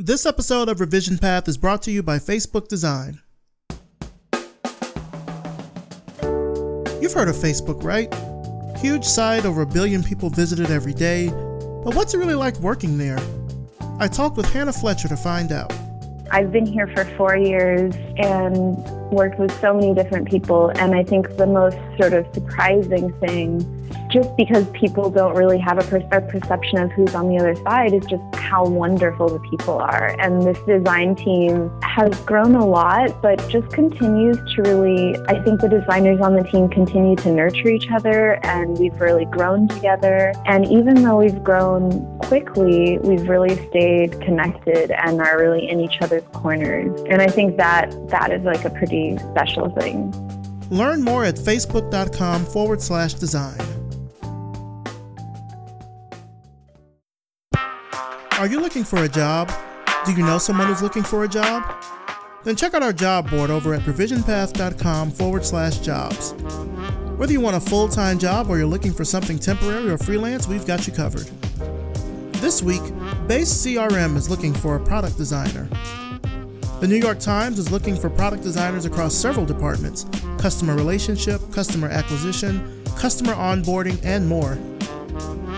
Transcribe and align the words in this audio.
This 0.00 0.26
episode 0.26 0.68
of 0.68 0.78
Revision 0.78 1.18
Path 1.18 1.48
is 1.48 1.58
brought 1.58 1.82
to 1.82 1.90
you 1.90 2.04
by 2.04 2.18
Facebook 2.18 2.68
Design. 2.68 3.20
You've 7.02 7.12
heard 7.12 7.28
of 7.28 7.34
Facebook, 7.34 7.82
right? 7.82 8.08
Huge 8.78 9.04
site, 9.04 9.44
over 9.44 9.62
a 9.62 9.66
billion 9.66 10.04
people 10.04 10.30
visited 10.30 10.70
every 10.70 10.94
day. 10.94 11.30
But 11.30 11.96
what's 11.96 12.14
it 12.14 12.18
really 12.18 12.36
like 12.36 12.56
working 12.60 12.96
there? 12.96 13.18
I 13.98 14.06
talked 14.06 14.36
with 14.36 14.46
Hannah 14.52 14.72
Fletcher 14.72 15.08
to 15.08 15.16
find 15.16 15.50
out. 15.50 15.72
I've 16.30 16.52
been 16.52 16.66
here 16.66 16.86
for 16.94 17.04
four 17.16 17.36
years 17.36 17.92
and 18.18 18.76
worked 19.10 19.40
with 19.40 19.50
so 19.60 19.74
many 19.74 19.94
different 19.94 20.28
people, 20.28 20.70
and 20.76 20.94
I 20.94 21.02
think 21.02 21.36
the 21.36 21.46
most 21.48 21.76
sort 22.00 22.12
of 22.12 22.24
surprising 22.32 23.12
thing 23.14 23.77
just 24.08 24.34
because 24.36 24.66
people 24.70 25.10
don't 25.10 25.34
really 25.34 25.58
have 25.58 25.78
a, 25.78 25.82
per- 25.82 26.16
a, 26.16 26.20
perception 26.20 26.78
of 26.78 26.90
who's 26.92 27.14
on 27.14 27.28
the 27.28 27.38
other 27.38 27.54
side 27.56 27.92
is 27.92 28.04
just 28.06 28.22
how 28.34 28.66
wonderful 28.66 29.28
the 29.28 29.38
people 29.50 29.78
are. 29.78 30.16
And 30.18 30.42
this 30.42 30.58
design 30.66 31.14
team 31.14 31.70
has 31.82 32.18
grown 32.22 32.54
a 32.54 32.66
lot, 32.66 33.20
but 33.20 33.36
just 33.48 33.70
continues 33.70 34.36
to 34.54 34.62
really, 34.62 35.16
I 35.28 35.42
think 35.42 35.60
the 35.60 35.68
designers 35.68 36.20
on 36.20 36.36
the 36.36 36.44
team 36.44 36.68
continue 36.68 37.16
to 37.16 37.30
nurture 37.30 37.68
each 37.68 37.90
other 37.90 38.44
and 38.44 38.78
we've 38.78 38.98
really 39.00 39.26
grown 39.26 39.68
together. 39.68 40.32
And 40.46 40.66
even 40.66 41.02
though 41.02 41.18
we've 41.18 41.42
grown 41.44 42.18
quickly, 42.20 42.98
we've 42.98 43.28
really 43.28 43.56
stayed 43.68 44.20
connected 44.22 44.90
and 44.90 45.20
are 45.20 45.38
really 45.38 45.68
in 45.68 45.80
each 45.80 46.00
other's 46.00 46.24
corners. 46.32 46.98
And 47.10 47.20
I 47.20 47.26
think 47.26 47.56
that 47.58 47.90
that 48.08 48.32
is 48.32 48.42
like 48.44 48.64
a 48.64 48.70
pretty 48.70 49.18
special 49.18 49.68
thing. 49.70 50.12
Learn 50.70 51.02
more 51.02 51.24
at 51.24 51.36
facebook.com 51.36 52.44
forward 52.44 52.82
slash 52.82 53.14
design. 53.14 53.77
Are 58.38 58.46
you 58.46 58.60
looking 58.60 58.84
for 58.84 59.02
a 59.02 59.08
job? 59.08 59.52
Do 60.06 60.12
you 60.12 60.24
know 60.24 60.38
someone 60.38 60.68
who's 60.68 60.80
looking 60.80 61.02
for 61.02 61.24
a 61.24 61.28
job? 61.28 61.74
Then 62.44 62.54
check 62.54 62.72
out 62.72 62.84
our 62.84 62.92
job 62.92 63.28
board 63.28 63.50
over 63.50 63.74
at 63.74 63.80
revisionpath.com 63.80 65.10
forward 65.10 65.44
slash 65.44 65.78
jobs. 65.78 66.34
Whether 67.16 67.32
you 67.32 67.40
want 67.40 67.56
a 67.56 67.60
full 67.60 67.88
time 67.88 68.16
job 68.16 68.48
or 68.48 68.56
you're 68.56 68.68
looking 68.68 68.92
for 68.92 69.04
something 69.04 69.40
temporary 69.40 69.90
or 69.90 69.98
freelance, 69.98 70.46
we've 70.46 70.64
got 70.64 70.86
you 70.86 70.92
covered. 70.92 71.26
This 72.34 72.62
week, 72.62 72.82
Base 73.26 73.52
CRM 73.52 74.16
is 74.16 74.30
looking 74.30 74.54
for 74.54 74.76
a 74.76 74.80
product 74.80 75.16
designer. 75.16 75.68
The 76.78 76.86
New 76.86 76.94
York 76.94 77.18
Times 77.18 77.58
is 77.58 77.72
looking 77.72 77.96
for 77.96 78.08
product 78.08 78.44
designers 78.44 78.84
across 78.84 79.16
several 79.16 79.46
departments 79.46 80.06
customer 80.38 80.76
relationship, 80.76 81.40
customer 81.50 81.88
acquisition, 81.88 82.84
customer 82.96 83.34
onboarding, 83.34 83.98
and 84.04 84.28
more. 84.28 84.56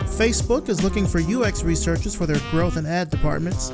Facebook 0.05 0.69
is 0.69 0.83
looking 0.83 1.07
for 1.07 1.21
UX 1.21 1.63
researchers 1.63 2.15
for 2.15 2.27
their 2.27 2.41
growth 2.51 2.77
and 2.77 2.87
ad 2.87 3.11
departments. 3.11 3.73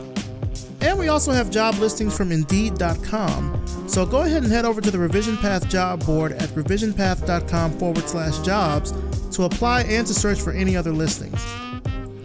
And 0.81 0.99
we 0.99 1.09
also 1.09 1.33
have 1.33 1.51
job 1.51 1.75
listings 1.77 2.17
from 2.17 2.31
Indeed.com. 2.31 3.67
So 3.89 4.07
go 4.07 4.23
ahead 4.23 4.43
and 4.43 4.53
head 4.53 4.65
over 4.65 4.81
to 4.81 4.91
the 4.91 4.99
Revision 4.99 5.37
Path 5.37 5.69
job 5.69 6.05
board 6.05 6.33
at 6.33 6.49
revisionpath.com 6.51 7.79
forward 7.79 8.09
slash 8.09 8.39
jobs 8.41 8.93
to 9.37 9.45
apply 9.45 9.83
and 9.83 10.07
to 10.07 10.15
search 10.15 10.41
for 10.41 10.53
any 10.53 10.77
other 10.77 10.93
listings. 10.93 11.45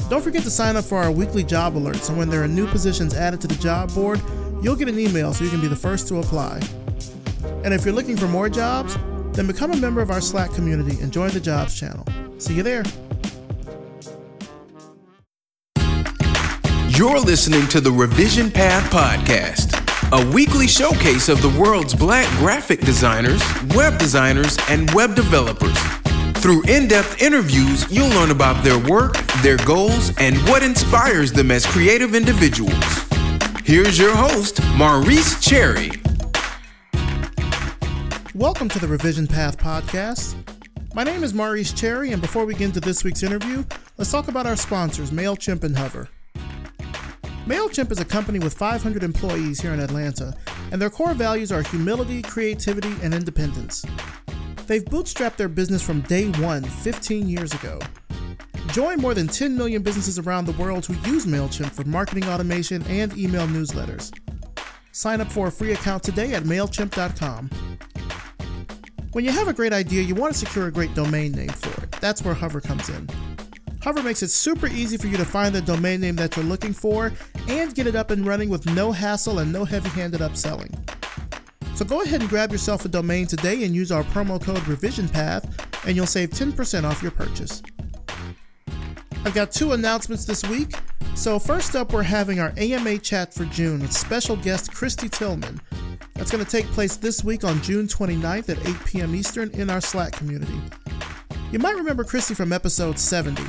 Don't 0.09 0.21
forget 0.21 0.43
to 0.43 0.51
sign 0.51 0.75
up 0.75 0.83
for 0.83 0.97
our 0.97 1.11
weekly 1.11 1.43
job 1.43 1.73
alerts, 1.75 2.01
so 2.01 2.13
when 2.13 2.29
there 2.29 2.43
are 2.43 2.47
new 2.47 2.67
positions 2.67 3.13
added 3.13 3.39
to 3.41 3.47
the 3.47 3.55
job 3.55 3.93
board, 3.95 4.21
you'll 4.61 4.75
get 4.75 4.89
an 4.89 4.99
email 4.99 5.33
so 5.33 5.43
you 5.43 5.49
can 5.49 5.61
be 5.61 5.67
the 5.67 5.75
first 5.75 6.07
to 6.09 6.17
apply. 6.17 6.61
And 7.63 7.73
if 7.73 7.85
you're 7.85 7.93
looking 7.93 8.17
for 8.17 8.27
more 8.27 8.49
jobs, 8.49 8.97
then 9.31 9.47
become 9.47 9.71
a 9.71 9.77
member 9.77 10.01
of 10.01 10.11
our 10.11 10.21
Slack 10.21 10.51
community 10.51 10.99
and 11.01 11.11
join 11.11 11.31
the 11.31 11.39
jobs 11.39 11.79
channel. 11.79 12.05
See 12.39 12.53
you 12.53 12.63
there. 12.63 12.83
You're 16.97 17.21
listening 17.21 17.67
to 17.67 17.79
the 17.79 17.89
Revision 17.89 18.51
Path 18.51 18.91
Podcast, 18.91 19.79
a 20.11 20.33
weekly 20.33 20.67
showcase 20.67 21.29
of 21.29 21.41
the 21.41 21.57
world's 21.57 21.95
black 21.95 22.27
graphic 22.37 22.81
designers, 22.81 23.41
web 23.73 23.97
designers, 23.97 24.57
and 24.67 24.91
web 24.93 25.15
developers. 25.15 25.77
Through 26.41 26.63
in 26.63 26.89
depth 26.89 27.21
interviews, 27.21 27.89
you'll 27.89 28.09
learn 28.09 28.31
about 28.31 28.61
their 28.61 28.77
work, 28.77 29.15
their 29.41 29.55
goals, 29.57 30.11
and 30.17 30.35
what 30.49 30.63
inspires 30.63 31.31
them 31.31 31.49
as 31.49 31.65
creative 31.65 32.13
individuals. 32.13 32.83
Here's 33.63 33.97
your 33.97 34.13
host, 34.13 34.59
Maurice 34.75 35.39
Cherry. 35.39 35.91
Welcome 38.35 38.67
to 38.67 38.79
the 38.79 38.87
Revision 38.89 39.27
Path 39.27 39.57
Podcast. 39.57 40.35
My 40.93 41.05
name 41.05 41.23
is 41.23 41.33
Maurice 41.33 41.71
Cherry, 41.71 42.11
and 42.11 42.21
before 42.21 42.43
we 42.43 42.53
get 42.53 42.65
into 42.65 42.81
this 42.81 43.05
week's 43.05 43.23
interview, 43.23 43.63
let's 43.97 44.11
talk 44.11 44.27
about 44.27 44.45
our 44.45 44.57
sponsors, 44.57 45.11
MailChimp 45.11 45.63
and 45.63 45.77
Hover. 45.77 46.09
MailChimp 47.45 47.91
is 47.91 47.99
a 47.99 48.05
company 48.05 48.37
with 48.37 48.53
500 48.53 49.01
employees 49.01 49.59
here 49.59 49.73
in 49.73 49.79
Atlanta, 49.79 50.35
and 50.71 50.79
their 50.79 50.91
core 50.91 51.15
values 51.15 51.51
are 51.51 51.63
humility, 51.63 52.21
creativity, 52.21 52.93
and 53.01 53.15
independence. 53.15 53.83
They've 54.67 54.85
bootstrapped 54.85 55.37
their 55.37 55.49
business 55.49 55.81
from 55.81 56.01
day 56.01 56.29
one 56.29 56.63
15 56.63 57.27
years 57.27 57.51
ago. 57.53 57.79
Join 58.67 59.01
more 59.01 59.15
than 59.15 59.27
10 59.27 59.57
million 59.57 59.81
businesses 59.81 60.19
around 60.19 60.45
the 60.45 60.51
world 60.53 60.85
who 60.85 60.93
use 61.09 61.25
MailChimp 61.25 61.71
for 61.71 61.83
marketing 61.83 62.25
automation 62.25 62.83
and 62.83 63.17
email 63.17 63.47
newsletters. 63.47 64.15
Sign 64.91 65.19
up 65.19 65.31
for 65.31 65.47
a 65.47 65.51
free 65.51 65.71
account 65.71 66.03
today 66.03 66.35
at 66.35 66.43
MailChimp.com. 66.43 67.49
When 69.13 69.25
you 69.25 69.31
have 69.31 69.47
a 69.47 69.53
great 69.53 69.73
idea, 69.73 70.03
you 70.03 70.13
want 70.13 70.33
to 70.33 70.39
secure 70.39 70.67
a 70.67 70.71
great 70.71 70.93
domain 70.93 71.31
name 71.31 71.49
for 71.49 71.83
it. 71.83 71.91
That's 71.93 72.23
where 72.23 72.35
Hover 72.35 72.61
comes 72.61 72.87
in. 72.87 73.09
Hover 73.83 74.03
makes 74.03 74.21
it 74.21 74.29
super 74.29 74.67
easy 74.67 74.95
for 74.97 75.07
you 75.07 75.17
to 75.17 75.25
find 75.25 75.55
the 75.55 75.61
domain 75.61 76.01
name 76.01 76.15
that 76.17 76.35
you're 76.35 76.45
looking 76.45 76.71
for 76.73 77.11
and 77.47 77.73
get 77.73 77.87
it 77.87 77.95
up 77.95 78.11
and 78.11 78.25
running 78.25 78.47
with 78.47 78.65
no 78.67 78.91
hassle 78.91 79.39
and 79.39 79.51
no 79.51 79.65
heavy 79.65 79.89
handed 79.89 80.21
upselling. 80.21 80.71
So 81.75 81.83
go 81.83 82.01
ahead 82.01 82.21
and 82.21 82.29
grab 82.29 82.51
yourself 82.51 82.85
a 82.85 82.89
domain 82.89 83.25
today 83.25 83.63
and 83.63 83.73
use 83.73 83.91
our 83.91 84.03
promo 84.03 84.39
code 84.39 84.59
RevisionPath, 84.59 85.85
and 85.87 85.95
you'll 85.95 86.05
save 86.05 86.29
10% 86.29 86.83
off 86.83 87.01
your 87.01 87.11
purchase. 87.11 87.63
I've 89.25 89.33
got 89.33 89.51
two 89.51 89.71
announcements 89.71 90.25
this 90.25 90.43
week. 90.47 90.75
So, 91.15 91.39
first 91.39 91.75
up, 91.75 91.91
we're 91.91 92.03
having 92.03 92.39
our 92.39 92.53
AMA 92.57 92.99
chat 92.99 93.33
for 93.33 93.45
June 93.45 93.81
with 93.81 93.91
special 93.91 94.35
guest 94.35 94.71
Kristy 94.71 95.09
Tillman. 95.09 95.59
That's 96.13 96.29
going 96.29 96.43
to 96.45 96.49
take 96.49 96.67
place 96.67 96.97
this 96.97 97.23
week 97.23 97.43
on 97.43 97.61
June 97.63 97.87
29th 97.87 98.49
at 98.49 98.67
8 98.67 98.85
p.m. 98.85 99.15
Eastern 99.15 99.49
in 99.51 99.71
our 99.71 99.81
Slack 99.81 100.13
community. 100.13 100.61
You 101.51 101.59
might 101.59 101.75
remember 101.75 102.05
Kristy 102.05 102.33
from 102.33 102.53
episode 102.53 102.97
70. 102.97 103.43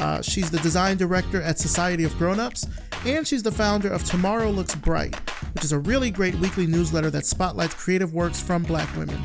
Uh, 0.00 0.20
she's 0.22 0.50
the 0.50 0.58
design 0.58 0.96
director 0.96 1.40
at 1.40 1.56
Society 1.56 2.02
of 2.02 2.12
Grownups, 2.18 2.66
and 3.06 3.24
she's 3.24 3.44
the 3.44 3.52
founder 3.52 3.88
of 3.92 4.02
Tomorrow 4.02 4.50
Looks 4.50 4.74
Bright, 4.74 5.14
which 5.54 5.62
is 5.62 5.70
a 5.70 5.78
really 5.78 6.10
great 6.10 6.34
weekly 6.36 6.66
newsletter 6.66 7.10
that 7.10 7.26
spotlights 7.26 7.74
creative 7.74 8.12
works 8.12 8.42
from 8.42 8.64
black 8.64 8.92
women. 8.96 9.22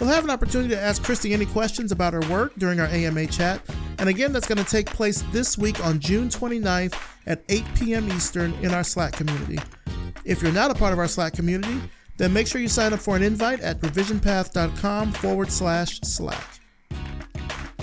We'll 0.00 0.08
have 0.08 0.24
an 0.24 0.30
opportunity 0.30 0.74
to 0.74 0.80
ask 0.80 1.02
Kristy 1.02 1.32
any 1.32 1.44
questions 1.44 1.92
about 1.92 2.14
her 2.14 2.22
work 2.30 2.54
during 2.56 2.80
our 2.80 2.86
AMA 2.86 3.26
chat, 3.26 3.60
and 3.98 4.08
again, 4.08 4.32
that's 4.32 4.48
going 4.48 4.56
to 4.56 4.64
take 4.64 4.86
place 4.86 5.22
this 5.30 5.58
week 5.58 5.84
on 5.84 6.00
June 6.00 6.30
29th 6.30 6.98
at 7.26 7.44
8 7.50 7.62
p.m. 7.76 8.10
Eastern 8.10 8.54
in 8.54 8.72
our 8.72 8.82
Slack 8.82 9.12
community. 9.12 9.58
If 10.24 10.42
you're 10.42 10.50
not 10.50 10.70
a 10.70 10.74
part 10.74 10.94
of 10.94 10.98
our 10.98 11.08
Slack 11.08 11.34
community, 11.34 11.78
then 12.16 12.32
make 12.32 12.46
sure 12.46 12.62
you 12.62 12.68
sign 12.68 12.94
up 12.94 13.00
for 13.00 13.16
an 13.16 13.22
invite 13.22 13.60
at 13.60 13.80
revisionpath.com 13.80 15.12
forward 15.12 15.52
slash 15.52 16.00
Slack. 16.00 16.60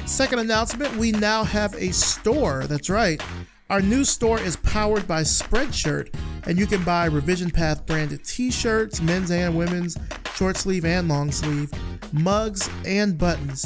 Second 0.06 0.40
announcement 0.40 0.96
we 0.98 1.12
now 1.12 1.44
have 1.44 1.74
a 1.76 1.92
store. 1.92 2.66
That's 2.68 2.90
right. 2.90 3.22
Our 3.70 3.82
new 3.82 4.04
store 4.04 4.40
is 4.40 4.58
powered 4.58 5.08
by 5.08 5.22
Spreadshirt, 5.22 6.14
and 6.46 6.60
you 6.60 6.68
can 6.68 6.84
buy 6.84 7.06
Revision 7.06 7.50
Path 7.50 7.86
branded 7.86 8.26
t 8.26 8.52
shirts, 8.52 9.02
men's 9.02 9.32
and 9.32 9.58
women's, 9.58 9.98
short 10.36 10.58
sleeve 10.58 10.84
and 10.84 11.08
long 11.08 11.32
sleeve, 11.32 11.72
mugs, 12.12 12.70
and 12.86 13.18
buttons. 13.18 13.66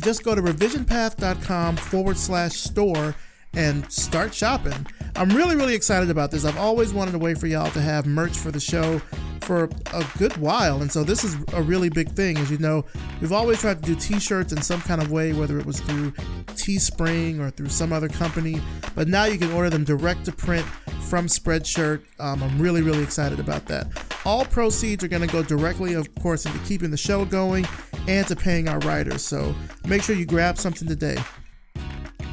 Just 0.00 0.24
go 0.24 0.34
to 0.34 0.40
revisionpath.com 0.40 1.76
forward 1.76 2.16
slash 2.16 2.54
store 2.54 3.14
and 3.52 3.90
start 3.90 4.32
shopping. 4.32 4.86
I'm 5.16 5.30
really, 5.30 5.56
really 5.56 5.74
excited 5.74 6.10
about 6.10 6.30
this. 6.30 6.44
I've 6.44 6.58
always 6.58 6.92
wanted 6.92 7.14
a 7.14 7.18
way 7.18 7.34
for 7.34 7.46
y'all 7.46 7.70
to 7.72 7.80
have 7.80 8.06
merch 8.06 8.36
for 8.36 8.50
the 8.50 8.60
show 8.60 9.00
for 9.46 9.70
a 9.94 10.04
good 10.18 10.36
while, 10.38 10.82
and 10.82 10.90
so 10.90 11.04
this 11.04 11.22
is 11.22 11.36
a 11.54 11.62
really 11.62 11.88
big 11.88 12.10
thing. 12.10 12.36
As 12.36 12.50
you 12.50 12.58
know, 12.58 12.84
we've 13.20 13.32
always 13.32 13.60
tried 13.60 13.80
to 13.80 13.94
do 13.94 13.94
T-shirts 13.94 14.52
in 14.52 14.60
some 14.60 14.80
kind 14.80 15.00
of 15.00 15.12
way, 15.12 15.32
whether 15.32 15.58
it 15.58 15.64
was 15.64 15.80
through 15.80 16.10
Teespring 16.56 17.38
or 17.38 17.50
through 17.50 17.68
some 17.68 17.92
other 17.92 18.08
company. 18.08 18.60
But 18.96 19.06
now 19.06 19.24
you 19.24 19.38
can 19.38 19.52
order 19.52 19.70
them 19.70 19.84
direct 19.84 20.24
to 20.24 20.32
print 20.32 20.66
from 21.08 21.26
Spreadshirt. 21.26 22.02
Um, 22.18 22.42
I'm 22.42 22.58
really, 22.60 22.82
really 22.82 23.04
excited 23.04 23.38
about 23.38 23.66
that. 23.66 23.86
All 24.24 24.44
proceeds 24.44 25.04
are 25.04 25.08
going 25.08 25.22
to 25.22 25.28
go 25.28 25.44
directly, 25.44 25.94
of 25.94 26.12
course, 26.16 26.44
into 26.44 26.58
keeping 26.60 26.90
the 26.90 26.96
show 26.96 27.24
going 27.24 27.66
and 28.08 28.26
to 28.26 28.34
paying 28.34 28.68
our 28.68 28.80
writers. 28.80 29.24
So 29.24 29.54
make 29.86 30.02
sure 30.02 30.16
you 30.16 30.26
grab 30.26 30.58
something 30.58 30.88
today. 30.88 31.16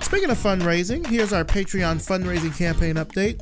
Speaking 0.02 0.32
of 0.32 0.38
fundraising, 0.38 1.06
here's 1.06 1.32
our 1.32 1.44
Patreon 1.44 1.98
fundraising 1.98 2.58
campaign 2.58 2.96
update. 2.96 3.40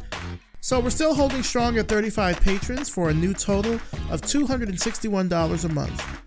So 0.63 0.79
we're 0.79 0.91
still 0.91 1.15
holding 1.15 1.41
strong 1.41 1.79
at 1.79 1.87
35 1.87 2.39
patrons 2.39 2.87
for 2.87 3.09
a 3.09 3.13
new 3.15 3.33
total 3.33 3.73
of 4.11 4.21
$261 4.21 5.65
a 5.65 5.69
month. 5.69 6.21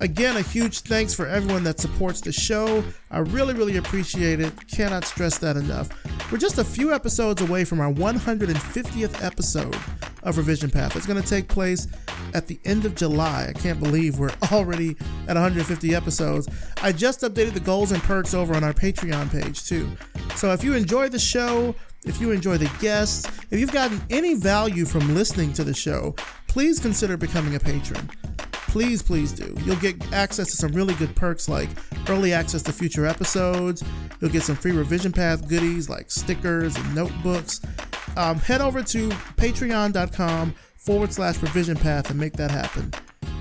Again, 0.00 0.38
a 0.38 0.40
huge 0.40 0.80
thanks 0.80 1.12
for 1.12 1.26
everyone 1.26 1.62
that 1.64 1.78
supports 1.78 2.22
the 2.22 2.32
show. 2.32 2.82
I 3.10 3.18
really, 3.18 3.52
really 3.52 3.76
appreciate 3.76 4.40
it. 4.40 4.66
Cannot 4.68 5.04
stress 5.04 5.36
that 5.38 5.58
enough. 5.58 5.90
We're 6.32 6.38
just 6.38 6.56
a 6.56 6.64
few 6.64 6.94
episodes 6.94 7.42
away 7.42 7.64
from 7.64 7.80
our 7.80 7.92
150th 7.92 9.22
episode 9.22 9.76
of 10.22 10.38
Revision 10.38 10.70
Path. 10.70 10.96
It's 10.96 11.06
going 11.06 11.22
to 11.22 11.28
take 11.28 11.46
place 11.46 11.86
at 12.32 12.46
the 12.46 12.58
end 12.64 12.86
of 12.86 12.94
July. 12.94 13.46
I 13.50 13.52
can't 13.52 13.78
believe 13.78 14.18
we're 14.18 14.34
already 14.52 14.96
at 15.28 15.34
150 15.34 15.94
episodes. 15.94 16.48
I 16.82 16.92
just 16.92 17.20
updated 17.20 17.52
the 17.52 17.60
goals 17.60 17.92
and 17.92 18.02
perks 18.02 18.32
over 18.32 18.54
on 18.54 18.64
our 18.64 18.72
Patreon 18.72 19.30
page, 19.30 19.66
too. 19.66 19.90
So 20.34 20.52
if 20.52 20.64
you 20.64 20.74
enjoy 20.74 21.10
the 21.10 21.18
show, 21.18 21.74
if 22.06 22.20
you 22.20 22.30
enjoy 22.30 22.56
the 22.56 22.70
guests, 22.80 23.26
if 23.50 23.60
you've 23.60 23.72
gotten 23.72 24.00
any 24.10 24.34
value 24.34 24.84
from 24.84 25.14
listening 25.14 25.52
to 25.54 25.64
the 25.64 25.74
show, 25.74 26.14
please 26.48 26.80
consider 26.80 27.16
becoming 27.16 27.54
a 27.56 27.60
patron. 27.60 28.08
Please, 28.52 29.02
please 29.02 29.32
do. 29.32 29.54
You'll 29.64 29.76
get 29.76 30.12
access 30.12 30.50
to 30.50 30.56
some 30.56 30.72
really 30.72 30.94
good 30.94 31.14
perks 31.16 31.48
like 31.48 31.68
early 32.08 32.32
access 32.32 32.62
to 32.62 32.72
future 32.72 33.06
episodes. 33.06 33.82
You'll 34.20 34.30
get 34.30 34.42
some 34.42 34.56
free 34.56 34.72
revision 34.72 35.12
path 35.12 35.48
goodies 35.48 35.88
like 35.88 36.10
stickers 36.10 36.76
and 36.76 36.94
notebooks. 36.94 37.60
Um, 38.16 38.38
head 38.38 38.60
over 38.60 38.82
to 38.82 39.08
patreon.com 39.08 40.54
forward 40.76 41.12
slash 41.12 41.40
revision 41.42 41.76
path 41.76 42.10
and 42.10 42.18
make 42.20 42.34
that 42.34 42.50
happen. 42.50 42.92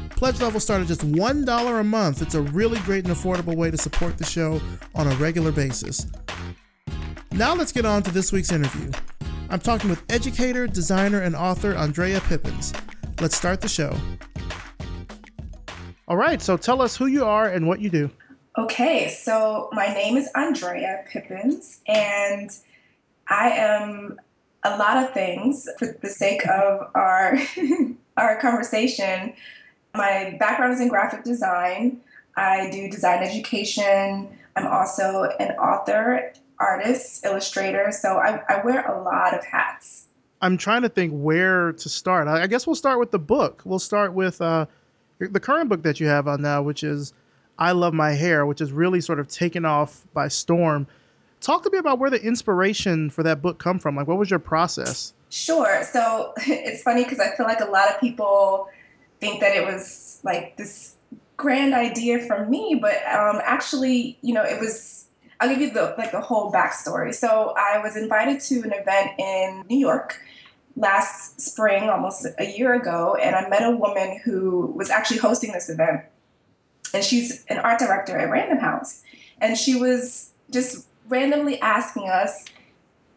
Pledge 0.10 0.40
level 0.40 0.62
start 0.62 0.82
at 0.82 0.88
just 0.88 1.02
$1 1.02 1.80
a 1.80 1.84
month. 1.84 2.22
It's 2.22 2.36
a 2.36 2.42
really 2.42 2.80
great 2.80 3.06
and 3.06 3.14
affordable 3.14 3.56
way 3.56 3.70
to 3.70 3.78
support 3.78 4.18
the 4.18 4.26
show 4.26 4.62
on 4.96 5.08
a 5.08 5.16
regular 5.16 5.52
basis. 5.52 6.08
Now 7.36 7.54
let's 7.54 7.74
get 7.74 7.86
on 7.86 8.02
to 8.04 8.12
this 8.12 8.32
week's 8.32 8.54
interview. 8.54 8.90
I'm 9.50 9.60
talking 9.60 9.90
with 9.90 10.02
educator, 10.10 10.68
designer, 10.68 11.20
and 11.20 11.36
author 11.36 11.74
Andrea 11.76 12.22
Pippins. 12.22 12.74
Let's 13.20 13.36
start 13.36 13.60
the 13.60 13.68
show. 13.68 13.94
All 16.08 16.16
right, 16.16 16.42
so 16.42 16.56
tell 16.56 16.82
us 16.82 16.96
who 16.96 17.08
you 17.08 17.26
are 17.26 17.50
and 17.50 17.68
what 17.68 17.82
you 17.82 17.90
do. 17.90 18.10
Okay, 18.58 19.10
so 19.10 19.68
my 19.74 19.88
name 19.88 20.16
is 20.16 20.30
Andrea 20.34 21.04
Pippins, 21.12 21.82
and 21.88 22.52
I 23.28 23.50
am 23.50 24.18
a 24.64 24.78
lot 24.78 25.04
of 25.04 25.12
things 25.12 25.68
for 25.78 25.88
the 26.02 26.10
sake 26.10 26.48
of 26.48 26.90
our 26.96 27.38
our 28.18 28.40
conversation. 28.40 29.34
My 29.94 30.38
background 30.40 30.76
is 30.76 30.80
in 30.80 30.88
graphic 30.88 31.26
design. 31.26 32.00
I 32.38 32.70
do 32.70 32.90
design 32.90 33.24
education. 33.24 34.30
I'm 34.56 34.68
also 34.68 35.24
an 35.42 35.52
author, 35.58 36.32
artist, 36.60 37.26
illustrator. 37.26 37.92
So 37.92 38.18
I, 38.18 38.42
I 38.50 38.62
wear 38.64 38.86
a 38.86 39.04
lot 39.04 39.34
of 39.34 39.44
hats. 39.46 40.06
I'm 40.42 40.58
trying 40.58 40.82
to 40.84 40.90
think 40.90 41.14
where 41.14 41.74
to 41.74 41.90
start. 41.90 42.28
I 42.28 42.46
guess 42.48 42.68
we'll 42.68 42.76
start 42.76 43.00
with 43.00 43.12
the 43.12 43.20
book. 43.20 43.62
We'll 43.66 43.80
start 43.80 44.14
with 44.14 44.42
uh, 44.42 44.66
the 45.20 45.40
current 45.40 45.70
book 45.70 45.84
that 45.84 46.00
you 46.00 46.08
have 46.08 46.28
on 46.28 46.42
now, 46.42 46.62
which 46.62 46.84
is 46.84 47.14
I 47.58 47.72
Love 47.72 47.94
My 47.94 48.12
Hair, 48.12 48.46
which 48.46 48.62
is 48.62 48.72
really 48.72 49.02
sort 49.02 49.20
of 49.20 49.28
taken 49.28 49.66
off 49.66 50.06
by 50.14 50.28
storm. 50.28 50.88
Talk 51.40 51.64
to 51.64 51.70
me 51.70 51.78
about 51.78 52.00
where 52.00 52.10
the 52.10 52.22
inspiration 52.22 53.10
for 53.10 53.24
that 53.24 53.42
book 53.42 53.60
come 53.60 53.80
from. 53.80 53.96
Like, 53.96 54.08
what 54.08 54.18
was 54.18 54.30
your 54.30 54.40
process? 54.40 55.14
Sure. 55.30 55.84
So 55.84 56.34
it's 56.38 56.84
funny 56.84 57.04
because 57.04 57.20
I 57.20 57.36
feel 57.36 57.46
like 57.46 57.62
a 57.62 57.66
lot 57.66 57.90
of 57.90 58.00
people 58.00 58.68
think 59.20 59.40
that 59.40 59.56
it 59.56 59.66
was 59.66 60.20
like 60.24 60.58
this 60.58 60.96
grand 61.38 61.74
idea 61.74 62.20
from 62.20 62.50
me, 62.50 62.78
but 62.80 62.96
um, 63.08 63.42
actually, 63.44 64.18
you 64.22 64.34
know, 64.34 64.44
it 64.44 64.60
was. 64.60 65.05
I'll 65.40 65.50
give 65.50 65.62
you 65.62 65.72
the 65.72 65.96
like 65.98 66.12
the 66.12 66.22
whole 66.22 66.52
backstory. 66.52 67.14
So 67.14 67.54
I 67.58 67.80
was 67.80 67.96
invited 67.96 68.40
to 68.42 68.62
an 68.62 68.74
event 68.74 69.20
in 69.20 69.64
New 69.70 69.78
York 69.78 70.22
last 70.76 71.40
spring, 71.40 71.90
almost 71.90 72.26
a 72.38 72.58
year 72.58 72.74
ago, 72.74 73.16
and 73.16 73.36
I 73.36 73.48
met 73.48 73.64
a 73.64 73.72
woman 73.72 74.20
who 74.24 74.74
was 74.76 74.90
actually 74.90 75.20
hosting 75.20 75.52
this 75.52 75.70
event. 75.70 76.02
And 76.94 77.04
she's 77.04 77.46
an 77.46 77.58
art 77.60 77.80
director 77.80 78.18
at 78.18 78.30
Random 78.30 78.60
House. 78.60 79.02
And 79.40 79.58
she 79.58 79.76
was 79.76 80.32
just 80.52 80.88
randomly 81.08 81.60
asking 81.62 82.10
us, 82.10 82.46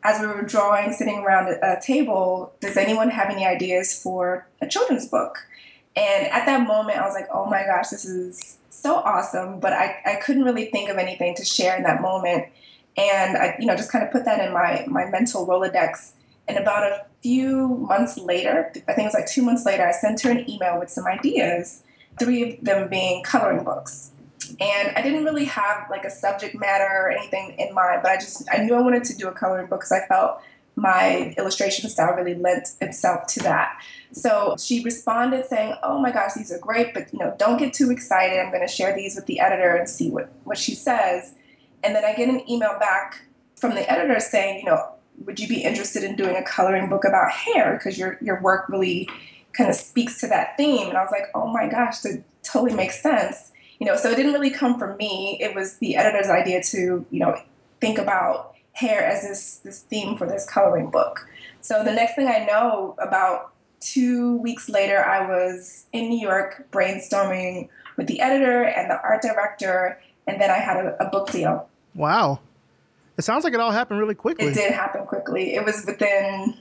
as 0.03 0.21
we 0.21 0.27
were 0.27 0.43
drawing, 0.43 0.93
sitting 0.93 1.19
around 1.19 1.49
a 1.49 1.81
table, 1.81 2.53
does 2.61 2.77
anyone 2.77 3.11
have 3.11 3.31
any 3.31 3.45
ideas 3.45 4.01
for 4.01 4.47
a 4.61 4.69
children's 4.69 5.09
book? 5.09 5.39
And 5.97 6.29
at 6.29 6.47
that 6.47 6.67
moment, 6.67 6.99
I 6.99 7.07
was 7.07 7.15
like, 7.15 7.29
oh 7.33 7.47
my 7.47 7.65
gosh, 7.65 7.89
this 7.89 8.05
is 8.05 8.58
so 8.81 8.97
awesome. 8.97 9.61
But 9.61 9.73
I, 9.73 9.97
I 10.07 10.15
couldn't 10.17 10.45
really 10.45 10.67
think 10.67 10.91
of 10.91 10.97
anything 10.97 11.35
to 11.37 11.45
share 11.45 11.77
in 11.77 11.83
that 11.85 12.01
moment. 12.01 12.47
And 12.97 13.37
I, 13.37 13.57
you 13.59 13.67
know, 13.67 13.77
just 13.77 13.93
kind 13.93 14.05
of 14.05 14.11
put 14.11 14.25
that 14.25 14.45
in 14.45 14.53
my, 14.53 14.85
my 14.89 15.07
mental 15.07 15.47
Rolodex 15.47 16.13
and 16.49 16.57
about 16.57 16.85
a 16.85 17.05
few 17.23 17.69
months 17.69 18.17
later, 18.17 18.73
I 18.89 18.95
think 18.95 19.01
it 19.01 19.05
was 19.05 19.15
like 19.15 19.27
two 19.27 19.43
months 19.43 19.67
later, 19.67 19.87
I 19.87 19.93
sent 19.93 20.23
her 20.23 20.31
an 20.31 20.51
email 20.51 20.79
with 20.79 20.89
some 20.89 21.07
ideas, 21.07 21.83
three 22.19 22.55
of 22.55 22.65
them 22.65 22.89
being 22.89 23.23
coloring 23.23 23.65
books. 23.65 24.11
And 24.59 24.97
I 24.97 25.03
didn't 25.03 25.25
really 25.25 25.45
have 25.45 25.89
like 25.91 26.05
a 26.05 26.11
subject 26.11 26.55
matter 26.55 26.89
or 26.91 27.11
anything 27.11 27.55
in 27.59 27.75
mind, 27.75 28.01
but 28.03 28.11
I 28.11 28.17
just 28.17 28.49
I 28.51 28.59
knew 28.59 28.75
I 28.75 28.81
wanted 28.81 29.05
to 29.05 29.17
do 29.17 29.29
a 29.29 29.33
coloring 29.33 29.67
book 29.67 29.81
because 29.81 29.93
I 29.93 30.07
felt 30.07 30.41
my 30.81 31.35
illustration 31.37 31.89
style 31.91 32.15
really 32.15 32.35
lent 32.35 32.69
itself 32.81 33.27
to 33.29 33.41
that. 33.41 33.83
So 34.13 34.57
she 34.59 34.83
responded 34.85 35.47
saying, 35.47 35.75
"Oh 35.83 35.99
my 36.01 36.11
gosh, 36.13 36.35
these 36.35 36.53
are 36.53 36.59
great, 36.59 36.95
but 36.95 37.13
you 37.13 37.19
know, 37.19 37.35
don't 37.39 37.59
get 37.59 37.73
too 37.73 37.91
excited. 37.91 38.39
I'm 38.39 38.51
going 38.51 38.67
to 38.67 38.73
share 38.73 38.95
these 38.95 39.17
with 39.17 39.27
the 39.27 39.41
editor 39.41 39.75
and 39.75 39.89
see 39.89 40.11
what 40.11 40.31
what 40.45 40.59
she 40.59 40.75
says." 40.75 41.35
And 41.83 41.95
then 41.95 42.05
I 42.05 42.15
get 42.15 42.29
an 42.29 42.49
email 42.51 42.79
back 42.79 43.23
from 43.57 43.75
the 43.75 43.91
editor 43.91 44.21
saying, 44.21 44.61
"You 44.61 44.67
know, 44.67 44.93
would 45.25 45.41
you 45.41 45.49
be 45.49 45.63
interested 45.63 46.05
in 46.05 46.17
doing 46.17 46.37
a 46.37 46.43
coloring 46.43 46.89
book 46.89 47.05
about 47.05 47.31
hair 47.31 47.75
because 47.75 47.99
your 47.99 48.19
your 48.21 48.41
work 48.41 48.69
really 48.69 49.09
kind 49.53 49.69
of 49.69 49.77
speaks 49.77 50.21
to 50.21 50.27
that 50.27 50.57
theme 50.57 50.89
and 50.89 50.97
i 50.97 51.03
was 51.03 51.11
like 51.11 51.27
oh 51.35 51.47
my 51.47 51.69
gosh 51.69 52.01
that 52.01 52.23
totally 52.43 52.75
makes 52.75 53.03
sense 53.03 53.51
you 53.79 53.87
know 53.87 53.97
so 53.97 54.11
it 54.11 54.17
didn't 54.17 54.33
really 54.33 54.51
come 54.51 54.79
from 54.79 54.97
me 54.97 55.37
it 55.41 55.55
was 55.55 55.79
the 55.79 55.97
editor's 55.97 56.29
idea 56.29 56.63
to 56.63 57.05
you 57.11 57.21
know 57.21 57.37
think 57.81 57.99
about 57.99 58.55
hair 58.73 59.05
as 59.05 59.23
this 59.23 59.57
this 59.59 59.83
theme 59.83 60.17
for 60.17 60.27
this 60.27 60.49
coloring 60.49 60.91
book 60.91 61.27
so 61.61 61.83
the 61.83 61.93
next 61.93 62.15
thing 62.15 62.29
i 62.29 62.45
know 62.45 62.95
about 62.99 63.53
two 63.81 64.37
weeks 64.39 64.69
later 64.69 65.05
i 65.05 65.27
was 65.27 65.87
in 65.93 66.09
new 66.09 66.19
york 66.19 66.67
brainstorming 66.71 67.69
with 67.97 68.07
the 68.07 68.21
editor 68.21 68.65
and 68.65 68.91
the 68.91 69.01
art 69.03 69.23
director 69.23 70.01
and 70.27 70.41
then 70.41 70.51
i 70.51 70.59
had 70.59 70.85
a, 70.85 71.07
a 71.07 71.11
book 71.11 71.31
deal 71.31 71.69
wow 71.95 72.39
it 73.19 73.25
sounds 73.25 73.43
like 73.43 73.53
it 73.53 73.59
all 73.59 73.73
happened 73.73 73.99
really 73.99 74.15
quickly. 74.15 74.47
It 74.47 74.55
did 74.55 74.73
happen 74.73 75.05
quickly. 75.05 75.55
It 75.55 75.65
was 75.65 75.85
within 75.85 76.57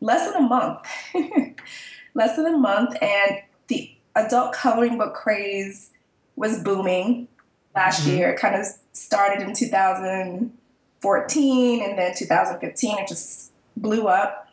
less 0.00 0.32
than 0.32 0.44
a 0.44 0.46
month. 0.46 0.86
less 2.14 2.36
than 2.36 2.46
a 2.46 2.56
month, 2.56 2.96
and 3.02 3.38
the 3.66 3.90
adult 4.14 4.52
coloring 4.52 4.98
book 4.98 5.14
craze 5.14 5.90
was 6.36 6.62
booming 6.62 7.26
last 7.74 8.02
mm-hmm. 8.02 8.16
year. 8.16 8.30
It 8.30 8.38
kind 8.38 8.54
of 8.54 8.66
started 8.92 9.42
in 9.46 9.52
2014, 11.06 11.82
and 11.82 11.98
then 11.98 12.14
2015 12.14 12.98
it 12.98 13.08
just 13.08 13.52
blew 13.76 14.06
up. 14.06 14.48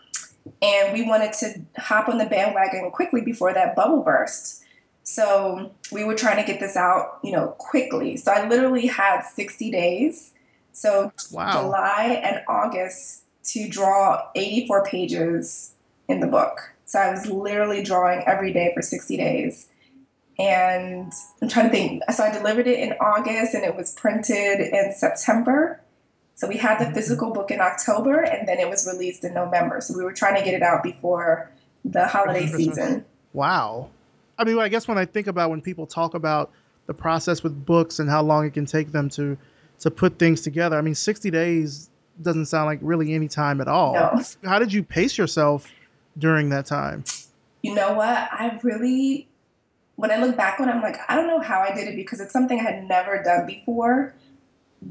And 0.61 0.94
we 0.94 1.07
wanted 1.07 1.33
to 1.33 1.61
hop 1.77 2.09
on 2.09 2.17
the 2.17 2.25
bandwagon 2.25 2.91
quickly 2.91 3.22
before 3.22 3.53
that 3.53 3.75
bubble 3.75 4.03
burst. 4.03 4.63
So 5.03 5.72
we 5.91 6.03
were 6.03 6.15
trying 6.15 6.38
to 6.38 6.50
get 6.50 6.60
this 6.60 6.75
out, 6.75 7.19
you 7.24 7.31
know, 7.31 7.55
quickly. 7.57 8.17
So 8.17 8.31
I 8.31 8.48
literally 8.48 8.88
had 8.88 9.22
60 9.22 9.72
days 9.72 10.33
so 10.74 11.12
wow. 11.31 11.51
July 11.51 12.22
and 12.24 12.41
August 12.48 13.24
to 13.45 13.69
draw 13.69 14.27
84 14.36 14.86
pages 14.86 15.74
in 16.10 16.19
the 16.19 16.27
book. 16.27 16.74
So 16.86 17.00
I 17.00 17.12
was 17.12 17.27
literally 17.27 17.83
drawing 17.83 18.24
every 18.25 18.51
day 18.51 18.72
for 18.75 18.81
60 18.81 19.15
days. 19.15 19.69
And 20.39 21.13
I'm 21.41 21.48
trying 21.48 21.69
to 21.69 21.72
think. 21.72 22.03
So 22.12 22.24
I 22.24 22.31
delivered 22.31 22.67
it 22.67 22.79
in 22.79 22.93
August 22.93 23.53
and 23.53 23.63
it 23.63 23.75
was 23.75 23.93
printed 23.93 24.60
in 24.60 24.91
September. 24.93 25.79
So 26.36 26.48
we 26.48 26.58
had 26.58 26.80
the 26.80 26.86
mm-hmm. 26.86 26.96
physical 26.96 27.32
book 27.32 27.52
in 27.52 27.60
October 27.60 28.22
and 28.22 28.48
then 28.48 28.60
it 28.60 28.70
was 28.70 28.88
released 28.92 29.24
in 29.24 29.34
November. 29.34 29.82
So 29.82 29.96
we 29.98 30.04
were 30.04 30.13
trying 30.13 30.36
to 30.36 30.44
get 30.44 30.54
it 30.54 30.63
out 30.63 30.84
before 30.84 31.52
the 31.86 32.08
holiday 32.08 32.48
season. 32.48 33.06
Wow. 33.34 33.90
I 34.38 34.44
mean, 34.44 34.58
I 34.60 34.70
guess 34.70 34.88
when 34.88 34.98
I 34.98 35.06
think 35.06 35.28
about 35.28 35.50
when 35.50 35.62
people 35.62 35.86
talk 35.86 36.13
about 36.16 36.52
the 36.86 36.94
process 36.94 37.44
with 37.44 37.66
books 37.66 38.00
and 38.00 38.10
how 38.10 38.22
long 38.22 38.46
it 38.46 38.54
can 38.54 38.66
take 38.66 38.92
them 38.92 39.10
to 39.10 39.38
to 39.80 39.92
put 39.92 40.18
things 40.18 40.42
together. 40.42 40.78
I 40.78 40.82
mean, 40.82 40.96
60 40.96 41.30
days 41.30 41.90
doesn't 42.22 42.46
sound 42.46 42.68
like 42.68 42.80
really 42.82 43.13
any 43.13 43.28
time 43.28 43.60
at 43.60 43.68
all. 43.68 43.94
No. 43.94 44.22
How 44.44 44.60
did 44.60 44.72
you 44.72 44.84
pace 44.84 45.18
yourself 45.18 45.70
during 46.18 46.50
that 46.50 46.66
time? 46.66 47.04
You 47.63 47.75
know 47.75 47.94
what? 47.94 48.30
I 48.32 48.60
really, 48.62 49.28
when 49.96 50.12
I 50.12 50.18
look 50.18 50.38
back 50.38 50.60
on 50.60 50.70
it, 50.70 50.72
I'm 50.72 50.82
like, 50.82 50.98
I 51.10 51.16
don't 51.16 51.28
know 51.28 51.40
how 51.40 51.62
I 51.62 51.74
did 51.74 51.88
it 51.88 51.96
because 51.96 52.22
it's 52.22 52.32
something 52.32 52.60
I 52.60 52.63
had 52.63 52.88
never 52.88 53.22
done 53.24 53.46
before. 53.46 54.13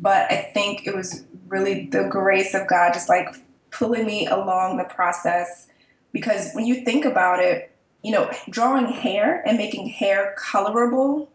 But 0.00 0.30
I 0.30 0.50
think 0.54 0.86
it 0.86 0.94
was 0.94 1.24
really 1.48 1.86
the 1.86 2.04
grace 2.04 2.54
of 2.54 2.66
God 2.66 2.92
just 2.92 3.08
like 3.08 3.28
pulling 3.70 4.06
me 4.06 4.26
along 4.26 4.78
the 4.78 4.84
process. 4.84 5.68
Because 6.12 6.52
when 6.52 6.66
you 6.66 6.84
think 6.84 7.04
about 7.04 7.40
it, 7.40 7.70
you 8.02 8.12
know, 8.12 8.30
drawing 8.50 8.86
hair 8.86 9.42
and 9.46 9.56
making 9.56 9.88
hair 9.88 10.34
colorable 10.36 11.30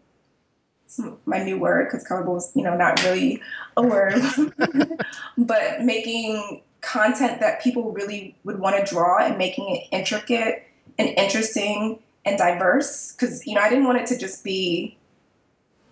my 1.26 1.42
new 1.42 1.58
word 1.58 1.86
because 1.86 2.06
colorable 2.06 2.36
is 2.36 2.50
you 2.54 2.62
know 2.62 2.76
not 2.76 3.02
really 3.04 3.42
a 3.76 3.82
word. 3.82 4.14
But 5.38 5.82
making 5.82 6.62
content 6.80 7.40
that 7.40 7.62
people 7.62 7.92
really 7.92 8.36
would 8.44 8.58
want 8.58 8.76
to 8.76 8.94
draw 8.94 9.18
and 9.18 9.36
making 9.38 9.68
it 9.68 9.84
intricate 9.94 10.64
and 10.98 11.08
interesting 11.10 11.98
and 12.24 12.38
diverse. 12.38 13.12
Because 13.12 13.46
you 13.46 13.54
know 13.54 13.60
i 13.60 13.68
didn't 13.68 13.84
want 13.84 13.98
it 13.98 14.06
to 14.06 14.18
just 14.18 14.44
be 14.44 14.96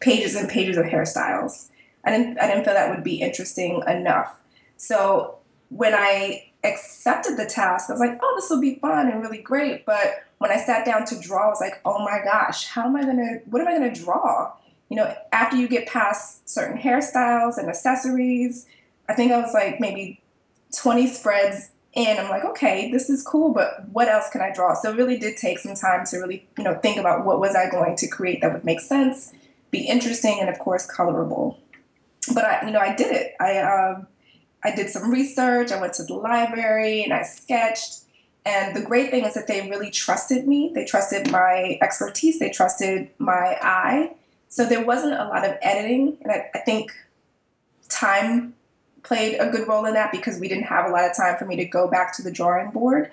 pages 0.01 0.35
and 0.35 0.49
pages 0.49 0.77
of 0.77 0.85
hairstyles 0.85 1.69
i 2.07 2.11
didn't 2.11 2.39
i 2.39 2.47
didn't 2.47 2.65
feel 2.65 2.75
that 2.75 2.91
would 2.91 3.05
be 3.05 3.21
interesting 3.21 3.83
enough 3.87 4.35
so 4.77 5.39
when 5.69 5.95
I 5.95 6.51
accepted 6.65 7.37
the 7.37 7.47
task, 7.47 7.89
I 7.89 7.93
was 7.93 8.01
like, 8.01 8.19
oh, 8.23 8.33
this 8.37 8.51
will 8.51 8.61
be 8.61 8.77
fun 8.77 9.11
and 9.11 9.23
really 9.23 9.43
great. 9.43 9.87
But 9.87 10.25
when 10.39 10.51
I 10.51 10.59
sat 10.59 10.85
down 10.85 11.05
to 11.07 11.19
draw, 11.19 11.47
I 11.47 11.49
was 11.49 11.61
like, 11.61 11.81
oh 11.85 12.05
my 12.05 12.21
gosh, 12.23 12.67
how 12.67 12.87
am 12.87 12.97
I 12.97 13.03
gonna, 13.03 13.39
what 13.47 13.61
am 13.63 13.69
I 13.69 13.75
gonna 13.75 13.95
draw? 13.95 14.53
You 14.89 14.97
know, 14.97 15.15
after 15.33 15.57
you 15.57 15.69
get 15.69 15.89
past 15.89 16.49
certain 16.49 16.79
hairstyles 16.79 17.59
and 17.59 17.69
accessories, 17.69 18.67
I 19.09 19.15
think 19.15 19.33
I 19.33 19.41
was 19.41 19.53
like 19.55 19.81
maybe 19.81 20.21
20 20.77 21.09
spreads 21.09 21.71
in. 21.93 22.19
I'm 22.19 22.29
like, 22.29 22.45
okay, 22.45 22.91
this 22.93 23.11
is 23.11 23.23
cool, 23.23 23.53
but 23.53 23.89
what 23.91 24.09
else 24.09 24.29
can 24.31 24.41
I 24.41 24.53
draw? 24.53 24.75
So 24.75 24.91
it 24.91 24.97
really 24.97 25.19
did 25.19 25.37
take 25.37 25.59
some 25.59 25.75
time 25.75 26.05
to 26.07 26.19
really, 26.19 26.47
you 26.59 26.65
know, 26.65 26.75
think 26.75 26.99
about 26.99 27.25
what 27.25 27.41
was 27.41 27.57
I 27.57 27.69
going 27.71 27.97
to 27.97 28.07
create 28.07 28.43
that 28.43 28.53
would 28.53 28.65
make 28.65 28.81
sense, 28.81 29.33
be 29.71 29.81
interesting, 29.87 30.39
and 30.41 30.49
of 30.49 30.59
course, 30.59 30.87
colorable. 30.87 31.59
But 32.33 32.45
I, 32.45 32.67
you 32.67 32.73
know, 32.73 32.81
I 32.81 32.95
did 32.95 33.15
it. 33.15 33.35
I, 33.41 33.59
um, 33.59 34.07
I 34.65 34.75
did 34.75 34.91
some 34.91 35.11
research. 35.11 35.73
I 35.73 35.81
went 35.81 35.95
to 35.95 36.05
the 36.05 36.15
library 36.15 37.03
and 37.03 37.13
I 37.13 37.23
sketched. 37.23 38.01
And 38.45 38.77
the 38.77 38.83
great 38.83 39.11
thing 39.11 39.25
is 39.25 39.35
that 39.35 39.47
they 39.47 39.69
really 39.69 39.91
trusted 39.91 40.47
me. 40.47 40.73
They 40.75 40.85
trusted 40.85 41.31
my 41.31 41.79
expertise. 41.83 42.39
They 42.39 42.51
trusted 42.51 43.11
my 43.19 43.59
eye. 43.61 44.15
So 44.49 44.65
there 44.65 44.85
wasn't 44.85 45.15
a 45.15 45.25
lot 45.25 45.45
of 45.45 45.57
editing. 45.63 46.19
And 46.23 46.33
I, 46.33 46.51
I 46.55 46.59
think 46.61 46.93
time 47.89 48.55
played 49.03 49.39
a 49.39 49.51
good 49.51 49.69
role 49.69 49.85
in 49.87 49.95
that 49.95 50.13
because 50.13 50.39
we 50.39 50.49
didn't 50.49 50.65
have 50.65 50.87
a 50.87 50.93
lot 50.93 51.05
of 51.09 51.17
time 51.17 51.37
for 51.39 51.45
me 51.45 51.57
to 51.57 51.65
go 51.65 51.89
back 51.89 52.17
to 52.17 52.23
the 52.23 52.31
drawing 52.31 52.71
board. 52.71 53.11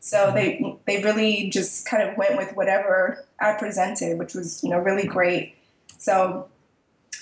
So 0.00 0.16
mm-hmm. 0.16 0.34
they 0.34 0.78
they 0.86 1.02
really 1.04 1.48
just 1.50 1.86
kind 1.86 2.08
of 2.08 2.16
went 2.16 2.36
with 2.36 2.54
whatever 2.56 3.24
I 3.40 3.54
presented, 3.54 4.18
which 4.18 4.34
was 4.34 4.62
you 4.62 4.70
know 4.70 4.78
really 4.78 5.06
great. 5.06 5.56
So 5.98 6.48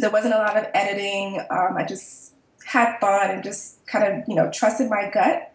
there 0.00 0.11
wasn't 0.11 0.35
a 0.35 0.38
lot 0.38 0.57
of 0.57 0.66
editing. 0.75 1.40
Um, 1.50 1.76
I 1.76 1.85
just 1.85 2.35
had 2.64 2.99
fun 2.99 3.30
and 3.30 3.42
just 3.42 3.85
kind 3.87 4.04
of, 4.07 4.28
you 4.28 4.35
know, 4.35 4.50
trusted 4.50 4.88
my 4.88 5.11
gut 5.12 5.52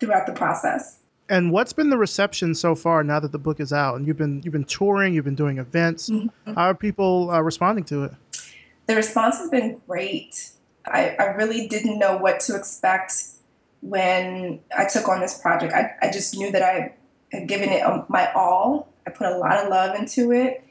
throughout 0.00 0.26
the 0.26 0.32
process. 0.32 0.98
And 1.28 1.52
what's 1.52 1.72
been 1.72 1.88
the 1.88 1.96
reception 1.96 2.54
so 2.54 2.74
far 2.74 3.02
now 3.02 3.18
that 3.20 3.32
the 3.32 3.38
book 3.38 3.58
is 3.58 3.72
out? 3.72 3.96
And 3.96 4.06
you've 4.06 4.18
been 4.18 4.42
you've 4.44 4.52
been 4.52 4.64
touring, 4.64 5.14
you've 5.14 5.24
been 5.24 5.34
doing 5.34 5.58
events. 5.58 6.10
Mm-hmm. 6.10 6.54
How 6.54 6.70
are 6.70 6.74
people 6.74 7.30
uh, 7.30 7.40
responding 7.40 7.84
to 7.84 8.04
it? 8.04 8.12
The 8.86 8.96
response 8.96 9.38
has 9.38 9.48
been 9.48 9.80
great. 9.86 10.50
I, 10.86 11.16
I 11.18 11.24
really 11.36 11.66
didn't 11.66 11.98
know 11.98 12.18
what 12.18 12.40
to 12.40 12.56
expect 12.56 13.24
when 13.80 14.60
I 14.76 14.84
took 14.84 15.08
on 15.08 15.20
this 15.20 15.38
project. 15.38 15.72
I, 15.72 15.94
I 16.02 16.10
just 16.10 16.36
knew 16.36 16.52
that 16.52 16.62
I 16.62 16.94
had 17.32 17.48
given 17.48 17.70
it 17.70 17.80
um, 17.80 18.04
my 18.08 18.30
all. 18.34 18.92
I 19.06 19.10
put 19.10 19.26
a 19.26 19.38
lot 19.38 19.64
of 19.64 19.70
love 19.70 19.98
into 19.98 20.32
it. 20.32 20.62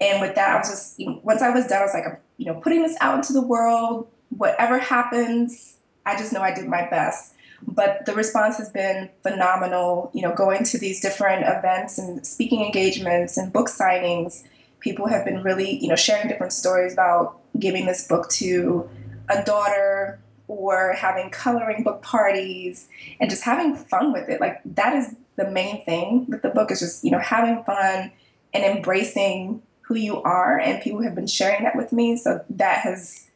And 0.00 0.20
with 0.20 0.34
that, 0.34 0.50
I 0.50 0.58
was 0.58 0.68
just, 0.68 1.24
once 1.24 1.42
I 1.42 1.50
was 1.50 1.66
done, 1.66 1.80
I 1.80 1.84
was 1.84 1.94
like, 1.94 2.20
you 2.36 2.46
know, 2.46 2.54
putting 2.54 2.82
this 2.82 2.96
out 3.00 3.16
into 3.16 3.32
the 3.32 3.42
world, 3.42 4.08
whatever 4.30 4.78
happens, 4.78 5.76
I 6.04 6.16
just 6.16 6.32
know 6.32 6.40
I 6.40 6.54
did 6.54 6.66
my 6.66 6.88
best. 6.88 7.34
But 7.66 8.06
the 8.06 8.14
response 8.14 8.58
has 8.58 8.70
been 8.70 9.08
phenomenal. 9.22 10.10
You 10.14 10.22
know, 10.22 10.34
going 10.34 10.64
to 10.64 10.78
these 10.78 11.00
different 11.00 11.44
events 11.46 11.98
and 11.98 12.26
speaking 12.26 12.64
engagements 12.64 13.36
and 13.36 13.52
book 13.52 13.68
signings, 13.68 14.42
people 14.80 15.06
have 15.06 15.24
been 15.24 15.42
really, 15.42 15.78
you 15.78 15.88
know, 15.88 15.96
sharing 15.96 16.28
different 16.28 16.52
stories 16.52 16.92
about 16.92 17.38
giving 17.58 17.86
this 17.86 18.08
book 18.08 18.28
to 18.30 18.88
a 19.28 19.44
daughter 19.44 20.18
or 20.48 20.92
having 20.92 21.30
coloring 21.30 21.82
book 21.82 22.02
parties 22.02 22.88
and 23.20 23.30
just 23.30 23.44
having 23.44 23.76
fun 23.76 24.12
with 24.12 24.28
it. 24.28 24.40
Like 24.40 24.60
that 24.64 24.94
is 24.94 25.14
the 25.36 25.48
main 25.50 25.84
thing 25.84 26.26
with 26.28 26.42
the 26.42 26.50
book 26.50 26.70
is 26.70 26.80
just, 26.80 27.04
you 27.04 27.10
know, 27.10 27.20
having 27.20 27.62
fun 27.64 28.10
and 28.52 28.64
embracing 28.64 29.62
who 29.92 29.98
you 29.98 30.22
are 30.22 30.58
and 30.58 30.82
people 30.82 31.02
have 31.02 31.14
been 31.14 31.26
sharing 31.26 31.64
that 31.64 31.76
with 31.76 31.92
me. 31.92 32.16
So 32.16 32.42
that 32.50 32.78
has 32.78 33.26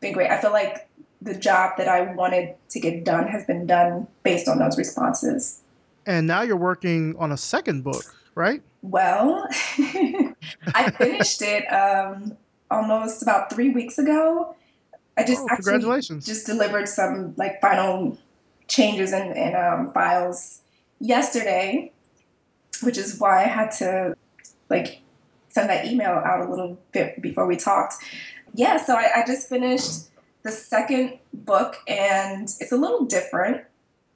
been 0.00 0.14
great. 0.14 0.30
I 0.30 0.40
feel 0.40 0.52
like 0.52 0.88
the 1.20 1.34
job 1.34 1.76
that 1.78 1.88
I 1.88 2.12
wanted 2.14 2.54
to 2.70 2.80
get 2.80 3.04
done 3.04 3.28
has 3.28 3.44
been 3.44 3.66
done 3.66 4.06
based 4.22 4.48
on 4.48 4.58
those 4.58 4.78
responses. 4.78 5.60
And 6.06 6.26
now 6.26 6.42
you're 6.42 6.56
working 6.56 7.16
on 7.18 7.32
a 7.32 7.36
second 7.36 7.84
book, 7.84 8.04
right? 8.34 8.62
Well, 8.82 9.46
I 10.74 10.92
finished 10.96 11.42
it 11.42 11.64
um, 11.66 12.36
almost 12.70 13.22
about 13.22 13.52
three 13.52 13.70
weeks 13.70 13.98
ago. 13.98 14.54
I 15.18 15.24
just 15.24 15.42
oh, 15.42 15.54
congratulations. 15.54 16.24
just 16.24 16.46
delivered 16.46 16.88
some 16.88 17.34
like 17.36 17.60
final 17.60 18.18
changes 18.68 19.12
in, 19.12 19.32
in 19.32 19.54
um, 19.56 19.92
files 19.92 20.60
yesterday, 21.00 21.92
which 22.82 22.98
is 22.98 23.18
why 23.18 23.42
I 23.42 23.46
had 23.46 23.70
to 23.72 24.16
like 24.68 25.00
send 25.56 25.70
that 25.70 25.86
email 25.86 26.10
out 26.10 26.46
a 26.46 26.50
little 26.50 26.78
bit 26.92 27.20
before 27.20 27.46
we 27.46 27.56
talked 27.56 27.94
yeah, 28.56 28.78
so 28.78 28.94
I, 28.94 29.08
I 29.16 29.26
just 29.26 29.48
finished 29.48 30.08
the 30.42 30.50
second 30.50 31.18
book, 31.34 31.76
and 31.86 32.44
it's 32.60 32.72
a 32.72 32.76
little 32.76 33.04
different 33.04 33.62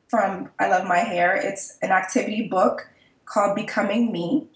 from 0.09 0.49
I 0.59 0.69
Love 0.69 0.87
My 0.87 0.99
Hair. 0.99 1.37
It's 1.37 1.77
an 1.83 1.91
activity 1.91 2.49
book 2.49 2.89
called 3.27 3.55
Becoming 3.55 4.11
Me, 4.11 4.47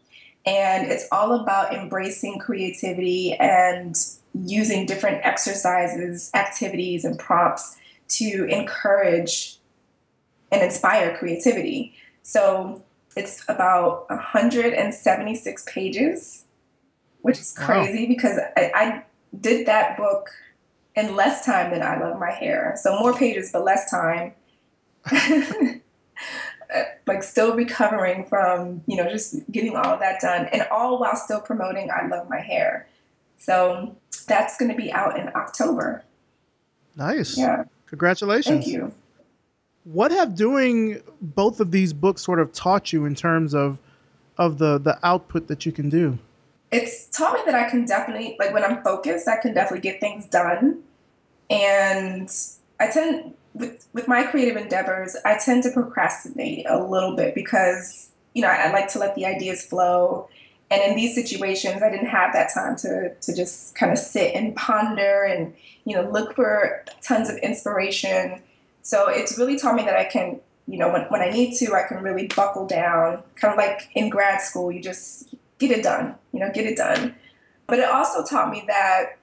and 0.46 0.90
it's 0.90 1.06
all 1.12 1.38
about 1.38 1.74
embracing 1.74 2.38
creativity 2.38 3.34
and 3.34 3.94
using 4.34 4.86
different 4.86 5.24
exercises, 5.24 6.30
activities, 6.34 7.04
and 7.04 7.18
prompts 7.18 7.76
to 8.08 8.46
encourage 8.46 9.58
and 10.50 10.62
inspire 10.62 11.16
creativity. 11.16 11.94
So 12.22 12.82
it's 13.16 13.44
about 13.48 14.08
176 14.08 15.64
pages, 15.68 16.43
which 17.24 17.40
is 17.40 17.54
crazy 17.56 18.02
wow. 18.02 18.08
because 18.08 18.38
I, 18.54 18.70
I 18.74 19.02
did 19.40 19.66
that 19.66 19.96
book 19.96 20.28
in 20.94 21.16
less 21.16 21.46
time 21.46 21.70
than 21.70 21.82
I 21.82 21.98
Love 21.98 22.20
My 22.20 22.30
Hair. 22.30 22.74
So 22.76 22.98
more 22.98 23.14
pages, 23.14 23.50
but 23.50 23.64
less 23.64 23.90
time. 23.90 24.34
like 27.06 27.22
still 27.22 27.56
recovering 27.56 28.26
from, 28.26 28.82
you 28.86 28.98
know, 28.98 29.08
just 29.08 29.36
getting 29.50 29.74
all 29.74 29.86
of 29.86 30.00
that 30.00 30.20
done 30.20 30.50
and 30.52 30.66
all 30.70 31.00
while 31.00 31.16
still 31.16 31.40
promoting 31.40 31.88
I 31.90 32.06
Love 32.08 32.28
My 32.28 32.40
Hair. 32.40 32.86
So 33.38 33.96
that's 34.28 34.58
going 34.58 34.70
to 34.70 34.76
be 34.76 34.92
out 34.92 35.18
in 35.18 35.28
October. 35.34 36.04
Nice. 36.94 37.38
Yeah. 37.38 37.64
Congratulations. 37.86 38.66
Thank 38.66 38.66
you. 38.66 38.92
What 39.84 40.10
have 40.10 40.34
doing 40.34 41.00
both 41.22 41.58
of 41.58 41.70
these 41.70 41.94
books 41.94 42.20
sort 42.20 42.38
of 42.38 42.52
taught 42.52 42.92
you 42.92 43.06
in 43.06 43.14
terms 43.14 43.54
of 43.54 43.78
of 44.36 44.58
the 44.58 44.76
the 44.76 44.98
output 45.02 45.46
that 45.48 45.64
you 45.64 45.72
can 45.72 45.88
do? 45.88 46.18
It's 46.74 47.06
taught 47.06 47.34
me 47.34 47.40
that 47.46 47.54
I 47.54 47.70
can 47.70 47.84
definitely 47.84 48.36
like 48.38 48.52
when 48.52 48.64
I'm 48.64 48.82
focused, 48.82 49.28
I 49.28 49.36
can 49.36 49.54
definitely 49.54 49.88
get 49.88 50.00
things 50.00 50.26
done. 50.26 50.82
And 51.48 52.28
I 52.80 52.88
tend 52.88 53.34
with 53.54 53.86
with 53.92 54.08
my 54.08 54.24
creative 54.24 54.56
endeavors, 54.56 55.16
I 55.24 55.38
tend 55.38 55.62
to 55.62 55.70
procrastinate 55.70 56.66
a 56.68 56.82
little 56.82 57.14
bit 57.14 57.34
because 57.34 58.10
you 58.34 58.42
know 58.42 58.48
I, 58.48 58.68
I 58.68 58.72
like 58.72 58.88
to 58.88 58.98
let 58.98 59.14
the 59.14 59.24
ideas 59.24 59.64
flow. 59.64 60.28
And 60.70 60.82
in 60.82 60.96
these 60.96 61.14
situations, 61.14 61.82
I 61.82 61.90
didn't 61.90 62.06
have 62.06 62.32
that 62.32 62.52
time 62.52 62.74
to 62.78 63.14
to 63.14 63.34
just 63.34 63.76
kind 63.76 63.92
of 63.92 63.98
sit 63.98 64.34
and 64.34 64.56
ponder 64.56 65.22
and 65.22 65.54
you 65.84 65.94
know 65.94 66.10
look 66.10 66.34
for 66.34 66.84
tons 67.02 67.30
of 67.30 67.36
inspiration. 67.36 68.42
So 68.82 69.08
it's 69.08 69.38
really 69.38 69.58
taught 69.58 69.76
me 69.76 69.84
that 69.84 69.96
I 69.96 70.04
can 70.04 70.40
you 70.66 70.78
know 70.78 70.92
when, 70.92 71.02
when 71.02 71.20
I 71.20 71.30
need 71.30 71.54
to, 71.58 71.72
I 71.74 71.86
can 71.86 72.02
really 72.02 72.26
buckle 72.34 72.66
down. 72.66 73.22
Kind 73.36 73.52
of 73.52 73.58
like 73.58 73.90
in 73.94 74.08
grad 74.08 74.40
school, 74.40 74.72
you 74.72 74.82
just 74.82 75.33
get 75.58 75.70
it 75.70 75.82
done, 75.82 76.14
you 76.32 76.40
know, 76.40 76.50
get 76.52 76.66
it 76.66 76.76
done. 76.76 77.14
But 77.66 77.78
it 77.78 77.88
also 77.88 78.24
taught 78.24 78.50
me 78.50 78.64
that 78.66 79.18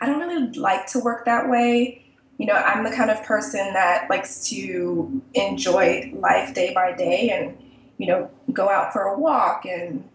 I 0.00 0.06
don't 0.06 0.18
really 0.18 0.50
like 0.52 0.86
to 0.88 0.98
work 0.98 1.24
that 1.24 1.48
way. 1.48 2.04
You 2.38 2.46
know, 2.46 2.54
I'm 2.54 2.84
the 2.84 2.90
kind 2.90 3.10
of 3.10 3.22
person 3.22 3.72
that 3.74 4.10
likes 4.10 4.48
to 4.50 5.22
enjoy 5.34 6.12
life 6.14 6.52
day 6.52 6.74
by 6.74 6.92
day 6.92 7.30
and, 7.30 7.56
you 7.96 8.06
know, 8.06 8.30
go 8.52 8.68
out 8.68 8.92
for 8.92 9.02
a 9.02 9.18
walk 9.18 9.64
and 9.64 10.08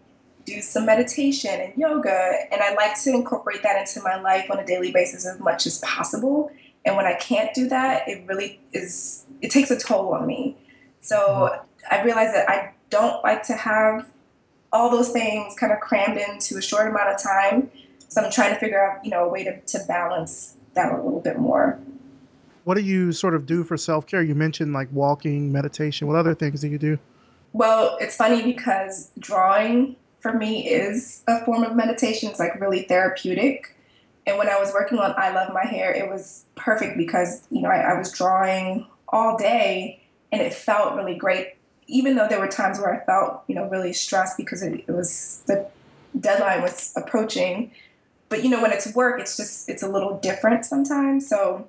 do 0.44 0.60
some 0.60 0.86
meditation 0.86 1.60
and 1.60 1.76
yoga. 1.76 2.34
And 2.52 2.60
I 2.60 2.74
like 2.74 3.00
to 3.02 3.10
incorporate 3.10 3.62
that 3.62 3.78
into 3.78 4.02
my 4.02 4.20
life 4.20 4.50
on 4.50 4.58
a 4.58 4.66
daily 4.66 4.92
basis 4.92 5.26
as 5.26 5.40
much 5.40 5.66
as 5.66 5.78
possible. 5.78 6.52
And 6.84 6.96
when 6.96 7.06
I 7.06 7.14
can't 7.14 7.52
do 7.54 7.68
that, 7.68 8.08
it 8.08 8.26
really 8.26 8.60
is, 8.72 9.24
it 9.40 9.50
takes 9.50 9.70
a 9.70 9.78
toll 9.78 10.14
on 10.14 10.26
me. 10.26 10.56
So 11.00 11.16
mm-hmm. 11.18 11.94
I 11.94 12.02
realized 12.02 12.34
that 12.34 12.48
I 12.48 12.74
don't 12.90 13.22
like 13.24 13.42
to 13.44 13.54
have 13.54 14.06
all 14.72 14.90
those 14.90 15.10
things 15.10 15.54
kind 15.54 15.72
of 15.72 15.80
crammed 15.80 16.18
into 16.18 16.56
a 16.56 16.62
short 16.62 16.88
amount 16.88 17.08
of 17.08 17.22
time. 17.22 17.70
So 18.08 18.22
I'm 18.22 18.30
trying 18.30 18.54
to 18.54 18.60
figure 18.60 18.82
out, 18.82 19.04
you 19.04 19.10
know, 19.10 19.24
a 19.24 19.28
way 19.28 19.44
to, 19.44 19.60
to 19.60 19.80
balance 19.86 20.56
that 20.74 20.92
a 20.92 20.96
little 20.96 21.20
bit 21.20 21.38
more. 21.38 21.78
What 22.64 22.74
do 22.74 22.82
you 22.82 23.12
sort 23.12 23.34
of 23.34 23.46
do 23.46 23.64
for 23.64 23.76
self 23.76 24.06
care? 24.06 24.22
You 24.22 24.34
mentioned 24.34 24.72
like 24.72 24.88
walking, 24.92 25.50
meditation. 25.50 26.06
What 26.06 26.16
other 26.16 26.34
things 26.34 26.60
do 26.60 26.68
you 26.68 26.78
do? 26.78 26.98
Well, 27.52 27.96
it's 28.00 28.16
funny 28.16 28.42
because 28.42 29.10
drawing 29.18 29.96
for 30.20 30.32
me 30.32 30.68
is 30.68 31.22
a 31.26 31.44
form 31.44 31.64
of 31.64 31.74
meditation. 31.74 32.28
It's 32.28 32.38
like 32.38 32.60
really 32.60 32.82
therapeutic. 32.82 33.74
And 34.26 34.38
when 34.38 34.48
I 34.48 34.60
was 34.60 34.72
working 34.72 34.98
on 34.98 35.14
I 35.16 35.32
Love 35.32 35.52
My 35.52 35.64
Hair, 35.64 35.92
it 35.94 36.08
was 36.08 36.44
perfect 36.54 36.96
because, 36.96 37.42
you 37.50 37.62
know, 37.62 37.70
I, 37.70 37.78
I 37.78 37.98
was 37.98 38.12
drawing 38.12 38.86
all 39.08 39.36
day 39.36 40.02
and 40.30 40.40
it 40.40 40.54
felt 40.54 40.94
really 40.94 41.16
great 41.16 41.54
even 41.90 42.16
though 42.16 42.28
there 42.28 42.40
were 42.40 42.48
times 42.48 42.78
where 42.78 42.94
I 42.94 43.04
felt, 43.04 43.42
you 43.46 43.54
know, 43.54 43.68
really 43.68 43.92
stressed 43.92 44.36
because 44.36 44.62
it, 44.62 44.84
it 44.86 44.92
was 44.92 45.42
the 45.46 45.66
deadline 46.18 46.62
was 46.62 46.92
approaching. 46.96 47.72
But 48.28 48.44
you 48.44 48.50
know, 48.50 48.62
when 48.62 48.72
it's 48.72 48.94
work, 48.94 49.20
it's 49.20 49.36
just 49.36 49.68
it's 49.68 49.82
a 49.82 49.88
little 49.88 50.18
different 50.18 50.64
sometimes. 50.64 51.28
So 51.28 51.66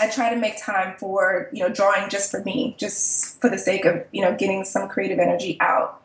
I 0.00 0.08
try 0.08 0.30
to 0.30 0.36
make 0.36 0.60
time 0.60 0.96
for, 0.98 1.48
you 1.52 1.60
know, 1.60 1.68
drawing 1.68 2.08
just 2.10 2.30
for 2.30 2.42
me, 2.42 2.74
just 2.78 3.40
for 3.40 3.48
the 3.48 3.58
sake 3.58 3.84
of, 3.84 4.04
you 4.12 4.22
know, 4.22 4.34
getting 4.34 4.64
some 4.64 4.88
creative 4.88 5.18
energy 5.18 5.56
out. 5.60 6.02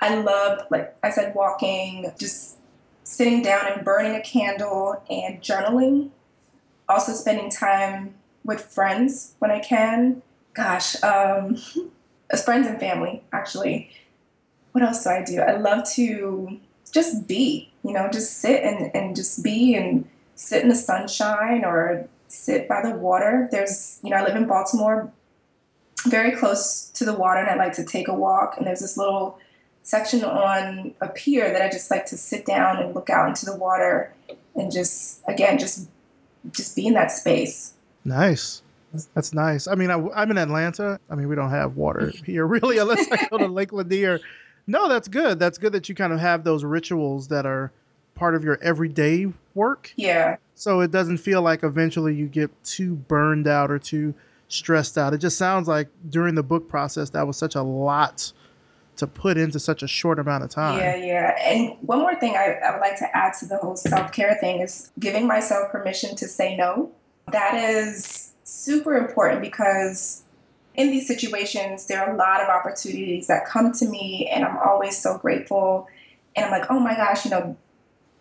I 0.00 0.14
love, 0.14 0.60
like 0.70 0.96
I 1.02 1.10
said, 1.10 1.34
walking, 1.34 2.12
just 2.18 2.56
sitting 3.02 3.42
down 3.42 3.66
and 3.72 3.84
burning 3.84 4.14
a 4.14 4.20
candle 4.20 5.02
and 5.10 5.40
journaling. 5.40 6.10
Also 6.88 7.12
spending 7.12 7.50
time 7.50 8.14
with 8.44 8.60
friends 8.60 9.34
when 9.40 9.50
I 9.50 9.58
can. 9.58 10.22
Gosh, 10.54 11.02
um, 11.02 11.58
friends 12.44 12.66
and 12.66 12.78
family, 12.78 13.22
actually. 13.32 13.90
What 14.72 14.84
else 14.84 15.04
do 15.04 15.10
I 15.10 15.24
do? 15.24 15.40
I 15.40 15.56
love 15.56 15.88
to 15.92 16.58
just 16.92 17.26
be, 17.26 17.70
you 17.84 17.92
know, 17.92 18.08
just 18.10 18.38
sit 18.38 18.62
and, 18.62 18.94
and 18.94 19.16
just 19.16 19.42
be 19.42 19.74
and 19.74 20.08
sit 20.34 20.62
in 20.62 20.68
the 20.68 20.74
sunshine 20.74 21.64
or 21.64 22.06
sit 22.28 22.68
by 22.68 22.82
the 22.82 22.90
water. 22.90 23.48
There's, 23.50 23.98
you 24.02 24.10
know, 24.10 24.16
I 24.16 24.24
live 24.24 24.36
in 24.36 24.46
Baltimore, 24.46 25.10
very 26.06 26.32
close 26.36 26.90
to 26.90 27.04
the 27.04 27.14
water, 27.14 27.40
and 27.40 27.48
I 27.48 27.64
like 27.64 27.74
to 27.74 27.84
take 27.84 28.08
a 28.08 28.14
walk. 28.14 28.56
And 28.56 28.66
there's 28.66 28.80
this 28.80 28.96
little 28.96 29.38
section 29.82 30.22
on 30.22 30.94
a 31.00 31.08
pier 31.08 31.50
that 31.52 31.62
I 31.62 31.70
just 31.70 31.90
like 31.90 32.06
to 32.06 32.16
sit 32.16 32.44
down 32.44 32.82
and 32.82 32.94
look 32.94 33.10
out 33.10 33.28
into 33.28 33.46
the 33.46 33.56
water 33.56 34.12
and 34.54 34.70
just, 34.70 35.20
again, 35.26 35.58
just 35.58 35.88
just 36.52 36.76
be 36.76 36.86
in 36.86 36.94
that 36.94 37.10
space. 37.10 37.74
Nice. 38.04 38.62
That's 39.14 39.34
nice. 39.34 39.68
I 39.68 39.74
mean, 39.74 39.90
I, 39.90 40.22
am 40.22 40.30
in 40.30 40.38
Atlanta. 40.38 40.98
I 41.10 41.14
mean, 41.14 41.28
we 41.28 41.36
don't 41.36 41.50
have 41.50 41.76
water 41.76 42.12
here 42.24 42.46
really, 42.46 42.78
unless 42.78 43.10
I 43.10 43.26
go 43.28 43.38
to 43.38 43.46
Lake 43.46 43.72
Lanier. 43.72 44.20
No, 44.66 44.88
that's 44.88 45.08
good. 45.08 45.38
That's 45.38 45.58
good 45.58 45.72
that 45.72 45.88
you 45.88 45.94
kind 45.94 46.12
of 46.12 46.20
have 46.20 46.44
those 46.44 46.64
rituals 46.64 47.28
that 47.28 47.46
are 47.46 47.72
part 48.14 48.34
of 48.34 48.44
your 48.44 48.58
everyday 48.62 49.26
work. 49.54 49.92
Yeah. 49.96 50.36
So 50.54 50.80
it 50.80 50.90
doesn't 50.90 51.18
feel 51.18 51.40
like 51.42 51.62
eventually 51.62 52.14
you 52.14 52.26
get 52.26 52.50
too 52.64 52.94
burned 52.94 53.46
out 53.46 53.70
or 53.70 53.78
too 53.78 54.14
stressed 54.48 54.98
out. 54.98 55.14
It 55.14 55.18
just 55.18 55.38
sounds 55.38 55.68
like 55.68 55.88
during 56.08 56.34
the 56.34 56.42
book 56.42 56.68
process 56.68 57.10
that 57.10 57.26
was 57.26 57.36
such 57.36 57.54
a 57.54 57.62
lot 57.62 58.32
to 58.96 59.06
put 59.06 59.38
into 59.38 59.60
such 59.60 59.82
a 59.82 59.88
short 59.88 60.18
amount 60.18 60.42
of 60.42 60.50
time. 60.50 60.80
Yeah, 60.80 60.96
yeah. 60.96 61.38
And 61.40 61.76
one 61.82 62.00
more 62.00 62.16
thing 62.16 62.34
I, 62.36 62.58
I 62.64 62.72
would 62.72 62.80
like 62.80 62.98
to 62.98 63.16
add 63.16 63.34
to 63.40 63.46
the 63.46 63.56
whole 63.58 63.76
self 63.76 64.12
care 64.12 64.36
thing 64.40 64.60
is 64.60 64.90
giving 64.98 65.26
myself 65.26 65.70
permission 65.70 66.16
to 66.16 66.26
say 66.26 66.56
no. 66.56 66.90
That 67.30 67.54
is 67.54 68.27
super 68.48 68.96
important 68.96 69.40
because 69.40 70.22
in 70.74 70.90
these 70.90 71.06
situations, 71.06 71.86
there 71.86 72.00
are 72.00 72.14
a 72.14 72.16
lot 72.16 72.40
of 72.40 72.48
opportunities 72.48 73.26
that 73.26 73.46
come 73.46 73.72
to 73.72 73.86
me, 73.86 74.30
and 74.32 74.44
I'm 74.44 74.58
always 74.58 74.96
so 74.96 75.18
grateful. 75.18 75.88
And 76.36 76.46
I'm 76.46 76.52
like, 76.52 76.70
oh 76.70 76.78
my 76.78 76.94
gosh, 76.94 77.24
you 77.24 77.30
know, 77.30 77.56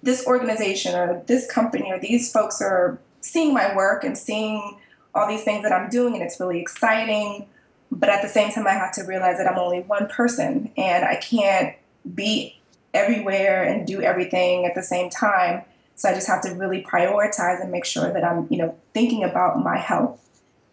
this 0.01 0.25
organization 0.25 0.95
or 0.95 1.23
this 1.27 1.49
company 1.49 1.91
or 1.91 1.99
these 1.99 2.31
folks 2.31 2.61
are 2.61 2.99
seeing 3.21 3.53
my 3.53 3.75
work 3.75 4.03
and 4.03 4.17
seeing 4.17 4.79
all 5.13 5.27
these 5.27 5.43
things 5.43 5.63
that 5.63 5.71
I'm 5.71 5.89
doing, 5.89 6.15
and 6.15 6.23
it's 6.23 6.39
really 6.39 6.59
exciting. 6.59 7.47
But 7.91 8.09
at 8.09 8.21
the 8.21 8.27
same 8.27 8.51
time, 8.51 8.67
I 8.67 8.73
have 8.73 8.93
to 8.95 9.03
realize 9.03 9.37
that 9.37 9.47
I'm 9.47 9.57
only 9.57 9.81
one 9.81 10.07
person 10.07 10.71
and 10.75 11.05
I 11.05 11.15
can't 11.15 11.75
be 12.13 12.59
everywhere 12.93 13.63
and 13.63 13.85
do 13.87 14.01
everything 14.01 14.65
at 14.65 14.75
the 14.75 14.83
same 14.83 15.09
time. 15.09 15.63
So 15.97 16.07
I 16.07 16.13
just 16.13 16.27
have 16.27 16.41
to 16.43 16.51
really 16.51 16.83
prioritize 16.83 17.61
and 17.61 17.71
make 17.71 17.83
sure 17.85 18.13
that 18.13 18.23
I'm, 18.23 18.47
you 18.49 18.57
know, 18.57 18.77
thinking 18.93 19.23
about 19.23 19.61
my 19.63 19.77
health 19.77 20.23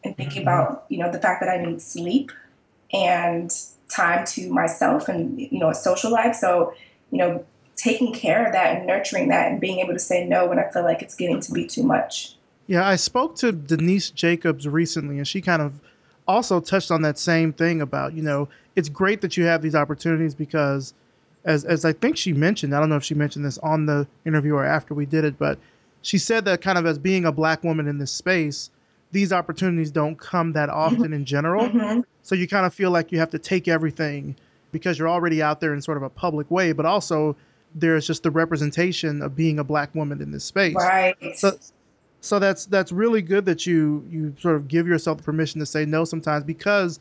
and 0.04 0.16
thinking 0.16 0.43
mm-hmm. 0.43 0.49
about, 0.49 0.85
you 0.88 0.99
know, 0.99 1.11
the 1.11 1.19
fact 1.19 1.40
that 1.40 1.49
I 1.49 1.64
need 1.64 1.81
sleep 1.81 2.31
and 2.93 3.50
time 3.88 4.26
to 4.26 4.52
myself 4.52 5.09
and, 5.09 5.40
you 5.40 5.59
know, 5.59 5.71
a 5.71 5.75
social 5.75 6.12
life. 6.12 6.37
So, 6.37 6.75
you 7.11 7.19
know, 7.19 7.45
taking 7.75 8.12
care 8.12 8.47
of 8.47 8.52
that 8.52 8.76
and 8.76 8.87
nurturing 8.87 9.28
that 9.28 9.50
and 9.50 9.61
being 9.61 9.81
able 9.81 9.95
to 9.95 9.99
say 9.99 10.26
no 10.26 10.47
when 10.47 10.59
I 10.59 10.71
feel 10.71 10.85
like 10.85 11.02
it's 11.02 11.14
getting 11.14 11.40
to 11.40 11.52
be 11.52 11.66
too 11.66 11.83
much. 11.83 12.37
Yeah, 12.66 12.87
I 12.87 12.97
spoke 12.97 13.35
to 13.37 13.50
Denise 13.50 14.11
Jacobs 14.11 14.69
recently 14.69 15.16
and 15.19 15.26
she 15.26 15.40
kind 15.40 15.62
of 15.62 15.81
also 16.28 16.61
touched 16.61 16.90
on 16.90 17.02
that 17.02 17.19
same 17.19 17.52
thing 17.52 17.81
about, 17.81 18.12
you 18.12 18.23
know, 18.23 18.49
it's 18.76 18.88
great 18.88 19.21
that 19.23 19.37
you 19.37 19.45
have 19.45 19.62
these 19.62 19.75
opportunities 19.75 20.35
because 20.35 20.95
as 21.45 21.65
as 21.65 21.85
I 21.85 21.93
think 21.93 22.17
she 22.17 22.33
mentioned, 22.33 22.75
I 22.75 22.80
don't 22.80 22.89
know 22.89 22.97
if 22.97 23.04
she 23.04 23.15
mentioned 23.15 23.45
this 23.45 23.59
on 23.59 23.87
the 23.87 24.07
interview 24.25 24.54
or 24.54 24.65
after 24.65 24.95
we 24.95 25.07
did 25.07 25.25
it, 25.25 25.39
but 25.39 25.59
she 26.02 26.19
said 26.19 26.45
that 26.45 26.61
kind 26.61 26.78
of 26.78 26.87
as 26.87 26.99
being 26.99 27.25
a 27.25 27.33
black 27.33 27.65
woman 27.65 27.89
in 27.89 27.99
this 27.99 28.13
space, 28.13 28.71
these 29.13 29.33
opportunities 29.33 29.91
don't 29.91 30.19
come 30.19 30.52
that 30.52 30.69
often 30.69 31.13
in 31.13 31.25
general. 31.25 31.69
Mm-hmm. 31.75 32.00
So 32.23 32.35
you 32.35 32.49
kind 32.49 32.65
of 32.65 32.73
feel 32.73 32.91
like 32.91 33.13
you 33.13 33.19
have 33.19 33.30
to 33.30 33.39
take 33.39 33.69
everything 33.69 34.35
because 34.73 34.99
you're 34.99 35.09
already 35.09 35.43
out 35.43 35.61
there 35.61 35.75
in 35.75 35.83
sort 35.83 35.99
of 35.99 36.02
a 36.02 36.09
public 36.09 36.50
way, 36.50 36.73
but 36.73 36.87
also 36.87 37.37
there's 37.75 38.07
just 38.07 38.23
the 38.23 38.30
representation 38.30 39.21
of 39.21 39.37
being 39.37 39.59
a 39.59 39.65
black 39.65 39.95
woman 39.95 40.23
in 40.23 40.30
this 40.30 40.45
space. 40.45 40.75
Right. 40.75 41.15
So 41.37 41.59
so 42.21 42.39
that's 42.39 42.65
that's 42.67 42.93
really 42.93 43.21
good 43.21 43.45
that 43.45 43.67
you 43.67 44.07
you 44.11 44.35
sort 44.39 44.57
of 44.57 44.69
give 44.69 44.87
yourself 44.87 45.23
permission 45.23 45.61
to 45.61 45.67
say 45.67 45.85
no 45.85 46.04
sometimes 46.04 46.45
because 46.45 46.99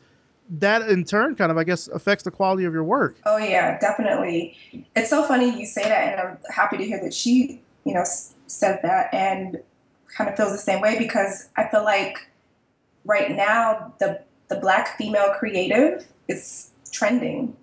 that 0.50 0.88
in 0.88 1.04
turn 1.04 1.34
kind 1.34 1.50
of 1.50 1.58
I 1.58 1.64
guess 1.64 1.88
affects 1.88 2.24
the 2.24 2.30
quality 2.30 2.64
of 2.64 2.72
your 2.72 2.84
work. 2.84 3.16
Oh 3.24 3.36
yeah, 3.36 3.78
definitely. 3.78 4.56
It's 4.94 5.10
so 5.10 5.24
funny 5.24 5.58
you 5.58 5.66
say 5.66 5.82
that, 5.84 6.12
and 6.12 6.20
I'm 6.20 6.38
happy 6.54 6.76
to 6.76 6.84
hear 6.84 7.00
that 7.02 7.14
she 7.14 7.62
you 7.84 7.94
know 7.94 8.04
said 8.46 8.80
that 8.82 9.12
and 9.12 9.60
kind 10.08 10.30
of 10.30 10.36
feels 10.36 10.52
the 10.52 10.58
same 10.58 10.80
way 10.80 10.98
because 10.98 11.48
I 11.56 11.68
feel 11.68 11.84
like 11.84 12.28
right 13.04 13.30
now 13.30 13.94
the 13.98 14.20
the 14.48 14.56
black 14.56 14.96
female 14.96 15.34
creative 15.38 16.06
is 16.28 16.70
trending 16.92 17.56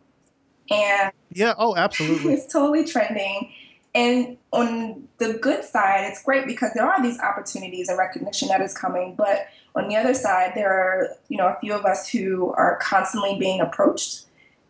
and 0.69 1.11
yeah 1.31 1.53
oh 1.57 1.75
absolutely 1.75 2.33
it's 2.33 2.51
totally 2.51 2.83
trending 2.83 3.51
and 3.93 4.37
on 4.53 5.07
the 5.17 5.33
good 5.33 5.63
side, 5.65 6.05
it's 6.09 6.23
great 6.23 6.47
because 6.47 6.71
there 6.73 6.89
are 6.89 7.01
these 7.01 7.19
opportunities 7.19 7.89
and 7.89 7.97
recognition 7.97 8.47
that 8.47 8.61
is 8.61 8.73
coming. 8.73 9.15
But 9.15 9.47
on 9.75 9.87
the 9.87 9.95
other 9.95 10.13
side, 10.13 10.51
there 10.55 10.71
are, 10.71 11.09
you 11.29 11.37
know, 11.37 11.47
a 11.47 11.57
few 11.59 11.73
of 11.73 11.85
us 11.85 12.07
who 12.09 12.53
are 12.53 12.77
constantly 12.81 13.37
being 13.39 13.61
approached. 13.61 14.25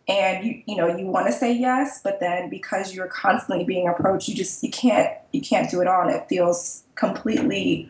And 0.08 0.44
you 0.44 0.64
you 0.66 0.76
know 0.76 0.88
you 0.98 1.06
want 1.06 1.28
to 1.28 1.32
say 1.32 1.54
yes 1.54 2.02
but 2.04 2.20
then 2.20 2.50
because 2.50 2.94
you're 2.94 3.08
constantly 3.08 3.64
being 3.64 3.88
approached 3.88 4.28
you 4.28 4.34
just 4.34 4.62
you 4.64 4.72
can't 4.72 5.16
you 5.32 5.42
can't 5.42 5.70
do 5.70 5.80
it 5.80 5.88
all. 5.88 6.02
And 6.02 6.12
it 6.12 6.28
feels 6.28 6.84
completely 6.96 7.90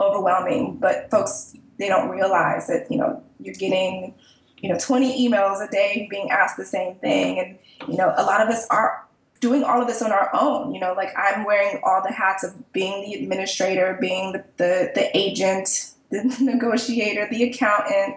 overwhelming. 0.00 0.76
But 0.76 1.08
folks 1.10 1.56
they 1.78 1.88
don't 1.88 2.10
realize 2.10 2.66
that 2.66 2.90
you 2.90 2.98
know 2.98 3.22
you're 3.38 3.54
getting 3.54 4.12
you 4.58 4.68
know 4.70 4.78
20 4.78 5.28
emails 5.28 5.66
a 5.66 5.70
day 5.70 6.08
being 6.10 6.30
asked 6.30 6.56
the 6.56 6.64
same 6.64 6.96
thing. 6.96 7.38
And 7.38 7.58
you 7.88 7.96
know 7.96 8.12
a 8.16 8.24
lot 8.24 8.42
of 8.42 8.48
us 8.48 8.66
are 8.68 9.06
doing 9.42 9.64
all 9.64 9.82
of 9.82 9.88
this 9.88 10.00
on 10.00 10.12
our 10.12 10.30
own. 10.32 10.72
You 10.72 10.80
know, 10.80 10.94
like 10.94 11.10
I'm 11.18 11.44
wearing 11.44 11.80
all 11.84 12.00
the 12.02 12.12
hats 12.12 12.44
of 12.44 12.72
being 12.72 13.02
the 13.02 13.22
administrator, 13.22 13.98
being 14.00 14.32
the, 14.32 14.44
the, 14.56 14.92
the 14.94 15.16
agent, 15.16 15.91
the 16.38 16.38
negotiator, 16.40 17.28
the 17.30 17.44
accountant. 17.44 18.16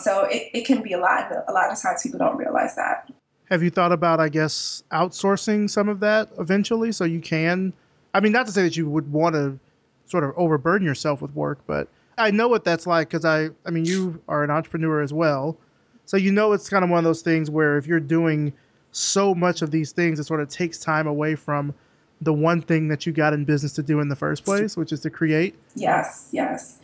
So 0.00 0.24
it, 0.24 0.50
it 0.54 0.66
can 0.66 0.82
be 0.82 0.92
a 0.92 0.98
lot. 0.98 1.32
A 1.48 1.52
lot 1.52 1.72
of 1.72 1.80
times 1.80 2.02
people 2.02 2.18
don't 2.18 2.36
realize 2.36 2.76
that. 2.76 3.10
Have 3.50 3.62
you 3.62 3.70
thought 3.70 3.92
about, 3.92 4.20
I 4.20 4.28
guess, 4.28 4.82
outsourcing 4.92 5.70
some 5.70 5.88
of 5.88 6.00
that 6.00 6.28
eventually 6.38 6.92
so 6.92 7.04
you 7.04 7.20
can? 7.20 7.72
I 8.12 8.20
mean, 8.20 8.32
not 8.32 8.46
to 8.46 8.52
say 8.52 8.62
that 8.62 8.76
you 8.76 8.88
would 8.88 9.10
want 9.10 9.34
to 9.34 9.58
sort 10.06 10.24
of 10.24 10.32
overburden 10.36 10.86
yourself 10.86 11.22
with 11.22 11.34
work, 11.34 11.58
but 11.66 11.88
I 12.18 12.30
know 12.30 12.48
what 12.48 12.64
that's 12.64 12.86
like 12.86 13.08
because 13.08 13.24
I, 13.24 13.48
I 13.64 13.70
mean, 13.70 13.84
you 13.84 14.20
are 14.28 14.44
an 14.44 14.50
entrepreneur 14.50 15.00
as 15.00 15.12
well. 15.12 15.56
So 16.04 16.16
you 16.16 16.32
know 16.32 16.52
it's 16.52 16.68
kind 16.68 16.84
of 16.84 16.90
one 16.90 16.98
of 16.98 17.04
those 17.04 17.22
things 17.22 17.50
where 17.50 17.78
if 17.78 17.86
you're 17.86 18.00
doing– 18.00 18.52
so 18.92 19.34
much 19.34 19.62
of 19.62 19.70
these 19.70 19.92
things, 19.92 20.18
it 20.18 20.24
sort 20.24 20.40
of 20.40 20.48
takes 20.48 20.78
time 20.78 21.06
away 21.06 21.34
from 21.34 21.74
the 22.20 22.32
one 22.32 22.60
thing 22.60 22.88
that 22.88 23.06
you 23.06 23.12
got 23.12 23.32
in 23.32 23.44
business 23.44 23.72
to 23.74 23.82
do 23.82 24.00
in 24.00 24.08
the 24.08 24.16
first 24.16 24.44
place, 24.44 24.76
which 24.76 24.92
is 24.92 25.00
to 25.00 25.10
create. 25.10 25.54
Yes, 25.76 26.28
yes. 26.32 26.80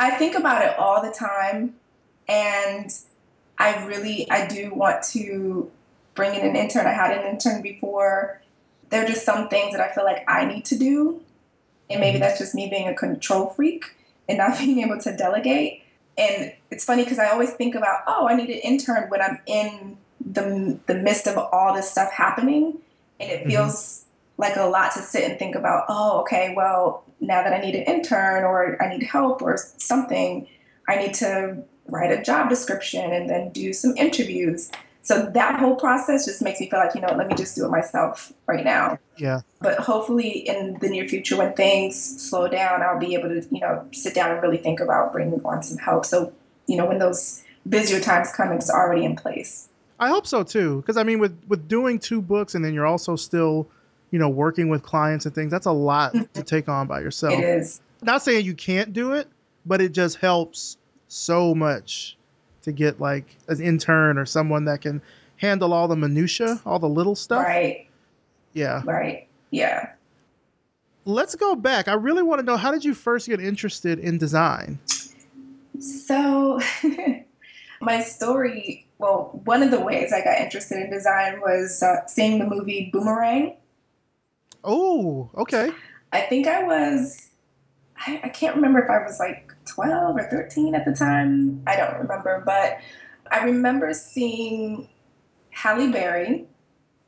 I 0.00 0.12
think 0.12 0.34
about 0.34 0.64
it 0.64 0.78
all 0.78 1.02
the 1.02 1.12
time, 1.12 1.74
and 2.26 2.90
I 3.58 3.84
really, 3.84 4.28
I 4.30 4.46
do 4.46 4.72
want 4.72 5.02
to 5.12 5.70
bring 6.14 6.34
in 6.34 6.40
an 6.40 6.56
intern. 6.56 6.86
I 6.86 6.92
had 6.92 7.16
an 7.16 7.26
intern 7.30 7.60
before. 7.60 8.40
There 8.88 9.04
are 9.04 9.06
just 9.06 9.26
some 9.26 9.48
things 9.48 9.72
that 9.72 9.80
I 9.82 9.92
feel 9.94 10.04
like 10.04 10.24
I 10.26 10.46
need 10.46 10.64
to 10.66 10.78
do, 10.78 11.20
and 11.90 12.00
maybe 12.00 12.14
mm-hmm. 12.14 12.22
that's 12.22 12.38
just 12.38 12.54
me 12.54 12.70
being 12.70 12.88
a 12.88 12.94
control 12.94 13.50
freak 13.50 13.84
and 14.26 14.38
not 14.38 14.58
being 14.58 14.80
able 14.80 14.98
to 15.00 15.14
delegate. 15.14 15.82
And 16.16 16.54
it's 16.70 16.84
funny 16.84 17.04
because 17.04 17.18
I 17.18 17.28
always 17.28 17.50
think 17.50 17.74
about, 17.74 18.00
oh, 18.06 18.26
I 18.26 18.34
need 18.34 18.48
an 18.48 18.60
intern 18.60 19.10
when 19.10 19.20
I'm 19.20 19.38
in 19.44 19.98
the 20.24 20.78
the 20.86 20.94
midst 20.94 21.26
of 21.26 21.36
all 21.36 21.74
this 21.74 21.90
stuff 21.90 22.10
happening, 22.10 22.78
and 23.20 23.30
it 23.30 23.40
mm-hmm. 23.40 23.50
feels. 23.50 24.06
Like 24.40 24.56
a 24.56 24.64
lot 24.64 24.92
to 24.92 25.00
sit 25.00 25.22
and 25.28 25.38
think 25.38 25.54
about. 25.54 25.84
Oh, 25.88 26.20
okay, 26.20 26.54
well 26.56 27.04
now 27.20 27.42
that 27.42 27.52
I 27.52 27.60
need 27.60 27.74
an 27.74 27.84
intern 27.84 28.44
or 28.44 28.82
I 28.82 28.88
need 28.88 29.02
help 29.02 29.42
or 29.42 29.58
something, 29.76 30.48
I 30.88 30.96
need 30.96 31.14
to 31.14 31.62
write 31.86 32.10
a 32.10 32.22
job 32.22 32.48
description 32.48 33.12
and 33.12 33.28
then 33.28 33.50
do 33.50 33.72
some 33.72 33.94
interviews. 33.96 34.70
So 35.02 35.26
that 35.34 35.58
whole 35.58 35.76
process 35.76 36.24
just 36.24 36.40
makes 36.40 36.60
me 36.60 36.70
feel 36.70 36.78
like, 36.78 36.94
you 36.94 37.00
know, 37.00 37.12
let 37.14 37.28
me 37.28 37.34
just 37.34 37.54
do 37.56 37.64
it 37.64 37.70
myself 37.70 38.32
right 38.46 38.64
now. 38.64 38.98
Yeah. 39.16 39.40
But 39.60 39.78
hopefully 39.78 40.30
in 40.30 40.78
the 40.80 40.88
near 40.88 41.06
future 41.06 41.36
when 41.36 41.52
things 41.54 41.96
slow 42.28 42.48
down, 42.48 42.82
I'll 42.82 42.98
be 42.98 43.14
able 43.14 43.28
to, 43.28 43.46
you 43.50 43.60
know, 43.60 43.86
sit 43.92 44.14
down 44.14 44.30
and 44.30 44.42
really 44.42 44.58
think 44.58 44.80
about 44.80 45.12
bringing 45.12 45.40
on 45.44 45.62
some 45.62 45.78
help. 45.78 46.06
So, 46.06 46.32
you 46.66 46.76
know, 46.76 46.86
when 46.86 46.98
those 46.98 47.42
busier 47.68 48.00
times 48.00 48.32
come, 48.32 48.52
it's 48.52 48.70
already 48.70 49.04
in 49.04 49.16
place. 49.16 49.68
I 49.98 50.08
hope 50.08 50.26
so 50.26 50.42
too, 50.42 50.76
because 50.76 50.96
I 50.96 51.02
mean, 51.02 51.18
with 51.18 51.38
with 51.48 51.68
doing 51.68 51.98
two 51.98 52.22
books 52.22 52.54
and 52.54 52.64
then 52.64 52.72
you're 52.72 52.86
also 52.86 53.16
still, 53.16 53.68
you 54.10 54.18
know, 54.18 54.28
working 54.28 54.68
with 54.68 54.82
clients 54.82 55.26
and 55.26 55.34
things. 55.34 55.50
That's 55.50 55.66
a 55.66 55.72
lot 55.72 56.14
to 56.34 56.42
take 56.42 56.68
on 56.68 56.86
by 56.86 57.00
yourself. 57.00 57.34
It 57.34 57.44
is. 57.44 57.80
Not 58.02 58.22
saying 58.22 58.44
you 58.44 58.54
can't 58.54 58.92
do 58.92 59.12
it, 59.12 59.28
but 59.66 59.80
it 59.80 59.92
just 59.92 60.16
helps 60.16 60.78
so 61.08 61.54
much 61.54 62.16
to 62.62 62.72
get 62.72 63.00
like 63.00 63.36
an 63.48 63.60
intern 63.60 64.18
or 64.18 64.26
someone 64.26 64.64
that 64.66 64.80
can 64.80 65.00
handle 65.36 65.72
all 65.72 65.88
the 65.88 65.96
minutia, 65.96 66.60
all 66.66 66.78
the 66.78 66.88
little 66.88 67.14
stuff. 67.14 67.44
Right. 67.44 67.88
Yeah. 68.52 68.82
Right. 68.84 69.28
Yeah. 69.50 69.90
Let's 71.04 71.34
go 71.34 71.54
back. 71.54 71.88
I 71.88 71.94
really 71.94 72.22
want 72.22 72.40
to 72.40 72.44
know 72.44 72.56
how 72.56 72.70
did 72.70 72.84
you 72.84 72.94
first 72.94 73.26
get 73.26 73.40
interested 73.40 73.98
in 73.98 74.18
design? 74.18 74.78
So, 75.80 76.60
my 77.80 78.02
story, 78.02 78.86
well, 78.98 79.40
one 79.44 79.62
of 79.62 79.70
the 79.70 79.80
ways 79.80 80.12
I 80.12 80.22
got 80.22 80.38
interested 80.38 80.78
in 80.78 80.90
design 80.90 81.40
was 81.40 81.82
uh, 81.82 82.06
seeing 82.06 82.38
the 82.38 82.46
movie 82.46 82.90
Boomerang. 82.92 83.56
Oh, 84.64 85.30
okay. 85.36 85.70
I 86.12 86.20
think 86.22 86.46
I 86.46 86.62
was, 86.62 87.30
I, 87.96 88.20
I 88.24 88.28
can't 88.28 88.56
remember 88.56 88.80
if 88.80 88.90
I 88.90 89.02
was 89.04 89.18
like 89.18 89.54
12 89.66 90.16
or 90.16 90.22
13 90.22 90.74
at 90.74 90.84
the 90.84 90.92
time. 90.92 91.62
I 91.66 91.76
don't 91.76 91.98
remember, 91.98 92.42
but 92.44 92.78
I 93.30 93.44
remember 93.44 93.92
seeing 93.94 94.88
Halle 95.50 95.90
Berry. 95.90 96.46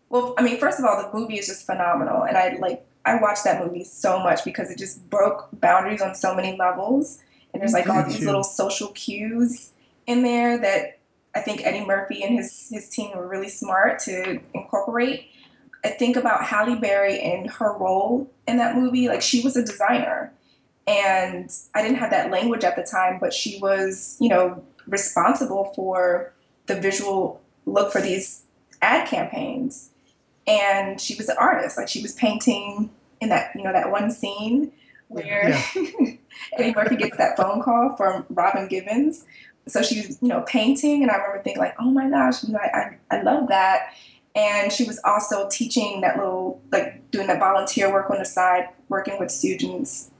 Well, 0.08 0.34
I 0.38 0.42
mean, 0.42 0.58
first 0.58 0.78
of 0.78 0.84
all, 0.84 1.02
the 1.02 1.18
movie 1.18 1.38
is 1.38 1.46
just 1.46 1.66
phenomenal, 1.66 2.22
and 2.22 2.36
I 2.36 2.56
like 2.60 2.84
I 3.04 3.16
watched 3.20 3.44
that 3.44 3.64
movie 3.64 3.84
so 3.84 4.18
much 4.18 4.44
because 4.44 4.70
it 4.70 4.78
just 4.78 5.08
broke 5.10 5.48
boundaries 5.54 6.02
on 6.02 6.14
so 6.14 6.34
many 6.34 6.56
levels. 6.56 7.20
And 7.52 7.60
there's 7.60 7.72
like 7.72 7.88
all 7.88 8.04
these 8.04 8.24
little 8.24 8.44
social 8.44 8.88
cues 8.88 9.72
in 10.06 10.22
there 10.22 10.58
that 10.58 10.98
I 11.34 11.40
think 11.40 11.64
Eddie 11.64 11.84
Murphy 11.84 12.22
and 12.22 12.36
his 12.36 12.68
his 12.70 12.88
team 12.88 13.16
were 13.16 13.26
really 13.26 13.48
smart 13.48 13.98
to 14.00 14.40
incorporate. 14.54 15.28
I 15.84 15.88
think 15.88 16.16
about 16.16 16.44
Halle 16.44 16.76
Berry 16.76 17.20
and 17.20 17.50
her 17.50 17.76
role 17.76 18.30
in 18.46 18.58
that 18.58 18.76
movie. 18.76 19.08
Like 19.08 19.22
she 19.22 19.42
was 19.42 19.56
a 19.56 19.64
designer, 19.64 20.32
and 20.86 21.50
I 21.74 21.82
didn't 21.82 21.98
have 21.98 22.10
that 22.10 22.30
language 22.30 22.64
at 22.64 22.76
the 22.76 22.82
time, 22.82 23.18
but 23.20 23.32
she 23.32 23.58
was, 23.60 24.16
you 24.20 24.28
know, 24.28 24.62
responsible 24.86 25.72
for 25.74 26.32
the 26.66 26.80
visual 26.80 27.40
look 27.66 27.92
for 27.92 28.00
these 28.00 28.42
ad 28.80 29.08
campaigns. 29.08 29.90
And 30.46 31.00
she 31.00 31.14
was 31.14 31.28
an 31.28 31.36
artist. 31.38 31.76
Like 31.76 31.88
she 31.88 32.02
was 32.02 32.14
painting 32.14 32.90
in 33.20 33.28
that, 33.28 33.52
you 33.54 33.62
know, 33.62 33.72
that 33.72 33.90
one 33.90 34.10
scene 34.10 34.72
where 35.08 35.50
yeah. 35.50 35.62
Eddie 36.58 36.74
Murphy 36.74 36.96
gets 36.96 37.16
that 37.18 37.36
phone 37.36 37.62
call 37.62 37.96
from 37.96 38.26
Robin 38.30 38.66
Givens. 38.66 39.24
So 39.68 39.82
she 39.82 40.00
was, 40.00 40.18
you 40.20 40.28
know, 40.28 40.40
painting, 40.42 41.02
and 41.02 41.10
I 41.10 41.16
remember 41.16 41.42
thinking 41.44 41.62
like, 41.62 41.76
oh 41.78 41.90
my 41.90 42.10
gosh, 42.10 42.42
you 42.42 42.52
know, 42.52 42.58
I, 42.58 42.96
I, 43.10 43.18
I 43.18 43.22
love 43.22 43.48
that. 43.48 43.94
And 44.34 44.72
she 44.72 44.84
was 44.84 44.98
also 45.04 45.48
teaching 45.50 46.00
that 46.00 46.16
little, 46.16 46.60
like 46.70 47.10
doing 47.10 47.26
that 47.26 47.38
volunteer 47.38 47.92
work 47.92 48.10
on 48.10 48.18
the 48.18 48.24
side, 48.24 48.68
working 48.88 49.18
with 49.18 49.30
students, 49.30 50.10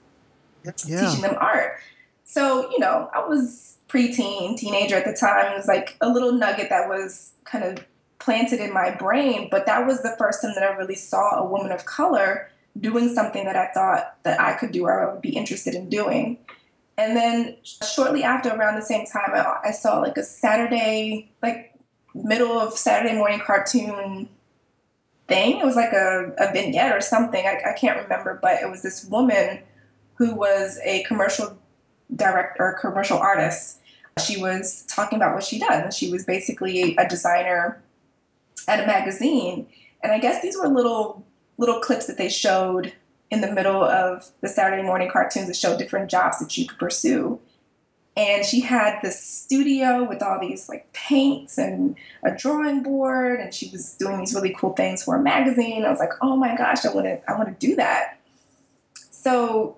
yeah. 0.65 0.73
teaching 1.01 1.23
them 1.23 1.37
art. 1.41 1.79
So, 2.25 2.71
you 2.71 2.79
know, 2.79 3.11
I 3.15 3.27
was 3.27 3.77
preteen, 3.89 4.57
teenager 4.57 4.97
at 4.97 5.05
the 5.05 5.15
time. 5.15 5.53
It 5.53 5.57
was 5.57 5.67
like 5.67 5.97
a 6.01 6.09
little 6.09 6.33
nugget 6.33 6.69
that 6.71 6.89
was 6.89 7.33
kind 7.45 7.65
of 7.65 7.85
planted 8.19 8.61
in 8.61 8.73
my 8.73 8.91
brain, 8.95 9.49
but 9.51 9.67
that 9.67 9.87
was 9.87 10.03
the 10.03 10.15
first 10.19 10.43
time 10.43 10.53
that 10.55 10.63
I 10.63 10.77
really 10.77 10.95
saw 10.95 11.37
a 11.37 11.45
woman 11.45 11.73
of 11.73 11.85
color 11.85 12.49
doing 12.81 13.15
something 13.15 13.45
that 13.45 13.57
I 13.57 13.67
thought 13.73 14.17
that 14.23 14.41
I 14.41 14.55
could 14.55 14.73
do 14.73 14.85
or 14.85 15.09
I 15.09 15.13
would 15.13 15.23
be 15.23 15.37
interested 15.37 15.75
in 15.75 15.89
doing. 15.89 16.39
And 16.97 17.17
then 17.17 17.57
shortly 17.63 18.23
after, 18.23 18.51
around 18.51 18.77
the 18.77 18.85
same 18.85 19.07
time, 19.07 19.31
I, 19.33 19.69
I 19.69 19.71
saw 19.73 19.99
like 19.99 20.17
a 20.17 20.23
Saturday, 20.23 21.31
like 21.43 21.72
middle 22.15 22.59
of 22.59 22.77
Saturday 22.77 23.15
morning 23.15 23.41
cartoon 23.41 24.29
thing. 25.29 25.59
It 25.59 25.65
was 25.65 25.77
like 25.77 25.93
a, 25.93 26.33
a 26.39 26.53
vignette 26.53 26.95
or 26.95 27.01
something. 27.01 27.45
I, 27.45 27.71
I 27.71 27.73
can't 27.73 28.03
remember, 28.03 28.39
but 28.41 28.63
it 28.63 28.71
was 28.71 28.83
this 28.83 29.05
woman 29.07 29.61
who 30.15 30.35
was 30.35 30.79
a 30.85 31.03
commercial 31.05 31.59
director, 32.15 32.63
or 32.63 32.79
commercial 32.81 33.19
artist. 33.19 33.81
She 34.25 34.41
was 34.41 34.85
talking 34.89 35.17
about 35.17 35.35
what 35.35 35.45
she 35.45 35.59
does. 35.59 35.97
She 35.97 36.11
was 36.11 36.25
basically 36.25 36.97
a 36.97 37.09
designer 37.09 37.83
at 38.69 38.83
a 38.83 38.87
magazine. 38.87 39.67
And 40.03 40.13
I 40.13 40.19
guess 40.19 40.43
these 40.43 40.57
were 40.59 40.69
little 40.69 41.25
little 41.59 41.81
clips 41.81 42.07
that 42.07 42.19
they 42.19 42.29
showed 42.29 42.93
in 43.31 43.41
the 43.41 43.53
middle 43.53 43.83
of 43.83 44.31
the 44.41 44.49
Saturday 44.49 44.83
morning 44.83 45.11
cartoons 45.11 45.47
that 45.47 45.57
showed 45.57 45.79
different 45.79 46.11
jobs 46.11 46.39
that 46.39 46.57
you 46.57 46.67
could 46.67 46.79
pursue. 46.79 47.41
And 48.17 48.45
she 48.45 48.61
had 48.61 49.01
this 49.03 49.19
studio 49.23 50.07
with 50.07 50.23
all 50.23 50.39
these 50.39 50.69
like 50.69 50.93
paints 50.93 51.57
and 51.57 51.97
a 52.23 52.35
drawing 52.35 52.83
board, 52.83 53.41
and 53.41 53.55
she 53.55 53.71
was 53.71 53.95
doing 53.95 54.19
these 54.19 54.35
really 54.35 54.55
cool 54.59 54.75
things 54.75 55.03
for 55.03 55.17
a 55.17 55.23
magazine. 55.23 55.85
I 55.85 55.91
was 55.91 55.99
like, 55.99 56.13
oh 56.21 56.37
my 56.37 56.55
gosh, 56.57 56.85
I 56.85 56.93
want 56.93 57.07
to, 57.07 57.31
I 57.31 57.37
want 57.37 57.49
to 57.49 57.67
do 57.67 57.75
that. 57.77 58.19
So 59.11 59.77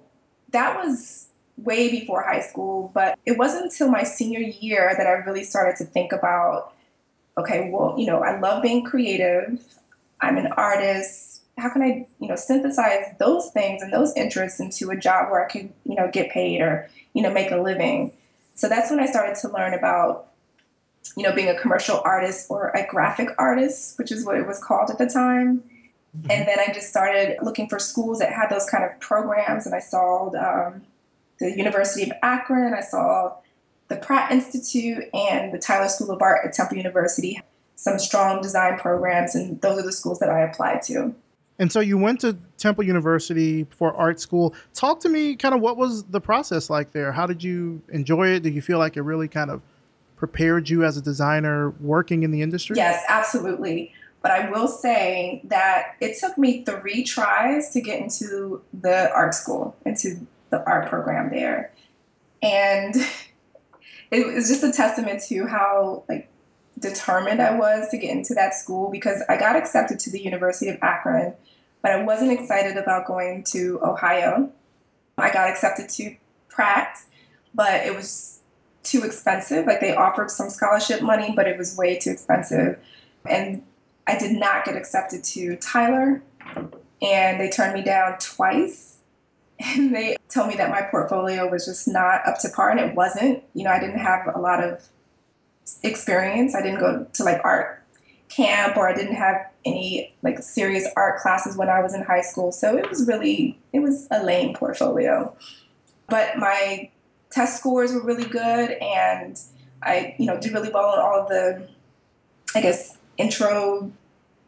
that 0.51 0.85
was 0.85 1.29
way 1.57 1.91
before 1.91 2.23
high 2.23 2.41
school, 2.41 2.91
but 2.93 3.17
it 3.25 3.39
wasn't 3.39 3.65
until 3.65 3.89
my 3.89 4.03
senior 4.03 4.41
year 4.41 4.95
that 4.99 5.07
I 5.07 5.13
really 5.13 5.45
started 5.45 5.77
to 5.77 5.85
think 5.85 6.13
about, 6.13 6.75
okay, 7.39 7.71
well, 7.73 7.95
you 7.97 8.07
know, 8.07 8.25
I 8.25 8.41
love 8.41 8.65
being 8.65 8.85
creative. 8.85 9.63
I'm 10.21 10.39
an 10.39 10.49
artist 10.57 11.35
how 11.59 11.71
can 11.71 11.83
I, 11.83 12.07
you 12.19 12.29
know, 12.29 12.37
synthesize 12.37 13.15
those 13.19 13.51
things 13.51 13.83
and 13.83 13.93
those 13.93 14.13
interests 14.17 14.61
into 14.61 14.91
a 14.91 14.97
job 14.97 15.31
where 15.31 15.45
I 15.45 15.49
can 15.49 15.73
you 15.85 15.95
know, 15.95 16.11
get 16.11 16.31
paid 16.31 16.61
or, 16.61 16.89
you 17.13 17.23
know, 17.23 17.31
make 17.31 17.51
a 17.51 17.57
living. 17.57 18.13
So 18.55 18.69
that's 18.69 18.91
when 18.91 19.01
I 19.01 19.07
started 19.07 19.37
to 19.37 19.49
learn 19.49 19.75
about, 19.75 20.29
you 21.17 21.23
know, 21.23 21.35
being 21.35 21.49
a 21.49 21.59
commercial 21.59 22.01
artist 22.05 22.47
or 22.51 22.69
a 22.69 22.87
graphic 22.87 23.29
artist, 23.39 23.99
which 23.99 24.13
is 24.13 24.25
what 24.25 24.37
it 24.37 24.47
was 24.47 24.63
called 24.63 24.91
at 24.91 24.99
the 24.99 25.07
time. 25.07 25.63
Mm-hmm. 26.17 26.31
And 26.31 26.49
then 26.49 26.59
I 26.61 26.73
just 26.73 26.89
started 26.89 27.39
looking 27.43 27.69
for 27.69 27.79
schools 27.79 28.21
that 28.21 28.33
had 28.33 28.49
those 28.49 28.67
kind 28.67 28.85
of 28.85 28.99
programs, 29.01 29.67
and 29.67 29.75
I 29.75 29.81
saw 29.81 30.31
um, 30.37 30.83
the 31.39 31.57
University 31.57 32.05
of 32.05 32.13
Akron, 32.23 32.73
I 32.73 32.81
saw 32.81 33.35
the 33.89 33.97
Pratt 33.97 34.31
Institute, 34.31 35.05
and 35.13 35.53
the 35.53 35.59
Tyler 35.59 35.89
School 35.89 36.11
of 36.13 36.23
Art 36.23 36.47
at 36.47 36.53
Temple 36.53 36.77
University. 36.77 37.41
Some 37.77 37.99
strong 37.99 38.41
design 38.41 38.79
programs, 38.79 39.35
and 39.35 39.61
those 39.61 39.79
are 39.79 39.83
the 39.83 39.93
schools 39.93 40.21
that 40.21 40.31
I 40.31 40.43
applied 40.43 40.83
to. 40.83 41.15
And 41.59 41.71
so 41.71 41.81
you 41.81 41.97
went 41.97 42.21
to 42.21 42.37
Temple 42.59 42.85
University 42.85 43.65
for 43.71 43.95
art 43.95 44.21
school. 44.21 44.55
Talk 44.75 45.01
to 45.01 45.09
me 45.09 45.37
kind 45.37 45.55
of 45.55 45.61
what 45.61 45.77
was 45.77 46.05
the 46.05 46.21
process 46.21 46.69
like 46.69 46.93
there? 46.93 47.13
How 47.13 47.27
did 47.27 47.43
you 47.45 47.81
enjoy 47.93 48.29
it? 48.29 48.43
Did 48.43 48.55
you 48.55 48.63
feel 48.63 48.79
like 48.79 48.97
it 48.97 49.03
really 49.03 49.29
kind 49.29 49.51
of 49.51 49.63
prepared 50.17 50.69
you 50.69 50.85
as 50.85 50.97
a 50.97 51.03
designer 51.03 51.71
working 51.81 52.23
in 52.23 52.31
the 52.31 52.43
industry? 52.43 52.77
Yes, 52.77 53.05
absolutely. 53.09 53.93
But 54.23 54.33
I 54.33 54.51
will 54.51 54.69
say 54.69 55.43
that 55.45 55.97
it 56.01 56.19
took 56.19 56.39
me 56.39 56.65
three 56.65 57.05
tries 57.05 57.71
to 57.71 57.81
get 57.81 58.01
into 58.01 58.63
the 58.73 59.13
art 59.13 59.35
school, 59.35 59.77
into 59.85 60.27
the 60.51 60.65
art 60.65 60.89
program 60.89 61.31
there. 61.31 61.73
And 62.43 62.95
it 64.11 64.27
was 64.27 64.49
just 64.49 64.65
a 64.65 64.73
testament 64.73 65.23
to 65.29 65.47
how 65.47 66.05
like 66.09 66.29
determined 66.85 67.41
I 67.41 67.57
was 67.57 67.89
to 67.91 67.99
get 67.99 68.11
into 68.11 68.35
that 68.35 68.55
school 68.55 68.91
because 68.91 69.23
I 69.29 69.37
got 69.37 69.57
accepted 69.57 69.99
to 70.01 70.11
the 70.11 70.23
University 70.23 70.69
of 70.69 70.79
Akron, 70.83 71.35
but 71.83 71.93
I 71.93 72.03
wasn't 72.03 72.33
excited 72.33 72.77
about 72.77 73.07
going 73.07 73.43
to 73.49 73.81
Ohio. 73.83 74.53
I 75.17 75.33
got 75.33 75.49
accepted 75.49 75.89
to 75.91 76.17
Pratt, 76.49 76.99
but 77.55 77.87
it 77.87 77.95
was 77.95 78.41
too 78.83 79.03
expensive. 79.03 79.67
Like 79.67 79.81
they 79.81 79.95
offered 79.95 80.31
some 80.31 80.51
scholarship 80.51 81.01
money, 81.01 81.33
but 81.35 81.49
it 81.49 81.57
was 81.57 81.77
way 81.77 81.99
too 81.99 82.11
expensive. 82.11 82.79
And 83.29 83.63
I 84.07 84.19
did 84.19 84.33
not 84.33 84.67
get 84.67 84.77
accepted 84.77 85.25
to 85.25 85.57
Tyler, 85.57 86.23
and 87.01 87.41
they 87.41 87.49
turned 87.49 87.75
me 87.75 87.83
down 87.83 88.19
twice. 88.19 88.91
And 89.77 89.95
they 89.95 90.17
told 90.29 90.49
me 90.49 90.57
that 90.57 90.69
my 90.69 90.83
portfolio 90.83 91.49
was 91.49 91.65
just 91.65 91.87
not 91.87 92.27
up 92.27 92.41
to 92.41 92.49
par, 92.49 92.71
and 92.71 92.81
it 92.81 92.93
wasn't. 92.97 93.41
You 93.55 93.63
know, 93.63 93.71
I 93.71 93.79
didn't 93.79 94.01
have 94.01 94.29
a 94.35 94.39
lot 94.41 94.63
of 94.63 94.85
experience. 95.83 96.55
I 96.55 96.63
didn't 96.63 96.81
go 96.81 97.07
to 97.13 97.25
like 97.25 97.41
art 97.45 97.83
camp 98.29 98.77
or 98.77 98.89
I 98.89 98.95
didn't 98.95 99.15
have 99.15 99.47
any 99.65 100.15
like 100.23 100.43
serious 100.43 100.87
art 100.97 101.21
classes 101.21 101.57
when 101.57 101.69
I 101.69 101.83
was 101.83 101.95
in 101.95 102.03
high 102.03 102.23
school. 102.23 102.53
So 102.53 102.77
it 102.77 102.89
was 102.89 103.07
really 103.07 103.59
it 103.73 103.81
was 103.81 104.07
a 104.11 104.23
lame 104.23 104.55
portfolio. 104.55 105.35
But 106.09 106.37
my 106.39 106.91
test 107.31 107.59
scores 107.59 107.93
were 107.93 108.03
really 108.03 108.27
good 108.27 108.73
and 108.73 109.41
I, 109.83 110.15
you 110.19 110.27
know, 110.27 110.39
did 110.39 110.53
really 110.53 110.71
well 110.71 110.93
in 110.95 111.01
all 111.01 111.21
of 111.21 111.29
the 111.29 111.69
I 112.55 112.61
guess 112.61 112.97
intro 113.17 113.91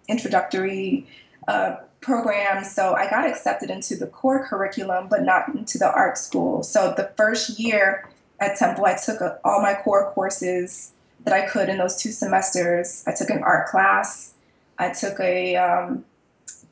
introductory 0.09 1.07
uh, 1.49 1.77
programs. 2.01 2.71
So 2.71 2.95
I 2.95 3.11
got 3.11 3.27
accepted 3.27 3.71
into 3.71 3.97
the 3.97 4.07
core 4.07 4.47
curriculum, 4.47 5.09
but 5.09 5.23
not 5.23 5.49
into 5.55 5.79
the 5.79 5.93
art 5.93 6.19
school. 6.19 6.63
So 6.63 6.95
the 6.97 7.11
first 7.17 7.59
year 7.59 8.09
at 8.39 8.57
Temple, 8.57 8.85
I 8.85 8.95
took 8.95 9.21
a, 9.21 9.41
all 9.45 9.61
my 9.61 9.75
core 9.75 10.13
courses 10.13 10.93
that 11.27 11.35
I 11.35 11.47
could 11.47 11.69
in 11.69 11.77
those 11.77 11.97
two 11.97 12.13
semesters. 12.13 13.05
I 13.07 13.13
took 13.13 13.29
an 13.29 13.43
art 13.43 13.69
class. 13.69 14.33
I 14.79 14.91
took 14.91 15.21
a 15.21 15.57
um, 15.57 16.05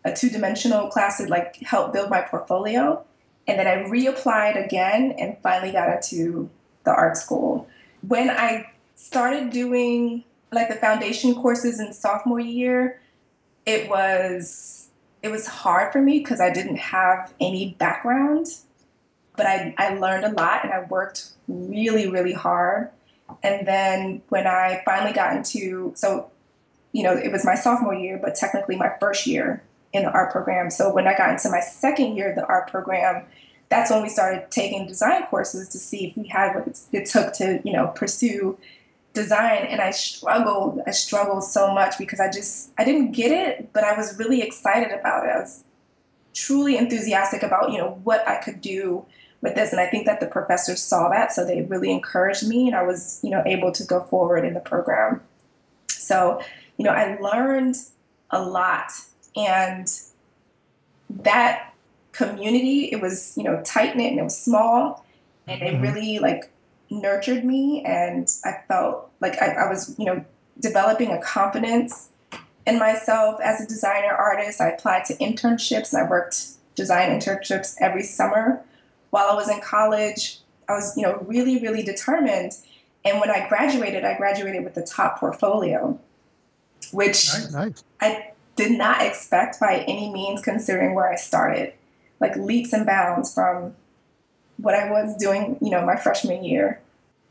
a 0.05 0.15
two 0.15 0.31
dimensional 0.31 0.89
class 0.89 1.19
that 1.19 1.29
like 1.29 1.57
helped 1.57 1.93
build 1.93 2.09
my 2.09 2.23
portfolio, 2.23 3.05
and 3.47 3.59
then 3.59 3.67
I 3.67 3.89
reapplied 3.91 4.65
again 4.65 5.15
and 5.19 5.37
finally 5.43 5.73
got 5.73 5.93
into 5.95 6.49
the 6.85 6.93
art 6.93 7.19
school. 7.19 7.69
When 8.07 8.31
I 8.31 8.71
started 8.97 9.51
doing 9.51 10.25
like 10.51 10.69
the 10.69 10.77
foundation 10.77 11.35
courses 11.35 11.81
in 11.81 11.93
sophomore 11.93 12.41
year, 12.41 13.01
it 13.67 13.91
was 13.91 14.89
it 15.23 15.29
was 15.29 15.47
hard 15.47 15.93
for 15.93 16.01
me 16.01 16.21
because 16.21 16.41
I 16.41 16.51
didn't 16.51 16.77
have 16.77 17.35
any 17.41 17.75
background 17.79 18.47
but 19.37 19.47
I, 19.47 19.75
I 19.79 19.95
learned 19.95 20.25
a 20.25 20.31
lot 20.31 20.65
and 20.65 20.73
I 20.73 20.85
worked 20.85 21.31
really, 21.49 22.09
really 22.09 22.33
hard. 22.33 22.91
And 23.43 23.67
then 23.67 24.23
when 24.29 24.47
I 24.47 24.83
finally 24.85 25.13
got 25.13 25.35
into, 25.37 25.93
so, 25.97 26.31
you 26.93 27.03
know, 27.03 27.17
it 27.17 27.33
was 27.33 27.45
my 27.45 27.55
sophomore 27.55 27.95
year, 27.95 28.19
but 28.23 28.35
technically 28.35 28.77
my 28.77 28.93
first 29.01 29.27
year 29.27 29.63
in 29.93 30.03
the 30.03 30.11
art 30.11 30.33
program. 30.33 30.71
So 30.71 30.93
when 30.93 31.07
I 31.07 31.17
got 31.17 31.31
into 31.31 31.51
my 31.51 31.61
second 31.61 32.17
year 32.17 32.31
of 32.31 32.37
the 32.37 32.47
art 32.47 32.71
program, 32.71 33.25
that's 33.69 33.91
when 33.91 34.03
we 34.03 34.09
started 34.09 34.51
taking 34.51 34.87
design 34.87 35.25
courses 35.27 35.69
to 35.71 35.79
see 35.79 36.09
if 36.09 36.17
we 36.17 36.29
had 36.29 36.55
what 36.55 36.81
it 36.93 37.07
took 37.07 37.33
to, 37.35 37.61
you 37.65 37.73
know, 37.73 37.89
pursue 37.89 38.59
design. 39.15 39.67
And 39.67 39.81
I 39.81 39.91
struggled. 39.91 40.81
I 40.87 40.91
struggled 40.91 41.45
so 41.45 41.73
much 41.73 41.97
because 41.99 42.21
I 42.21 42.31
just, 42.31 42.71
I 42.79 42.85
didn't 42.85 43.13
get 43.13 43.33
it, 43.33 43.73
but 43.73 43.85
I 43.85 43.97
was 43.97 44.19
really 44.19 44.43
excited 44.43 44.93
about 44.93 45.27
it. 45.27 45.31
I 45.31 45.41
was 45.41 45.65
truly 46.35 46.77
enthusiastic 46.77 47.43
about, 47.43 47.73
you 47.73 47.79
know, 47.79 48.01
what 48.05 48.27
I 48.29 48.37
could 48.37 48.61
do 48.61 49.07
with 49.45 49.55
this. 49.55 49.73
And 49.73 49.81
I 49.81 49.87
think 49.87 50.07
that 50.07 50.19
the 50.21 50.27
professors 50.27 50.83
saw 50.83 51.11
that, 51.11 51.31
so 51.31 51.45
they 51.45 51.63
really 51.63 51.93
encouraged 51.93 52.49
me, 52.49 52.67
and 52.67 52.75
I 52.75 52.83
was, 52.83 53.21
you 53.23 53.31
know, 53.31 53.43
able 53.47 53.71
to 53.73 53.85
go 53.85 54.03
forward 54.05 54.45
in 54.45 54.55
the 54.55 54.61
program. 54.61 55.21
So, 55.89 56.43
you 56.79 56.85
know, 56.85 56.91
I 56.91 57.17
learned 57.21 57.77
a 58.31 58.43
lot, 58.43 58.91
and 59.37 59.87
that 61.11 61.75
community, 62.13 62.87
it 62.91 63.03
was, 63.03 63.37
you 63.37 63.45
know, 63.45 63.61
tight 63.65 63.97
knit 63.97 64.13
and 64.13 64.19
it 64.19 64.25
was 64.25 64.37
small, 64.37 65.05
and 65.47 65.63
it 65.63 65.75
mm-hmm. 65.75 65.83
really 65.83 66.19
like 66.19 66.51
nurtured 66.91 67.45
me, 67.45 67.85
and 67.85 68.27
I 68.47 68.55
felt 68.67 69.11
like 69.21 69.41
I, 69.43 69.67
I 69.67 69.69
was, 69.69 69.95
you 69.99 70.07
know, 70.07 70.25
developing 70.59 71.11
a 71.11 71.21
confidence 71.21 72.09
in 72.67 72.79
myself 72.79 73.41
as 73.43 73.61
a 73.61 73.67
designer 73.67 74.15
artist. 74.15 74.59
I 74.59 74.71
applied 74.71 75.05
to 75.07 75.15
internships 75.17 75.93
and 75.93 76.03
I 76.03 76.09
worked 76.09 76.47
design 76.77 77.11
internships 77.11 77.77
every 77.81 78.03
summer 78.03 78.65
while 79.15 79.31
I 79.31 79.35
was 79.35 79.49
in 79.49 79.61
college. 79.61 80.39
I 80.69 80.73
was, 80.73 80.97
you 80.97 81.05
know, 81.05 81.25
really, 81.29 81.61
really 81.61 81.85
determined. 81.85 82.51
And 83.05 83.21
when 83.21 83.31
I 83.31 83.49
graduated, 83.49 84.05
I 84.05 84.17
graduated 84.17 84.65
with 84.65 84.75
the 84.75 84.83
top 84.83 85.21
portfolio, 85.21 86.01
which 86.91 87.33
nice, 87.33 87.53
nice. 87.53 87.85
I 88.01 88.33
did 88.57 88.77
not 88.77 89.03
expect 89.03 89.61
by 89.61 89.85
any 89.87 90.13
means, 90.13 90.43
considering 90.43 90.95
where 90.95 91.09
I 91.09 91.15
started. 91.15 91.75
Like 92.19 92.35
leaps 92.35 92.73
and 92.73 92.85
bounds 92.85 93.33
from 93.33 93.77
what 94.57 94.75
I 94.75 94.91
was 94.91 95.15
doing, 95.17 95.59
you 95.63 95.71
know, 95.71 95.87
my 95.87 95.95
freshman 95.95 96.43
year. 96.43 96.81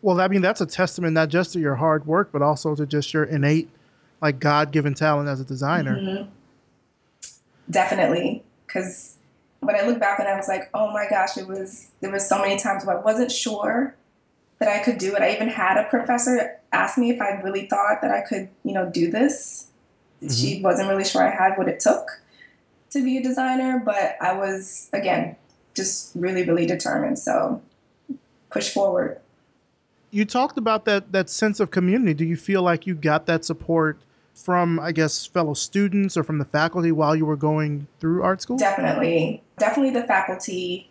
Well, 0.02 0.22
I 0.22 0.30
mean, 0.30 0.42
that's 0.42 0.62
a 0.62 0.66
testament 0.66 1.14
not 1.14 1.28
just 1.28 1.52
to 1.52 1.60
your 1.60 1.76
hard 1.76 2.08
work, 2.08 2.30
but 2.32 2.42
also 2.42 2.76
to 2.76 2.86
just 2.86 3.14
your 3.14 3.26
innate 3.26 3.70
like 4.22 4.40
God 4.40 4.72
given 4.72 4.94
talent 4.94 5.28
as 5.28 5.42
a 5.42 5.46
designer. 5.46 5.98
Mm-hmm. 5.98 6.30
Definitely, 7.70 8.42
because 8.68 9.18
when 9.66 9.76
I 9.76 9.82
look 9.82 10.00
back 10.00 10.20
and 10.20 10.28
I 10.28 10.36
was 10.36 10.48
like, 10.48 10.70
oh 10.74 10.92
my 10.92 11.06
gosh, 11.10 11.38
it 11.38 11.48
was 11.48 11.90
there 12.02 12.12
was 12.12 12.28
so 12.28 12.40
many 12.40 12.58
times 12.58 12.86
where 12.86 12.98
I 12.98 13.02
wasn't 13.02 13.32
sure 13.32 13.96
that 14.60 14.68
I 14.68 14.84
could 14.84 14.98
do 14.98 15.16
it. 15.16 15.22
I 15.22 15.34
even 15.34 15.50
had 15.50 15.78
a 15.78 15.90
professor 15.90 16.60
ask 16.72 16.98
me 16.98 17.10
if 17.12 17.22
I 17.22 17.42
really 17.42 17.68
thought 17.68 18.02
that 18.02 18.12
I 18.12 18.22
could, 18.22 18.50
you 18.64 18.74
know, 18.74 18.90
do 18.90 19.12
this. 19.12 19.68
Mm-hmm. 20.22 20.34
She 20.34 20.62
wasn't 20.62 20.90
really 20.90 21.06
sure 21.06 21.22
I 21.26 21.32
had 21.32 21.58
what 21.58 21.68
it 21.68 21.80
took 21.80 22.08
to 22.92 23.04
be 23.04 23.18
a 23.18 23.24
designer, 23.24 23.82
but 23.84 24.16
I 24.22 24.34
was 24.34 24.90
again 24.94 25.36
just 25.74 26.12
really, 26.16 26.44
really 26.44 26.66
determined. 26.66 27.20
So 27.20 27.62
push 28.50 28.70
forward. 28.70 29.20
You 30.12 30.26
talked 30.26 30.58
about 30.58 30.86
that 30.86 31.12
that 31.12 31.30
sense 31.30 31.60
of 31.60 31.72
community. 31.72 32.14
Do 32.14 32.26
you 32.26 32.38
feel 32.38 32.62
like 32.62 32.86
you 32.86 32.96
got 32.96 33.26
that 33.26 33.44
support 33.44 34.00
from, 34.34 34.80
I 34.80 34.92
guess, 34.92 35.26
fellow 35.26 35.54
students 35.54 36.18
or 36.18 36.24
from 36.24 36.38
the 36.38 36.46
faculty 36.46 36.92
while 36.92 37.16
you 37.16 37.26
were 37.26 37.36
going 37.36 37.88
through 38.00 38.24
art 38.24 38.42
school? 38.42 38.58
Definitely. 38.58 39.44
Definitely 39.58 40.00
the 40.00 40.08
faculty. 40.08 40.90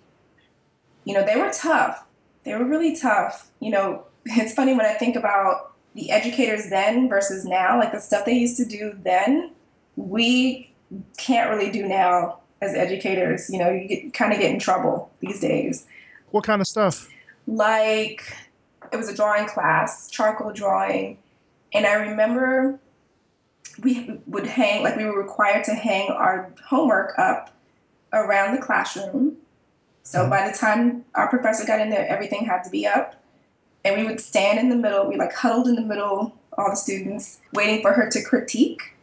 You 1.04 1.14
know, 1.14 1.24
they 1.24 1.36
were 1.36 1.50
tough. 1.52 2.06
They 2.44 2.54
were 2.54 2.64
really 2.64 2.96
tough. 2.96 3.50
You 3.60 3.70
know, 3.70 4.04
it's 4.24 4.54
funny 4.54 4.74
when 4.74 4.86
I 4.86 4.94
think 4.94 5.16
about 5.16 5.72
the 5.94 6.10
educators 6.10 6.70
then 6.70 7.08
versus 7.08 7.44
now, 7.44 7.78
like 7.78 7.92
the 7.92 8.00
stuff 8.00 8.24
they 8.24 8.32
used 8.32 8.56
to 8.56 8.64
do 8.64 8.96
then, 9.02 9.52
we 9.96 10.72
can't 11.18 11.50
really 11.50 11.70
do 11.70 11.86
now 11.86 12.38
as 12.62 12.74
educators. 12.74 13.50
You 13.50 13.58
know, 13.58 13.70
you 13.70 13.88
get, 13.88 14.14
kind 14.14 14.32
of 14.32 14.38
get 14.38 14.50
in 14.50 14.58
trouble 14.58 15.10
these 15.20 15.40
days. 15.40 15.86
What 16.30 16.44
kind 16.44 16.62
of 16.62 16.66
stuff? 16.66 17.08
Like, 17.46 18.34
it 18.92 18.96
was 18.96 19.08
a 19.08 19.14
drawing 19.14 19.46
class, 19.46 20.08
charcoal 20.08 20.52
drawing. 20.52 21.18
And 21.74 21.86
I 21.86 21.94
remember 21.94 22.78
we 23.82 24.18
would 24.26 24.46
hang 24.46 24.82
like 24.82 24.96
we 24.96 25.04
were 25.04 25.18
required 25.18 25.64
to 25.64 25.74
hang 25.74 26.10
our 26.10 26.52
homework 26.64 27.18
up 27.18 27.50
around 28.12 28.54
the 28.54 28.62
classroom. 28.62 29.36
So 30.02 30.20
mm-hmm. 30.20 30.30
by 30.30 30.50
the 30.50 30.56
time 30.56 31.04
our 31.14 31.28
professor 31.28 31.66
got 31.66 31.80
in 31.80 31.90
there, 31.90 32.06
everything 32.06 32.44
had 32.44 32.62
to 32.64 32.70
be 32.70 32.86
up. 32.86 33.16
And 33.84 33.96
we 33.96 34.06
would 34.06 34.20
stand 34.20 34.58
in 34.58 34.68
the 34.68 34.76
middle, 34.76 35.08
we 35.08 35.16
like 35.16 35.32
huddled 35.32 35.66
in 35.66 35.74
the 35.74 35.82
middle, 35.82 36.32
all 36.56 36.70
the 36.70 36.76
students, 36.76 37.40
waiting 37.52 37.82
for 37.82 37.92
her 37.92 38.08
to 38.10 38.22
critique. 38.22 38.94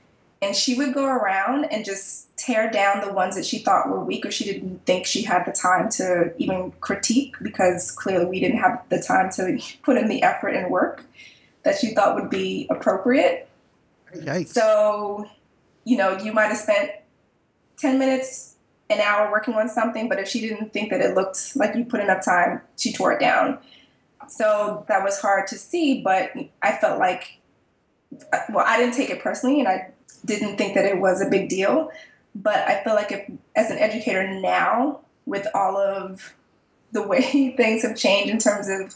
And 0.42 0.56
she 0.56 0.76
would 0.76 0.94
go 0.94 1.06
around 1.06 1.66
and 1.66 1.84
just 1.84 2.36
tear 2.38 2.72
down 2.72 3.06
the 3.06 3.12
ones 3.12 3.36
that 3.36 3.46
she 3.46 3.60
thought 3.60 3.90
were 3.90 4.02
weak 4.04 4.26
or 4.26 4.32
she 4.32 4.46
didn't 4.46 4.86
think 4.86 5.06
she 5.06 5.22
had 5.22 5.46
the 5.46 5.52
time 5.52 5.90
to 5.90 6.34
even 6.38 6.72
critique 6.80 7.36
because 7.42 7.92
clearly 7.92 8.26
we 8.26 8.40
didn't 8.40 8.60
have 8.60 8.82
the 8.88 9.02
time 9.02 9.30
to 9.32 9.60
put 9.84 9.98
in 9.98 10.08
the 10.08 10.24
effort 10.24 10.50
and 10.50 10.72
work 10.72 11.04
that 11.64 11.78
she 11.78 11.94
thought 11.94 12.16
would 12.16 12.30
be 12.30 12.68
appropriate. 12.70 13.49
Yikes. 14.16 14.50
So, 14.50 15.30
you 15.84 15.98
know, 15.98 16.18
you 16.18 16.34
might 16.34 16.48
have 16.48 16.58
spent 16.58 16.92
10 17.78 18.00
minutes, 18.00 18.56
an 18.90 19.00
hour 19.00 19.32
working 19.32 19.54
on 19.54 19.70
something, 19.70 20.10
but 20.10 20.20
if 20.20 20.28
she 20.28 20.42
didn't 20.42 20.74
think 20.74 20.90
that 20.90 21.02
it 21.02 21.16
looked 21.16 21.56
like 21.56 21.76
you 21.76 21.86
put 21.86 22.00
enough 22.00 22.26
time, 22.26 22.62
she 22.78 22.92
tore 22.92 23.12
it 23.14 23.20
down. 23.20 23.60
So 24.28 24.86
that 24.88 25.04
was 25.04 25.20
hard 25.20 25.48
to 25.48 25.58
see, 25.58 26.02
but 26.02 26.32
I 26.62 26.72
felt 26.74 27.00
like, 27.00 27.40
well, 28.50 28.66
I 28.66 28.78
didn't 28.78 28.96
take 28.96 29.10
it 29.10 29.22
personally 29.22 29.60
and 29.60 29.68
I 29.68 29.92
didn't 30.26 30.58
think 30.58 30.74
that 30.76 30.86
it 30.86 31.00
was 31.00 31.22
a 31.22 31.30
big 31.30 31.50
deal. 31.50 31.92
But 32.36 32.58
I 32.68 32.84
feel 32.84 32.96
like 32.96 33.12
if, 33.12 33.30
as 33.56 33.72
an 33.72 33.78
educator 33.78 34.28
now, 34.40 35.02
with 35.26 35.48
all 35.54 35.78
of 35.78 36.34
the 36.92 37.04
way 37.04 37.54
things 37.58 37.84
have 37.84 37.96
changed 37.96 38.32
in 38.32 38.40
terms 38.40 38.68
of, 38.68 38.96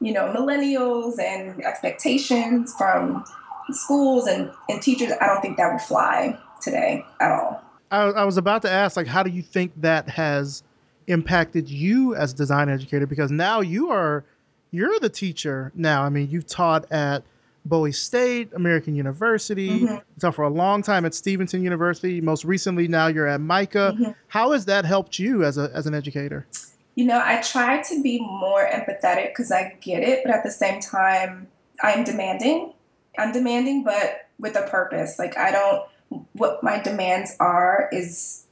you 0.00 0.12
know, 0.12 0.32
millennials 0.32 1.18
and 1.18 1.64
expectations 1.64 2.74
from 2.76 3.24
schools 3.70 4.26
and, 4.26 4.50
and 4.68 4.82
teachers, 4.82 5.12
I 5.20 5.26
don't 5.26 5.40
think 5.40 5.56
that 5.56 5.72
would 5.72 5.82
fly 5.82 6.38
today 6.60 7.04
at 7.20 7.30
all. 7.30 7.62
I, 7.90 8.02
I 8.02 8.24
was 8.24 8.36
about 8.36 8.62
to 8.62 8.70
ask, 8.70 8.96
like, 8.96 9.06
how 9.06 9.22
do 9.22 9.30
you 9.30 9.42
think 9.42 9.72
that 9.76 10.08
has 10.08 10.62
impacted 11.06 11.68
you 11.68 12.14
as 12.14 12.32
a 12.32 12.36
design 12.36 12.68
educator? 12.68 13.06
Because 13.06 13.30
now 13.30 13.60
you 13.60 13.90
are, 13.90 14.24
you're 14.70 14.98
the 15.00 15.08
teacher 15.08 15.72
now. 15.74 16.02
I 16.02 16.10
mean, 16.10 16.28
you've 16.30 16.46
taught 16.46 16.90
at 16.92 17.22
Bowie 17.64 17.92
State, 17.92 18.52
American 18.54 18.94
University. 18.94 19.80
Mm-hmm. 19.80 19.96
Taught 20.20 20.34
for 20.34 20.44
a 20.44 20.50
long 20.50 20.82
time 20.82 21.04
at 21.04 21.14
Stevenson 21.14 21.62
University. 21.62 22.20
Most 22.20 22.44
recently, 22.44 22.88
now 22.88 23.06
you're 23.06 23.26
at 23.26 23.40
MICA. 23.40 23.94
Mm-hmm. 23.94 24.10
How 24.28 24.52
has 24.52 24.64
that 24.66 24.84
helped 24.84 25.18
you 25.18 25.44
as 25.44 25.58
a 25.58 25.70
as 25.74 25.86
an 25.86 25.94
educator? 25.94 26.46
You 26.94 27.04
know, 27.04 27.20
I 27.22 27.40
try 27.42 27.82
to 27.82 28.02
be 28.02 28.20
more 28.20 28.66
empathetic 28.68 29.28
because 29.28 29.52
I 29.52 29.76
get 29.80 30.02
it, 30.02 30.24
but 30.24 30.34
at 30.34 30.42
the 30.42 30.50
same 30.50 30.80
time, 30.80 31.46
I'm 31.82 32.04
demanding. 32.04 32.72
I'm 33.18 33.32
demanding, 33.32 33.84
but 33.84 34.28
with 34.38 34.56
a 34.56 34.62
purpose. 34.62 35.18
Like 35.18 35.36
I 35.36 35.50
don't. 35.50 35.84
What 36.32 36.62
my 36.62 36.80
demands 36.80 37.36
are 37.38 37.90
is 37.92 38.46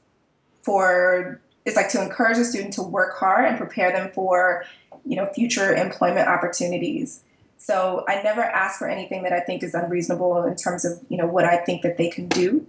for 0.61 1.41
it's 1.65 1.75
like 1.75 1.89
to 1.89 2.01
encourage 2.01 2.37
a 2.37 2.45
student 2.45 2.73
to 2.73 2.83
work 2.83 3.17
hard 3.17 3.45
and 3.45 3.57
prepare 3.57 3.91
them 3.91 4.11
for 4.13 4.63
you 5.05 5.15
know 5.15 5.25
future 5.33 5.73
employment 5.73 6.27
opportunities. 6.27 7.23
So 7.57 8.05
I 8.07 8.21
never 8.21 8.41
ask 8.41 8.77
for 8.77 8.87
anything 8.87 9.23
that 9.23 9.33
I 9.33 9.39
think 9.39 9.63
is 9.63 9.73
unreasonable 9.73 10.43
in 10.43 10.55
terms 10.55 10.85
of 10.85 10.99
you 11.09 11.17
know 11.17 11.25
what 11.25 11.45
I 11.45 11.57
think 11.57 11.81
that 11.81 11.97
they 11.97 12.09
can 12.09 12.27
do. 12.27 12.65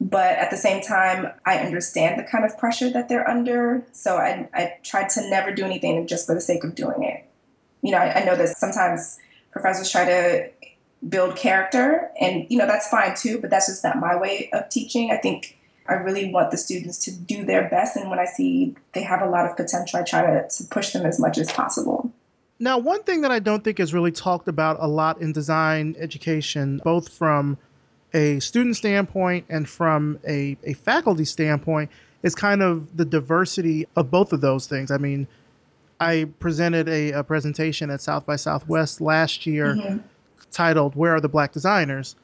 But 0.00 0.38
at 0.38 0.50
the 0.50 0.56
same 0.56 0.80
time, 0.80 1.30
I 1.44 1.58
understand 1.58 2.18
the 2.18 2.24
kind 2.24 2.44
of 2.46 2.56
pressure 2.56 2.88
that 2.90 3.10
they're 3.10 3.28
under. 3.28 3.84
So 3.92 4.16
I, 4.16 4.48
I 4.54 4.78
try 4.82 5.06
to 5.06 5.28
never 5.28 5.52
do 5.52 5.62
anything 5.62 6.06
just 6.06 6.24
for 6.24 6.34
the 6.34 6.40
sake 6.40 6.64
of 6.64 6.74
doing 6.74 7.02
it. 7.02 7.22
You 7.82 7.92
know, 7.92 7.98
I, 7.98 8.22
I 8.22 8.24
know 8.24 8.34
that 8.34 8.56
sometimes 8.56 9.18
professors 9.52 9.90
try 9.90 10.06
to 10.06 10.50
build 11.08 11.36
character. 11.36 12.10
And 12.20 12.46
you 12.48 12.58
know 12.58 12.66
that's 12.66 12.88
fine 12.88 13.14
too 13.16 13.38
but 13.40 13.50
that's 13.50 13.66
just 13.66 13.84
not 13.84 13.98
my 13.98 14.16
way 14.16 14.50
of 14.52 14.68
teaching. 14.68 15.10
I 15.10 15.16
think 15.16 15.56
i 15.88 15.94
really 15.94 16.30
want 16.30 16.50
the 16.50 16.56
students 16.56 16.98
to 17.04 17.12
do 17.12 17.44
their 17.44 17.68
best. 17.68 17.96
And 17.96 18.10
when 18.10 18.18
i 18.18 18.26
see 18.26 18.74
they 18.92 19.02
have 19.02 19.22
a 19.22 19.28
lot 19.28 19.48
of 19.48 19.56
potential 19.56 19.98
i 19.98 20.02
try 20.02 20.22
to, 20.22 20.48
to 20.48 20.64
push 20.64 20.92
them 20.92 21.06
as 21.06 21.18
much 21.18 21.38
as 21.38 21.50
possible. 21.52 22.12
Now 22.58 22.78
one 22.78 23.02
thing 23.02 23.22
that 23.22 23.30
i 23.30 23.38
don't 23.38 23.64
think 23.64 23.80
is 23.80 23.94
really 23.94 24.12
talked 24.12 24.48
about 24.48 24.76
a 24.80 24.86
lot 24.86 25.20
in 25.20 25.32
design 25.32 25.96
education 25.98 26.80
both 26.84 27.10
from 27.12 27.56
a 28.12 28.40
student 28.40 28.76
standpoint 28.76 29.46
and 29.48 29.68
from 29.68 30.18
a, 30.26 30.56
a 30.64 30.74
faculty 30.74 31.24
standpoint 31.24 31.90
is 32.24 32.34
kind 32.34 32.60
of 32.60 32.96
the 32.96 33.04
diversity 33.04 33.86
of 33.94 34.10
both 34.10 34.32
of 34.32 34.40
those 34.40 34.66
things. 34.66 34.90
I 34.90 34.98
mean 34.98 35.26
i 35.98 36.26
presented 36.40 36.88
a, 36.88 37.12
a 37.12 37.24
presentation 37.24 37.90
at 37.90 38.02
south 38.02 38.26
by 38.26 38.36
southwest 38.36 39.00
last 39.00 39.46
year 39.46 39.74
mm-hmm 39.76 39.98
titled 40.50 40.94
Where 40.94 41.14
Are 41.14 41.20
the 41.20 41.28
Black 41.28 41.52
Designers? 41.52 42.16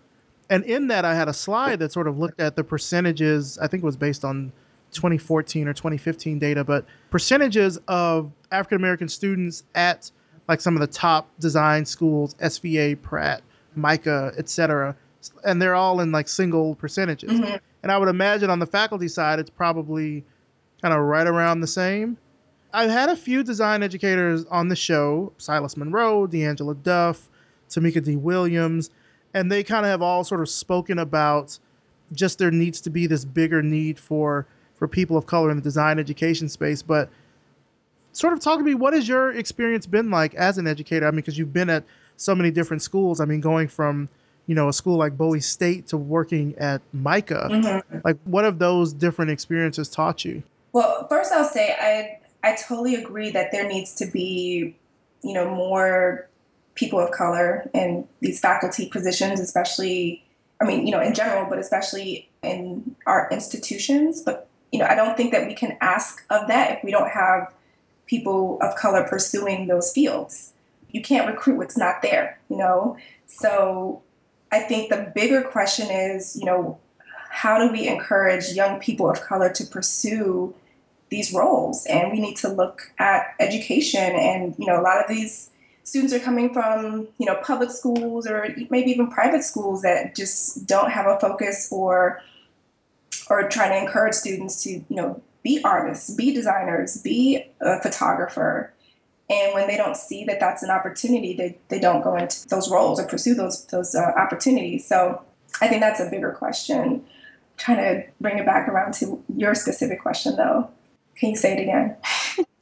And 0.49 0.65
in 0.65 0.89
that, 0.89 1.05
I 1.05 1.15
had 1.15 1.29
a 1.29 1.33
slide 1.33 1.81
that 1.81 1.93
sort 1.93 2.07
of 2.07 2.19
looked 2.19 2.41
at 2.41 2.57
the 2.57 2.65
percentages. 2.65 3.59
I 3.59 3.67
think 3.67 3.83
it 3.83 3.87
was 3.87 3.97
based 3.97 4.25
on 4.25 4.53
2014 4.93 5.69
or 5.69 5.73
2015 5.73 6.39
data, 6.39 6.65
but 6.65 6.85
percentages 7.11 7.79
of 7.89 8.31
African 8.53 8.77
American 8.77 9.09
students 9.09 9.65
at 9.75 10.11
like 10.49 10.61
some 10.61 10.75
of 10.75 10.81
the 10.81 10.87
top 10.87 11.29
design 11.41 11.85
schools, 11.85 12.35
SVA, 12.35 13.01
Pratt, 13.03 13.43
MICA, 13.75 14.33
etc., 14.39 14.97
and 15.45 15.61
they're 15.61 15.75
all 15.75 16.01
in 16.01 16.13
like 16.13 16.29
single 16.29 16.77
percentages. 16.77 17.33
Mm-hmm. 17.33 17.57
And 17.83 17.93
I 17.93 17.99
would 17.99 18.09
imagine 18.09 18.49
on 18.49 18.61
the 18.61 18.67
faculty 18.67 19.09
side, 19.09 19.41
it's 19.41 19.51
probably 19.51 20.25
kind 20.81 20.95
of 20.95 21.01
right 21.01 21.27
around 21.27 21.61
the 21.61 21.67
same. 21.67 22.17
I've 22.73 22.91
had 22.91 23.09
a 23.09 23.17
few 23.17 23.43
design 23.43 23.83
educators 23.83 24.45
on 24.47 24.69
the 24.69 24.77
show 24.77 25.33
Silas 25.39 25.77
Munro, 25.77 26.27
D'Angela 26.27 26.75
Duff, 26.75 27.29
Tamika 27.69 28.03
D. 28.05 28.17
Williams, 28.17 28.91
and 29.35 29.51
they 29.51 29.63
kind 29.63 29.85
of 29.85 29.91
have 29.91 30.03
all 30.03 30.25
sort 30.25 30.41
of 30.41 30.49
spoken 30.49 30.99
about 30.99 31.59
just 32.13 32.39
there 32.39 32.51
needs 32.51 32.81
to 32.83 32.91
be 32.91 33.07
this 33.07 33.25
bigger 33.25 33.63
need 33.63 33.99
for 33.99 34.47
for 34.75 34.87
people 34.87 35.17
of 35.17 35.27
color 35.27 35.51
in 35.51 35.57
the 35.57 35.63
design 35.63 35.99
education 35.99 36.49
space. 36.49 36.83
But 36.83 37.09
sort 38.13 38.33
of 38.33 38.41
talk 38.41 38.59
to 38.59 38.65
me, 38.65 38.75
what 38.75 38.95
has 38.95 39.09
your 39.09 39.33
experience 39.33 39.87
been 39.87 40.11
like 40.11 40.35
as 40.35 40.59
an 40.59 40.67
educator? 40.67 41.07
I 41.07 41.11
mean, 41.11 41.17
because 41.17 41.39
you've 41.39 41.53
been 41.53 41.71
at 41.71 41.85
so 42.17 42.35
many 42.35 42.51
different 42.51 42.83
schools. 42.83 43.21
I 43.21 43.25
mean, 43.25 43.41
going 43.41 43.69
from 43.69 44.09
you 44.47 44.55
know 44.55 44.69
a 44.69 44.73
school 44.73 44.97
like 44.97 45.17
Bowie 45.17 45.41
State 45.41 45.89
to 45.89 45.97
working 45.97 46.55
at 46.59 46.81
MICA, 46.93 47.49
mm-hmm. 47.51 47.99
like 48.05 48.17
what 48.25 48.45
have 48.45 48.59
those 48.59 48.93
different 48.93 49.31
experiences 49.31 49.89
taught 49.89 50.25
you? 50.25 50.43
Well, 50.73 51.07
first 51.09 51.33
I'll 51.33 51.49
say 51.49 51.75
I 51.81 52.49
I 52.49 52.55
totally 52.57 52.95
agree 52.95 53.31
that 53.31 53.51
there 53.53 53.67
needs 53.67 53.95
to 53.97 54.07
be 54.07 54.77
you 55.23 55.35
know 55.35 55.51
more 55.55 56.29
people 56.77 57.01
of 57.01 57.11
color 57.11 57.69
in 57.75 58.07
these 58.21 58.39
faculty 58.39 58.89
positions, 58.89 59.41
especially 59.41 60.23
I 60.61 60.65
mean, 60.65 60.87
you 60.87 60.93
know, 60.93 61.01
in 61.01 61.15
general, 61.15 61.49
but 61.49 61.59
especially 61.59 62.29
in 62.43 62.97
our 63.07 63.29
institutions. 63.31 64.23
But, 64.23 64.49
you 64.73 64.79
know, 64.79 64.87
I 64.87 64.95
don't 64.95 65.17
think 65.17 65.33
that 65.33 65.47
we 65.47 65.55
can 65.55 65.77
ask 65.81 66.25
of 66.31 66.49
that 66.49 66.79
if 66.79 66.85
we 66.85 66.91
don't 66.91 67.11
have 67.11 67.53
people 68.07 68.59
of 68.63 68.75
color 68.77 69.05
pursuing 69.05 69.67
those 69.67 69.93
fields. 69.93 70.53
You 70.91 71.03
can't 71.03 71.27
recruit 71.27 71.59
what's 71.59 71.77
not 71.77 72.03
there, 72.03 72.39
you 72.49 72.57
know? 72.57 72.97
So 73.27 74.03
I 74.51 74.61
think 74.61 74.89
the 74.89 75.13
bigger 75.15 75.43
question 75.43 75.91
is, 75.91 76.37
you 76.37 76.47
know, 76.47 76.79
how 77.29 77.59
do 77.59 77.71
we 77.71 77.87
encourage 77.87 78.49
young 78.53 78.81
people 78.81 79.11
of 79.11 79.21
color 79.21 79.53
to 79.53 79.65
pursue 79.65 80.55
these 81.11 81.35
roles? 81.35 81.85
And 81.87 82.13
we 82.13 82.21
need 82.21 82.37
to 82.39 82.49
look 82.49 82.93
at 82.99 83.35
education 83.41 84.01
and, 84.01 84.55
you 84.59 84.67
know, 84.67 84.81
a 84.81 84.83
lot 84.83 85.03
of 85.03 85.09
these 85.09 85.51
students 85.87 86.13
are 86.13 86.19
coming 86.19 86.53
from 86.53 87.07
you 87.17 87.25
know 87.25 87.37
public 87.37 87.71
schools 87.71 88.27
or 88.27 88.55
maybe 88.71 88.91
even 88.91 89.09
private 89.09 89.43
schools 89.43 89.83
that 89.83 90.15
just 90.15 90.67
don't 90.67 90.91
have 90.91 91.07
a 91.07 91.19
focus 91.21 91.69
or 91.71 92.21
or 93.31 93.49
trying 93.49 93.71
to 93.71 93.87
encourage 93.87 94.15
students 94.15 94.63
to 94.65 94.71
you 94.71 94.85
know 94.91 95.23
be 95.43 95.61
artists 95.65 96.13
be 96.15 96.35
designers 96.35 97.01
be 97.01 97.43
a 97.61 97.81
photographer. 97.81 98.73
And 99.29 99.55
when 99.55 99.67
they 99.67 99.77
don't 99.77 99.97
see 99.97 100.25
that 100.25 100.39
that's 100.39 100.63
an 100.63 100.71
opportunity 100.71 101.35
they, 101.35 101.57
they 101.69 101.79
don't 101.79 102.03
go 102.03 102.17
into 102.17 102.47
those 102.49 102.71
roles 102.71 103.01
or 103.01 103.07
pursue 103.07 103.35
those 103.35 103.65
those 103.67 103.95
uh, 103.95 104.13
opportunities. 104.17 104.87
So 104.87 105.23
i 105.61 105.69
think 105.69 105.81
that's 105.81 106.01
a 106.01 106.11
bigger 106.11 106.33
question. 106.33 106.81
I'm 106.81 107.03
trying 107.57 107.79
to 107.79 108.09
bring 108.21 108.39
it 108.39 108.45
back 108.45 108.69
around 108.69 108.95
to 108.95 109.23
your 109.37 109.55
specific 109.55 110.03
question 110.03 110.35
though. 110.35 110.69
Can 111.17 111.31
you 111.31 111.37
say 111.37 111.57
it 111.57 111.63
again? 111.63 111.97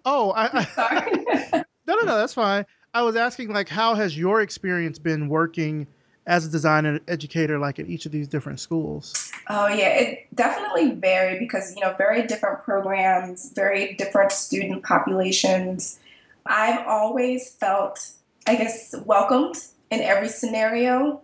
Oh 0.05 0.31
i, 0.33 0.51
I 0.53 0.65
sorry. 1.55 1.65
No 1.87 1.97
no 1.97 2.03
no 2.03 2.17
that's 2.17 2.33
fine 2.33 2.65
I 2.95 3.03
was 3.03 3.17
asking 3.17 3.53
like 3.53 3.69
how 3.69 3.97
has 3.97 4.17
your 4.17 4.41
experience 4.41 4.99
been 5.01 5.29
working 5.29 5.89
as 6.27 6.47
a 6.47 6.49
design 6.49 7.01
educator 7.09 7.59
like 7.59 7.79
at 7.79 7.89
each 7.89 8.07
of 8.07 8.13
these 8.13 8.29
different 8.29 8.61
schools? 8.61 9.33
Oh 9.51 9.67
yeah, 9.67 9.89
it 9.89 10.29
definitely 10.35 10.93
varied 10.93 11.41
because 11.41 11.75
you 11.75 11.83
know 11.83 11.95
very 11.99 12.27
different 12.27 12.63
programs, 12.63 13.53
very 13.53 13.95
different 13.95 14.31
student 14.31 14.85
populations. 14.85 15.99
I've 16.47 16.87
always 16.87 17.51
felt 17.51 18.11
I 18.47 18.55
guess 18.55 18.95
welcomed 19.05 19.57
in 19.91 20.01
every 20.01 20.29
scenario. 20.29 21.21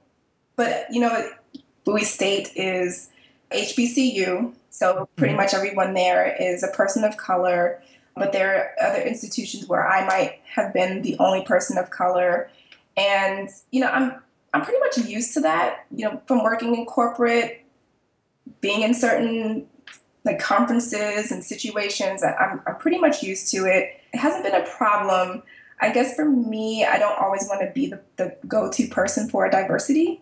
But 0.57 0.87
you 0.91 1.01
know, 1.01 1.31
Bowie 1.85 2.05
State 2.05 2.51
is 2.57 3.09
HBCU, 3.53 4.53
so 4.71 5.09
pretty 5.17 5.33
mm-hmm. 5.33 5.41
much 5.41 5.55
everyone 5.55 5.95
there 5.95 6.37
is 6.39 6.65
a 6.65 6.69
person 6.69 7.05
of 7.05 7.17
color 7.17 7.81
but 8.17 8.33
there 8.33 8.75
are 8.81 8.89
other 8.89 9.03
institutions 9.03 9.69
where 9.69 9.87
I 9.87 10.07
might 10.07 10.41
have 10.55 10.73
been 10.73 11.03
the 11.03 11.17
only 11.19 11.43
person 11.43 11.79
of 11.79 11.91
color. 11.91 12.51
And, 12.97 13.49
you 13.71 13.81
know, 13.81 13.89
I'm 13.89 14.21
I'm 14.53 14.63
pretty 14.63 14.81
much 14.81 15.09
used 15.09 15.35
to 15.35 15.41
that, 15.43 15.87
you 15.95 16.05
know, 16.05 16.21
from 16.27 16.43
working 16.43 16.75
in 16.75 16.85
corporate, 16.85 17.65
being 18.61 18.83
in 18.83 18.95
certain 18.95 19.67
like 20.25 20.39
conferences 20.39 21.31
and 21.31 21.45
situations. 21.45 22.23
I'm, 22.23 22.61
I'm 22.67 22.77
pretty 22.77 22.99
much 22.99 23.23
used 23.23 23.51
to 23.53 23.59
it. 23.67 24.01
It 24.13 24.19
hasn't 24.19 24.45
been 24.45 24.55
a 24.55 24.67
problem. 24.67 25.43
I 25.81 25.93
guess 25.93 26.15
for 26.15 26.27
me, 26.27 26.85
I 26.85 26.99
don't 26.99 27.19
always 27.19 27.47
want 27.49 27.63
to 27.63 27.71
be 27.73 27.87
the, 27.87 28.01
the 28.17 28.37
go 28.47 28.71
to 28.71 28.89
person 28.89 29.29
for 29.29 29.49
diversity. 29.49 30.21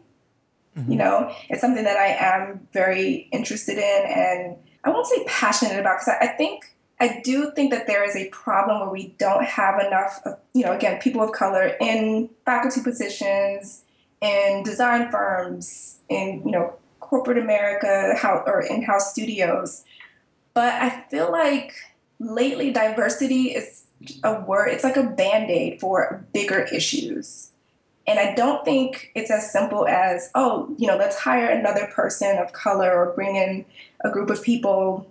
Mm-hmm. 0.77 0.93
You 0.93 0.99
know, 0.99 1.35
it's 1.49 1.61
something 1.61 1.85
that 1.85 1.97
I 1.97 2.09
am 2.09 2.69
very 2.73 3.29
interested 3.33 3.79
in 3.79 4.03
and 4.07 4.57
I 4.85 4.91
won't 4.91 5.07
say 5.07 5.25
passionate 5.27 5.81
about 5.81 5.99
because 5.99 6.15
I, 6.21 6.27
I 6.27 6.29
think 6.29 6.77
I 7.01 7.21
do 7.23 7.53
think 7.55 7.71
that 7.71 7.87
there 7.87 8.05
is 8.05 8.17
a 8.17 8.29
problem 8.31 8.81
where 8.81 8.91
we 8.91 9.15
don't 9.19 9.45
have 9.45 9.81
enough, 9.81 10.21
of, 10.25 10.39
you 10.53 10.65
know, 10.65 10.73
again, 10.73 11.01
people 11.01 11.23
of 11.23 11.33
color 11.33 11.77
in 11.81 12.29
faculty 12.45 12.83
positions, 12.83 13.83
in 14.21 14.63
design 14.65 15.11
firms, 15.11 15.99
in 16.09 16.43
you 16.45 16.51
know, 16.51 16.75
corporate 16.99 17.39
America, 17.39 18.15
how 18.17 18.43
or 18.47 18.61
in-house 18.63 19.13
studios. 19.13 19.85
But 20.55 20.75
I 20.75 21.05
feel 21.09 21.31
like 21.31 21.73
lately 22.19 22.73
diversity 22.73 23.51
is 23.51 23.85
a 24.25 24.41
word. 24.41 24.71
It's 24.71 24.85
like 24.85 24.97
a 24.97 25.05
band-aid 25.05 25.79
for 25.81 26.25
bigger 26.33 26.63
issues. 26.73 27.51
And 28.09 28.19
I 28.19 28.35
don't 28.35 28.65
think 28.65 29.13
it's 29.15 29.31
as 29.31 29.53
simple 29.53 29.87
as, 29.87 30.31
oh, 30.35 30.75
you 30.79 30.87
know, 30.87 30.97
let's 30.97 31.19
hire 31.19 31.49
another 31.49 31.87
person 31.89 32.39
of 32.39 32.53
color 32.53 32.93
or 32.93 33.13
bring 33.13 33.37
in 33.37 33.65
a 34.03 34.11
group 34.11 34.31
of 34.31 34.43
people 34.43 35.08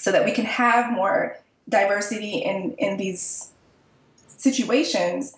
so 0.00 0.10
that 0.10 0.24
we 0.24 0.32
can 0.32 0.46
have 0.46 0.90
more 0.90 1.36
diversity 1.68 2.38
in, 2.38 2.74
in 2.78 2.96
these 2.96 3.50
situations, 4.16 5.36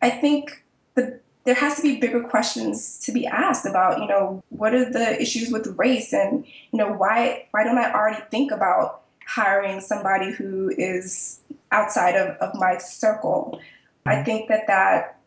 I 0.00 0.10
think 0.10 0.62
the, 0.94 1.18
there 1.42 1.56
has 1.56 1.76
to 1.76 1.82
be 1.82 1.98
bigger 1.98 2.22
questions 2.22 3.00
to 3.00 3.12
be 3.12 3.26
asked 3.26 3.66
about, 3.66 3.98
you 3.98 4.06
know, 4.06 4.40
what 4.50 4.72
are 4.72 4.88
the 4.88 5.20
issues 5.20 5.50
with 5.50 5.74
race 5.76 6.12
and, 6.12 6.46
you 6.70 6.78
know, 6.78 6.92
why, 6.92 7.48
why 7.50 7.64
don't 7.64 7.76
I 7.76 7.92
already 7.92 8.22
think 8.30 8.52
about 8.52 9.02
hiring 9.26 9.80
somebody 9.80 10.30
who 10.30 10.72
is 10.78 11.40
outside 11.72 12.14
of, 12.14 12.36
of 12.36 12.54
my 12.54 12.78
circle? 12.78 13.60
I 14.06 14.22
think 14.22 14.48
that, 14.48 14.68
that 14.68 15.18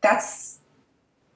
that's 0.00 0.58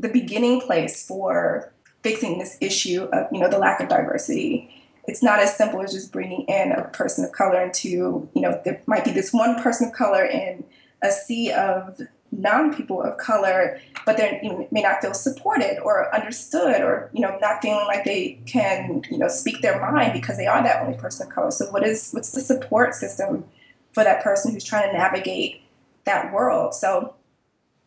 the 0.01 0.09
beginning 0.09 0.61
place 0.61 1.07
for 1.07 1.73
fixing 2.03 2.41
this 2.41 2.59
issue 2.61 3.05
of, 3.13 3.29
you 3.31 3.39
know, 3.39 3.49
the 3.49 3.59
lack 3.59 3.79
of 3.79 3.89
diversity 3.89 4.73
it's 5.07 5.23
not 5.23 5.39
as 5.39 5.57
simple 5.57 5.81
as 5.83 5.93
just 5.93 6.13
bringing 6.13 6.43
in 6.43 6.73
a 6.73 6.85
person 6.89 7.25
of 7.25 7.33
color 7.33 7.61
into, 7.63 8.29
you 8.35 8.43
know, 8.43 8.61
there 8.65 8.83
might 8.87 9.05
be 9.05 9.13
this 9.13 9.33
one 9.33 9.61
person 9.63 9.89
of 9.89 9.95
color 9.95 10.25
in 10.25 10.65
a 11.03 11.11
sea 11.11 11.53
of 11.53 12.01
non 12.33 12.75
people 12.75 13.03
of 13.03 13.17
color, 13.19 13.81
but 14.05 14.17
they 14.17 14.41
you 14.43 14.51
know, 14.51 14.69
may 14.71 14.83
not 14.83 15.01
feel 15.01 15.15
supported 15.15 15.79
or 15.81 16.13
understood 16.15 16.81
or, 16.81 17.11
you 17.13 17.21
know, 17.21 17.39
not 17.41 17.63
feeling 17.63 17.87
like 17.87 18.05
they 18.05 18.41
can, 18.47 19.03
you 19.11 19.19
know, 19.19 19.29
speak 19.29 19.63
their 19.63 19.81
mind 19.81 20.13
because 20.13 20.37
they 20.37 20.47
are 20.47 20.63
that 20.63 20.83
only 20.83 20.99
person 20.99 21.27
of 21.27 21.33
color. 21.33 21.51
So 21.51 21.67
what 21.67 21.87
is 21.87 22.11
what's 22.13 22.33
the 22.33 22.41
support 22.41 22.95
system 22.95 23.45
for 23.93 24.05
that 24.05 24.23
person 24.23 24.53
who's 24.53 24.65
trying 24.65 24.91
to 24.91 24.99
navigate 24.99 25.63
that 26.05 26.33
world? 26.33 26.75
So 26.75 27.15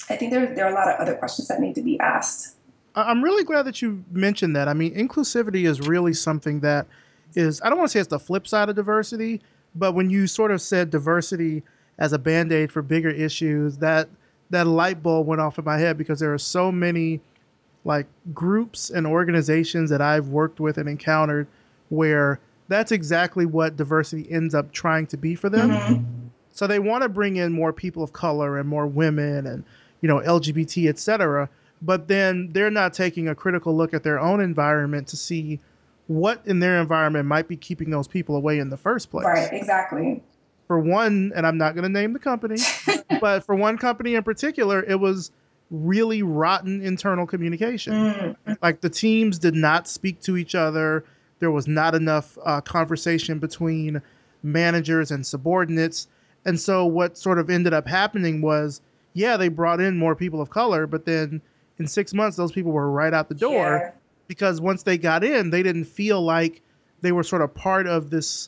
I 0.10 0.16
think 0.16 0.32
there, 0.32 0.54
there 0.56 0.66
are 0.66 0.72
a 0.72 0.76
lot 0.76 0.88
of 0.88 1.00
other 1.00 1.16
questions 1.16 1.50
that 1.50 1.60
need 1.60 1.76
to 1.76 1.82
be 1.82 2.00
asked. 2.00 2.56
I'm 2.96 3.24
really 3.24 3.44
glad 3.44 3.64
that 3.64 3.82
you 3.82 4.04
mentioned 4.12 4.56
that. 4.56 4.68
I 4.68 4.74
mean, 4.74 4.94
inclusivity 4.96 5.68
is 5.68 5.88
really 5.88 6.14
something 6.14 6.62
that 6.62 6.88
is 7.36 7.62
I 7.62 7.70
don't 7.70 7.78
want 7.78 7.90
to 7.90 7.94
say 7.94 8.00
it's 8.00 8.10
the 8.10 8.20
flip 8.20 8.48
side 8.48 8.70
of 8.70 8.76
diversity, 8.76 9.42
but 9.76 9.94
when 9.94 10.10
you 10.10 10.28
sort 10.28 10.52
of 10.52 10.62
said 10.62 10.90
diversity 10.90 11.64
as 11.98 12.14
a 12.14 12.20
band-aid 12.20 12.72
for 12.72 12.82
bigger 12.82 13.10
issues, 13.10 13.78
that 13.78 14.10
that 14.50 14.68
light 14.68 15.04
bulb 15.04 15.28
went 15.28 15.42
off 15.42 15.60
in 15.60 15.66
my 15.66 15.78
head 15.78 15.98
because 15.98 16.20
there 16.20 16.34
are 16.34 16.40
so 16.40 16.72
many 16.72 17.20
like 17.86 18.08
groups 18.34 18.90
and 18.90 19.06
organizations 19.08 19.90
that 19.90 20.02
I've 20.02 20.28
worked 20.28 20.60
with 20.60 20.78
and 20.78 20.90
encountered 20.90 21.48
where 21.90 22.40
that's 22.68 22.92
exactly 22.92 23.46
what 23.46 23.76
diversity 23.78 24.30
ends 24.32 24.54
up 24.54 24.72
trying 24.72 25.08
to 25.08 25.18
be 25.18 25.36
for 25.36 25.50
them. 25.50 25.72
Mm-hmm. 25.72 26.04
So 26.52 26.68
they 26.68 26.80
want 26.80 27.04
to 27.04 27.10
bring 27.10 27.38
in 27.38 27.52
more 27.52 27.72
people 27.72 28.04
of 28.04 28.14
color 28.14 28.58
and 28.58 28.68
more 28.68 28.86
women 28.86 29.48
and 29.48 29.64
you 30.02 30.08
know 30.08 30.20
LGBT, 30.20 30.90
etc. 30.90 31.50
But 31.82 32.08
then 32.08 32.50
they're 32.52 32.70
not 32.70 32.94
taking 32.94 33.28
a 33.28 33.36
critical 33.36 33.76
look 33.76 33.94
at 33.94 34.04
their 34.04 34.20
own 34.20 34.42
environment 34.42 35.08
to 35.10 35.18
see 35.18 35.60
what 36.10 36.42
in 36.46 36.60
their 36.60 36.82
environment 36.82 37.28
might 37.28 37.48
be 37.48 37.56
keeping 37.56 37.92
those 37.92 38.08
people 38.08 38.36
away 38.36 38.58
in 38.58 38.72
the 38.72 38.78
first 38.78 39.12
place. 39.12 39.26
Right, 39.26 39.54
exactly. 39.54 40.24
For 40.66 40.80
one, 40.80 41.32
and 41.36 41.46
I'm 41.46 41.60
not 41.60 41.76
going 41.76 41.84
to 41.84 41.90
name 41.90 42.14
the 42.14 42.20
company, 42.20 42.58
but 43.22 43.46
for 43.46 43.54
one 43.54 43.78
company 43.78 44.16
in 44.16 44.24
particular, 44.24 44.84
it 44.84 45.00
was 45.00 45.30
really 45.70 46.24
rotten 46.24 46.82
internal 46.82 47.28
communication. 47.28 47.94
Mm. 47.94 48.58
Like 48.60 48.82
the 48.82 48.90
teams 48.90 49.38
did 49.38 49.54
not 49.54 49.88
speak 49.88 50.20
to 50.22 50.36
each 50.36 50.56
other. 50.56 51.06
there 51.38 51.52
was 51.52 51.68
not 51.68 51.94
enough 51.94 52.40
uh, 52.44 52.60
conversation 52.62 53.38
between 53.38 54.02
managers 54.42 55.12
and 55.12 55.24
subordinates. 55.24 56.08
And 56.44 56.60
so 56.60 56.88
what 56.88 57.20
sort 57.20 57.38
of 57.38 57.52
ended 57.52 57.72
up 57.72 57.88
happening 57.88 58.42
was, 58.42 58.82
yeah, 59.14 59.38
they 59.38 59.48
brought 59.48 59.80
in 59.80 59.96
more 59.96 60.16
people 60.16 60.42
of 60.42 60.50
color, 60.50 60.88
but 60.88 61.06
then 61.06 61.40
in 61.78 61.86
six 61.86 62.16
months, 62.16 62.36
those 62.36 62.52
people 62.52 62.72
were 62.72 62.90
right 62.90 63.14
out 63.14 63.30
the 63.30 63.36
door 63.36 63.82
yeah. 63.84 63.92
Because 64.30 64.62
once 64.62 64.84
they 64.84 64.98
got 64.98 65.24
in, 65.24 65.50
they 65.50 65.64
didn't 65.64 65.86
feel 65.86 66.22
like 66.22 66.62
they 67.02 67.12
were 67.12 67.24
sort 67.24 67.42
of 67.42 67.54
part 67.54 67.88
of 67.88 68.10
this 68.12 68.48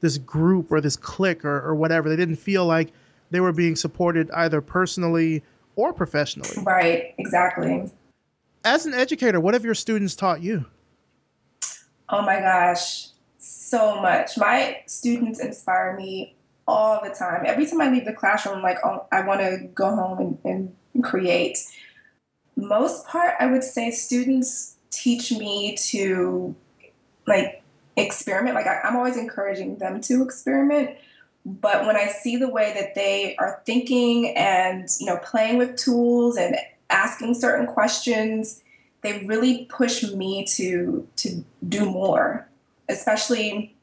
this 0.00 0.18
group 0.18 0.70
or 0.70 0.80
this 0.80 0.96
clique 0.96 1.44
or, 1.44 1.60
or 1.62 1.74
whatever. 1.74 2.08
They 2.08 2.16
didn't 2.16 2.36
feel 2.36 2.66
like 2.66 2.92
they 3.30 3.40
were 3.40 3.52
being 3.52 3.74
supported 3.74 4.30
either 4.32 4.60
personally 4.60 5.42
or 5.74 5.92
professionally. 5.92 6.62
Right, 6.64 7.14
exactly. 7.18 7.90
As 8.64 8.84
an 8.84 8.94
educator, 8.94 9.40
what 9.40 9.54
have 9.54 9.64
your 9.64 9.74
students 9.74 10.14
taught 10.14 10.42
you? 10.42 10.66
Oh 12.08 12.22
my 12.22 12.40
gosh, 12.40 13.08
so 13.38 14.00
much. 14.00 14.36
My 14.36 14.82
students 14.86 15.40
inspire 15.40 15.96
me 15.96 16.36
all 16.68 17.00
the 17.02 17.10
time. 17.10 17.44
Every 17.46 17.64
time 17.64 17.80
I 17.80 17.90
leave 17.90 18.04
the 18.04 18.12
classroom, 18.12 18.56
I'm 18.56 18.62
like, 18.62 18.78
oh, 18.84 19.06
I 19.12 19.22
want 19.22 19.40
to 19.40 19.68
go 19.74 19.94
home 19.94 20.38
and, 20.44 20.74
and 20.92 21.04
create. 21.04 21.58
Most 22.56 23.06
part, 23.06 23.34
I 23.40 23.46
would 23.46 23.64
say 23.64 23.90
students 23.92 24.76
teach 24.92 25.32
me 25.32 25.76
to 25.76 26.54
like 27.26 27.62
experiment. 27.96 28.54
Like 28.54 28.66
I, 28.66 28.80
I'm 28.82 28.96
always 28.96 29.16
encouraging 29.16 29.76
them 29.76 30.00
to 30.02 30.22
experiment. 30.22 30.90
But 31.44 31.86
when 31.86 31.96
I 31.96 32.06
see 32.06 32.36
the 32.36 32.48
way 32.48 32.72
that 32.74 32.94
they 32.94 33.34
are 33.36 33.60
thinking 33.66 34.36
and 34.36 34.88
you 35.00 35.06
know 35.06 35.16
playing 35.16 35.58
with 35.58 35.76
tools 35.76 36.36
and 36.36 36.56
asking 36.88 37.34
certain 37.34 37.66
questions, 37.66 38.62
they 39.00 39.24
really 39.24 39.66
push 39.66 40.04
me 40.04 40.44
to 40.46 41.06
to 41.16 41.44
do 41.68 41.84
more. 41.84 42.46
Especially, 42.88 43.74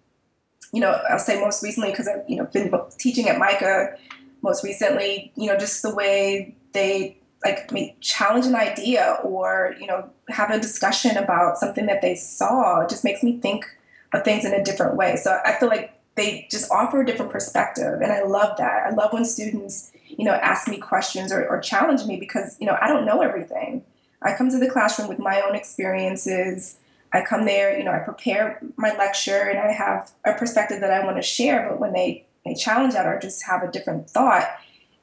you 0.71 0.79
know, 0.79 1.01
I'll 1.09 1.19
say 1.19 1.39
most 1.39 1.63
recently 1.63 1.91
because 1.91 2.07
I've 2.07 2.23
you 2.29 2.37
know 2.37 2.45
been 2.45 2.71
teaching 2.97 3.27
at 3.27 3.37
MICA 3.37 3.97
most 4.41 4.63
recently. 4.63 5.31
You 5.35 5.47
know, 5.47 5.57
just 5.57 5.81
the 5.81 5.93
way 5.93 6.55
they 6.71 7.18
like 7.43 7.71
challenge 8.01 8.45
an 8.45 8.55
idea 8.55 9.17
or 9.23 9.75
you 9.79 9.87
know 9.87 10.09
have 10.27 10.51
a 10.51 10.59
discussion 10.59 11.15
about 11.17 11.57
something 11.57 11.85
that 11.85 12.01
they 12.01 12.15
saw 12.15 12.81
it 12.81 12.89
just 12.89 13.03
makes 13.03 13.23
me 13.23 13.39
think 13.39 13.65
of 14.13 14.23
things 14.23 14.43
in 14.43 14.53
a 14.53 14.63
different 14.63 14.95
way. 14.95 15.15
So 15.15 15.39
I 15.45 15.53
feel 15.53 15.69
like 15.69 15.93
they 16.15 16.47
just 16.51 16.71
offer 16.71 17.01
a 17.01 17.05
different 17.05 17.31
perspective, 17.31 18.01
and 18.01 18.11
I 18.11 18.23
love 18.23 18.57
that. 18.57 18.87
I 18.87 18.89
love 18.89 19.13
when 19.13 19.25
students 19.25 19.91
you 20.05 20.25
know 20.25 20.33
ask 20.33 20.67
me 20.67 20.77
questions 20.77 21.31
or, 21.31 21.47
or 21.47 21.59
challenge 21.61 22.05
me 22.05 22.17
because 22.17 22.57
you 22.59 22.65
know 22.65 22.77
I 22.81 22.87
don't 22.87 23.05
know 23.05 23.21
everything. 23.21 23.83
I 24.21 24.35
come 24.35 24.49
to 24.49 24.57
the 24.57 24.69
classroom 24.69 25.07
with 25.07 25.19
my 25.19 25.41
own 25.41 25.55
experiences. 25.55 26.77
I 27.11 27.21
come 27.21 27.45
there, 27.45 27.77
you 27.77 27.83
know, 27.83 27.91
I 27.91 27.99
prepare 27.99 28.61
my 28.75 28.95
lecture 28.95 29.49
and 29.49 29.57
I 29.57 29.71
have 29.71 30.11
a 30.25 30.33
perspective 30.33 30.81
that 30.81 30.91
I 30.91 31.03
want 31.03 31.17
to 31.17 31.23
share, 31.23 31.67
but 31.69 31.79
when 31.79 31.93
they, 31.93 32.25
they 32.45 32.53
challenge 32.53 32.93
that 32.93 33.07
or 33.07 33.19
just 33.19 33.43
have 33.45 33.63
a 33.63 33.71
different 33.71 34.09
thought, 34.09 34.47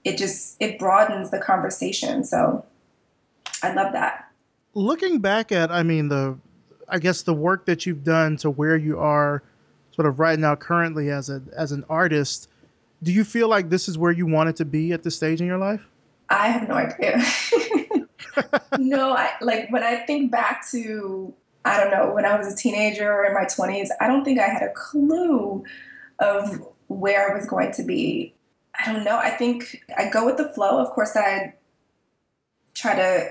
it 0.06 0.16
just 0.16 0.56
it 0.60 0.78
broadens 0.78 1.30
the 1.30 1.38
conversation. 1.38 2.22
So 2.24 2.64
I 3.62 3.74
love 3.74 3.92
that. 3.92 4.30
Looking 4.74 5.18
back 5.18 5.50
at 5.50 5.70
I 5.70 5.82
mean 5.82 6.08
the 6.08 6.38
I 6.88 7.00
guess 7.00 7.22
the 7.22 7.34
work 7.34 7.66
that 7.66 7.84
you've 7.84 8.04
done 8.04 8.36
to 8.38 8.50
where 8.50 8.76
you 8.76 8.98
are 9.00 9.42
sort 9.90 10.06
of 10.06 10.20
right 10.20 10.38
now 10.38 10.54
currently 10.54 11.10
as 11.10 11.28
a 11.28 11.42
as 11.56 11.72
an 11.72 11.84
artist, 11.90 12.48
do 13.02 13.12
you 13.12 13.24
feel 13.24 13.48
like 13.48 13.68
this 13.68 13.88
is 13.88 13.98
where 13.98 14.12
you 14.12 14.26
wanted 14.26 14.54
to 14.56 14.64
be 14.64 14.92
at 14.92 15.02
this 15.02 15.16
stage 15.16 15.40
in 15.40 15.46
your 15.46 15.58
life? 15.58 15.84
I 16.30 16.48
have 16.48 16.68
no 16.68 16.74
idea. 16.74 17.20
no, 18.78 19.10
I 19.12 19.32
like 19.40 19.70
when 19.70 19.82
I 19.82 19.96
think 19.96 20.30
back 20.30 20.64
to 20.70 21.34
I 21.64 21.80
don't 21.80 21.90
know 21.90 22.14
when 22.14 22.24
I 22.24 22.38
was 22.38 22.52
a 22.52 22.56
teenager 22.56 23.12
or 23.12 23.24
in 23.24 23.34
my 23.34 23.44
twenties. 23.44 23.90
I 24.00 24.06
don't 24.06 24.24
think 24.24 24.38
I 24.38 24.46
had 24.46 24.62
a 24.62 24.72
clue 24.72 25.64
of 26.20 26.64
where 26.86 27.32
I 27.32 27.34
was 27.34 27.46
going 27.46 27.72
to 27.72 27.82
be. 27.82 28.35
I 28.78 28.92
don't 28.92 29.04
know. 29.04 29.16
I 29.16 29.30
think 29.30 29.84
I 29.96 30.08
go 30.08 30.24
with 30.26 30.36
the 30.36 30.48
flow. 30.48 30.78
Of 30.78 30.90
course, 30.90 31.16
I 31.16 31.54
try 32.74 32.94
to 32.94 33.28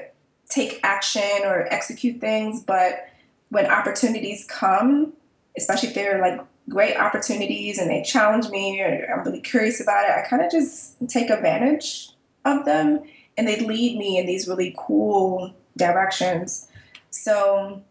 take 0.50 0.80
action 0.84 1.44
or 1.44 1.68
execute 1.72 2.20
things, 2.20 2.64
but 2.64 3.08
when 3.50 3.66
opportunities 3.68 4.46
come, 4.50 5.14
especially 5.58 5.90
if 5.90 5.96
they're 5.96 6.22
like 6.22 6.42
great 6.70 6.98
opportunities 6.98 7.78
and 7.78 7.90
they 7.90 8.04
challenge 8.04 8.50
me 8.50 8.82
or 8.82 9.08
I'm 9.12 9.24
really 9.24 9.42
curious 9.42 9.80
about 9.80 10.06
it, 10.06 10.12
I 10.12 10.28
kind 10.28 10.44
of 10.44 10.52
just 10.52 10.96
take 11.08 11.30
advantage 11.30 12.10
of 12.44 12.66
them 12.66 13.04
and 13.38 13.48
they 13.48 13.60
lead 13.60 13.98
me 13.98 14.18
in 14.18 14.26
these 14.26 14.48
really 14.48 14.76
cool 14.78 15.54
directions. 15.78 16.68
So 17.12 17.82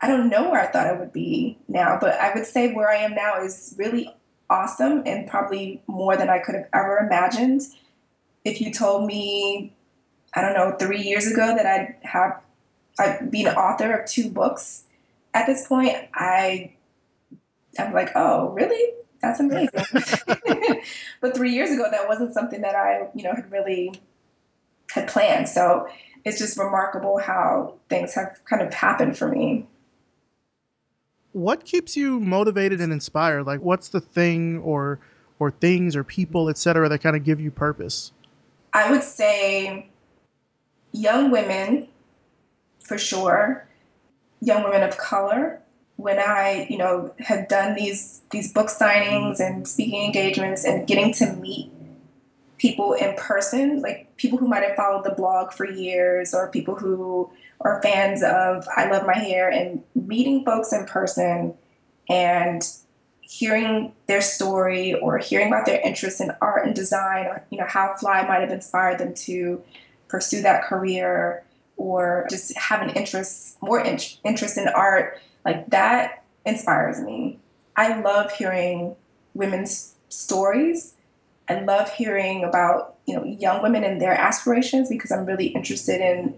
I 0.00 0.08
don't 0.08 0.28
know 0.28 0.50
where 0.50 0.60
I 0.60 0.66
thought 0.66 0.86
I 0.86 0.92
would 0.92 1.12
be 1.12 1.58
now, 1.68 1.98
but 2.00 2.14
I 2.20 2.34
would 2.34 2.46
say 2.46 2.72
where 2.72 2.90
I 2.90 2.96
am 2.96 3.14
now 3.14 3.42
is 3.42 3.74
really 3.78 4.14
awesome 4.48 5.02
and 5.06 5.28
probably 5.28 5.82
more 5.86 6.16
than 6.16 6.28
I 6.28 6.38
could 6.38 6.54
have 6.54 6.68
ever 6.72 6.98
imagined. 6.98 7.62
If 8.44 8.60
you 8.60 8.72
told 8.72 9.06
me, 9.06 9.72
I 10.34 10.40
don't 10.40 10.54
know, 10.54 10.76
three 10.78 11.02
years 11.02 11.26
ago 11.26 11.54
that 11.56 11.66
I'd 11.66 11.96
have 12.02 12.40
I'd 12.98 13.30
be 13.30 13.44
an 13.44 13.54
author 13.54 13.92
of 13.92 14.08
two 14.08 14.30
books 14.30 14.84
at 15.34 15.46
this 15.46 15.66
point, 15.66 15.94
I 16.14 16.72
I'm 17.78 17.92
like, 17.92 18.10
oh, 18.14 18.50
really? 18.50 18.94
That's 19.20 19.40
amazing. 19.40 19.68
but 21.20 21.36
three 21.36 21.52
years 21.52 21.70
ago, 21.70 21.84
that 21.90 22.08
wasn't 22.08 22.32
something 22.32 22.62
that 22.62 22.74
I, 22.74 23.08
you 23.14 23.24
know, 23.24 23.34
had 23.34 23.50
really 23.50 23.92
had 24.90 25.08
planned. 25.08 25.48
So 25.48 25.88
it's 26.24 26.38
just 26.38 26.58
remarkable 26.58 27.18
how 27.18 27.74
things 27.88 28.14
have 28.14 28.40
kind 28.48 28.62
of 28.62 28.72
happened 28.72 29.18
for 29.18 29.28
me. 29.28 29.66
What 31.36 31.66
keeps 31.66 31.98
you 31.98 32.18
motivated 32.18 32.80
and 32.80 32.90
inspired? 32.90 33.44
Like, 33.44 33.60
what's 33.60 33.88
the 33.88 34.00
thing 34.00 34.56
or 34.60 34.98
or 35.38 35.50
things 35.50 35.94
or 35.94 36.02
people, 36.02 36.48
etc., 36.48 36.88
that 36.88 37.02
kind 37.02 37.14
of 37.14 37.24
give 37.24 37.42
you 37.42 37.50
purpose? 37.50 38.12
I 38.72 38.90
would 38.90 39.02
say 39.02 39.90
young 40.92 41.30
women, 41.30 41.88
for 42.82 42.96
sure. 42.96 43.68
Young 44.40 44.64
women 44.64 44.82
of 44.82 44.96
color. 44.96 45.60
When 45.96 46.18
I, 46.18 46.66
you 46.70 46.78
know, 46.78 47.12
had 47.18 47.48
done 47.48 47.74
these 47.74 48.22
these 48.30 48.50
book 48.50 48.68
signings 48.68 49.38
and 49.38 49.68
speaking 49.68 50.06
engagements 50.06 50.64
and 50.64 50.86
getting 50.86 51.12
to 51.14 51.34
meet 51.34 51.70
people 52.66 52.94
in 52.94 53.14
person, 53.14 53.80
like 53.80 54.16
people 54.16 54.38
who 54.38 54.48
might 54.48 54.64
have 54.64 54.74
followed 54.74 55.04
the 55.04 55.14
blog 55.14 55.52
for 55.52 55.70
years 55.70 56.34
or 56.34 56.50
people 56.50 56.74
who 56.74 57.30
are 57.60 57.80
fans 57.80 58.24
of 58.24 58.66
I 58.76 58.90
Love 58.90 59.06
My 59.06 59.14
Hair 59.14 59.48
and 59.50 59.84
meeting 59.94 60.44
folks 60.44 60.72
in 60.72 60.84
person 60.84 61.54
and 62.08 62.62
hearing 63.20 63.92
their 64.08 64.20
story 64.20 64.94
or 64.94 65.18
hearing 65.18 65.46
about 65.46 65.66
their 65.66 65.80
interest 65.80 66.20
in 66.20 66.32
art 66.40 66.66
and 66.66 66.74
design 66.74 67.26
or 67.26 67.44
you 67.50 67.58
know 67.58 67.66
how 67.68 67.94
fly 67.98 68.26
might 68.26 68.40
have 68.40 68.50
inspired 68.50 68.98
them 68.98 69.14
to 69.14 69.62
pursue 70.08 70.42
that 70.42 70.64
career 70.64 71.44
or 71.76 72.26
just 72.28 72.56
have 72.56 72.82
an 72.82 72.90
interest 72.90 73.56
more 73.62 73.80
in- 73.80 73.98
interest 74.24 74.58
in 74.58 74.66
art 74.66 75.20
like 75.44 75.68
that 75.70 76.24
inspires 76.44 77.00
me. 77.00 77.38
I 77.76 78.00
love 78.00 78.32
hearing 78.32 78.96
women's 79.34 79.94
stories 80.08 80.95
I 81.48 81.60
love 81.60 81.92
hearing 81.92 82.44
about 82.44 82.96
you 83.06 83.14
know 83.14 83.24
young 83.24 83.62
women 83.62 83.84
and 83.84 84.00
their 84.00 84.12
aspirations 84.12 84.88
because 84.88 85.12
I'm 85.12 85.26
really 85.26 85.46
interested 85.46 86.00
in 86.00 86.34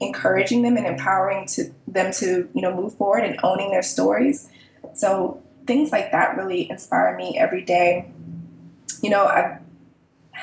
encouraging 0.00 0.62
them 0.62 0.76
and 0.76 0.86
empowering 0.86 1.46
to 1.46 1.72
them 1.86 2.12
to 2.12 2.48
you 2.54 2.62
know 2.62 2.74
move 2.74 2.94
forward 2.94 3.24
and 3.24 3.38
owning 3.42 3.70
their 3.70 3.82
stories. 3.82 4.48
So 4.94 5.42
things 5.66 5.92
like 5.92 6.12
that 6.12 6.36
really 6.36 6.70
inspire 6.70 7.16
me 7.16 7.38
every 7.38 7.62
day. 7.62 8.10
You 9.02 9.10
know, 9.10 9.24
i 9.24 9.58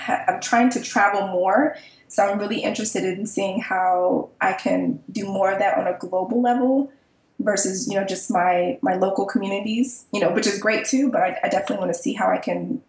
I'm 0.08 0.42
trying 0.42 0.70
to 0.72 0.82
travel 0.82 1.28
more, 1.28 1.78
so 2.10 2.24
I'm 2.24 2.38
really 2.38 2.60
interested 2.60 3.06
in 3.06 3.26
seeing 3.26 3.62
how 3.62 4.30
I 4.42 4.52
can 4.52 5.02
do 5.10 5.26
more 5.26 5.52
of 5.52 5.60
that 5.60 5.78
on 5.78 5.88
a 5.88 5.98
global 5.98 6.42
level 6.42 6.92
versus 7.40 7.88
you 7.88 8.00
know 8.00 8.06
just 8.06 8.30
my 8.30 8.78
my 8.82 8.96
local 8.96 9.26
communities. 9.26 10.06
You 10.12 10.20
know, 10.20 10.32
which 10.32 10.48
is 10.48 10.60
great 10.60 10.86
too, 10.86 11.12
but 11.12 11.22
I, 11.22 11.38
I 11.44 11.50
definitely 11.50 11.78
want 11.78 11.94
to 11.94 12.00
see 12.00 12.14
how 12.14 12.30
I 12.30 12.38
can 12.38 12.82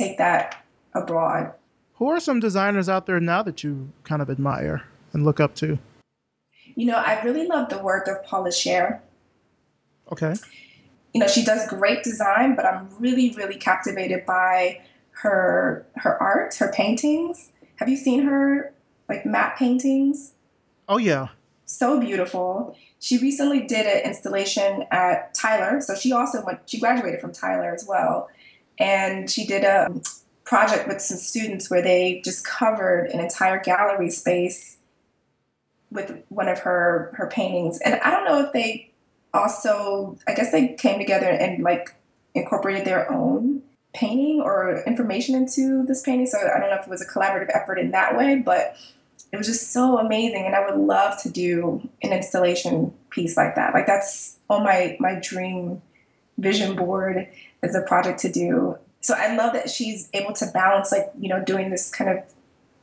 take 0.00 0.18
that 0.18 0.64
abroad. 0.94 1.52
Who 1.94 2.08
are 2.08 2.20
some 2.20 2.40
designers 2.40 2.88
out 2.88 3.06
there 3.06 3.20
now 3.20 3.42
that 3.42 3.62
you 3.62 3.90
kind 4.04 4.22
of 4.22 4.30
admire 4.30 4.84
and 5.12 5.24
look 5.24 5.38
up 5.38 5.54
to? 5.56 5.78
You 6.74 6.86
know, 6.86 6.96
I 6.96 7.20
really 7.22 7.46
love 7.46 7.68
the 7.68 7.78
work 7.78 8.08
of 8.08 8.24
Paula 8.24 8.50
Scher. 8.50 9.00
Okay. 10.10 10.34
You 11.12 11.20
know, 11.20 11.26
she 11.26 11.44
does 11.44 11.68
great 11.68 12.02
design, 12.02 12.54
but 12.54 12.64
I'm 12.64 12.88
really, 12.98 13.34
really 13.36 13.56
captivated 13.56 14.24
by 14.24 14.80
her 15.10 15.86
her 15.96 16.20
art, 16.22 16.54
her 16.56 16.72
paintings. 16.72 17.50
Have 17.76 17.88
you 17.88 17.96
seen 17.96 18.22
her 18.22 18.72
like 19.08 19.26
matte 19.26 19.56
paintings? 19.56 20.32
Oh 20.88 20.98
yeah. 20.98 21.28
So 21.66 22.00
beautiful. 22.00 22.76
She 23.00 23.18
recently 23.18 23.60
did 23.60 23.86
an 23.86 24.02
installation 24.08 24.84
at 24.90 25.34
Tyler, 25.34 25.80
so 25.80 25.94
she 25.94 26.12
also 26.12 26.44
went. 26.44 26.60
She 26.66 26.80
graduated 26.80 27.20
from 27.20 27.32
Tyler 27.32 27.74
as 27.74 27.84
well, 27.86 28.28
and 28.80 29.30
she 29.30 29.46
did 29.46 29.62
a 29.62 29.88
project 30.44 30.88
with 30.88 31.00
some 31.00 31.18
students 31.18 31.70
where 31.70 31.82
they 31.82 32.20
just 32.24 32.44
covered 32.44 33.06
an 33.10 33.20
entire 33.20 33.60
gallery 33.60 34.10
space 34.10 34.78
with 35.92 36.22
one 36.28 36.48
of 36.48 36.58
her 36.60 37.12
her 37.14 37.28
paintings. 37.28 37.78
And 37.84 38.00
I 38.00 38.10
don't 38.10 38.24
know 38.24 38.44
if 38.44 38.52
they 38.52 38.90
also, 39.32 40.18
I 40.26 40.34
guess 40.34 40.50
they 40.50 40.74
came 40.74 40.98
together 40.98 41.28
and 41.28 41.62
like 41.62 41.94
incorporated 42.34 42.84
their 42.84 43.12
own 43.12 43.62
painting 43.92 44.40
or 44.40 44.82
information 44.84 45.34
into 45.34 45.84
this 45.86 46.02
painting. 46.02 46.26
So 46.26 46.38
I 46.38 46.58
don't 46.58 46.70
know 46.70 46.78
if 46.80 46.86
it 46.86 46.90
was 46.90 47.02
a 47.02 47.06
collaborative 47.06 47.50
effort 47.54 47.78
in 47.78 47.90
that 47.90 48.16
way, 48.16 48.36
but 48.36 48.76
it 49.32 49.36
was 49.36 49.46
just 49.46 49.72
so 49.72 49.98
amazing. 49.98 50.46
And 50.46 50.54
I 50.54 50.68
would 50.68 50.80
love 50.80 51.20
to 51.22 51.28
do 51.28 51.88
an 52.02 52.12
installation 52.12 52.92
piece 53.10 53.36
like 53.36 53.56
that. 53.56 53.74
Like 53.74 53.86
that's 53.86 54.38
on 54.48 54.64
my 54.64 54.96
my 55.00 55.20
dream 55.20 55.82
vision 56.40 56.76
board 56.76 57.28
as 57.62 57.74
a 57.74 57.82
project 57.82 58.20
to 58.20 58.32
do. 58.32 58.76
So 59.00 59.14
I 59.16 59.34
love 59.36 59.52
that 59.54 59.70
she's 59.70 60.08
able 60.12 60.34
to 60.34 60.46
balance 60.52 60.92
like, 60.92 61.10
you 61.18 61.28
know, 61.28 61.42
doing 61.42 61.70
this 61.70 61.90
kind 61.90 62.10
of 62.10 62.22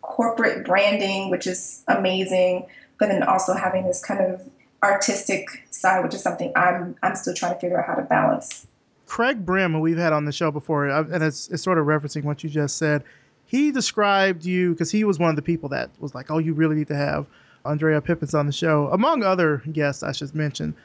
corporate 0.02 0.66
branding, 0.66 1.30
which 1.30 1.46
is 1.46 1.84
amazing, 1.88 2.66
but 3.00 3.10
then 3.10 3.24
also 3.24 3.54
having 3.54 3.86
this 3.86 4.04
kind 4.04 4.22
of 4.22 4.42
artistic 4.84 5.66
side, 5.70 6.04
which 6.04 6.14
is 6.14 6.22
something 6.22 6.52
I'm 6.56 6.96
I'm 7.04 7.16
still 7.16 7.34
trying 7.34 7.54
to 7.54 7.60
figure 7.60 7.80
out 7.80 7.88
how 7.88 7.96
to 7.96 8.04
balance. 8.04 8.66
Craig 9.06 9.46
Brim, 9.46 9.74
who 9.74 9.80
we've 9.80 9.98
had 9.98 10.14
on 10.14 10.26
the 10.26 10.32
show 10.32 10.52
before, 10.52 10.90
uh, 10.90 11.04
and 11.12 11.24
it's, 11.24 11.48
it's 11.48 11.64
sort 11.64 11.78
of 11.78 11.86
referencing 11.86 12.24
what 12.24 12.44
you 12.44 12.50
just 12.50 12.78
said. 12.78 13.04
He 13.46 13.72
described 13.72 14.44
you 14.44 14.72
because 14.72 14.92
he 14.92 15.06
was 15.06 15.18
one 15.18 15.30
of 15.30 15.38
the 15.38 15.42
people 15.42 15.70
that 15.70 15.90
was 16.00 16.14
like, 16.14 16.30
"Oh, 16.30 16.40
you 16.40 16.54
really 16.54 16.76
need 16.76 16.90
to 16.90 16.96
have 16.96 17.26
Andrea 17.64 18.02
Pippins 18.02 18.34
on 18.34 18.46
the 18.46 18.52
show," 18.52 18.90
among 18.92 19.24
other 19.24 19.64
guests 19.72 20.04
I 20.04 20.12
should 20.12 20.36
mention. 20.36 20.76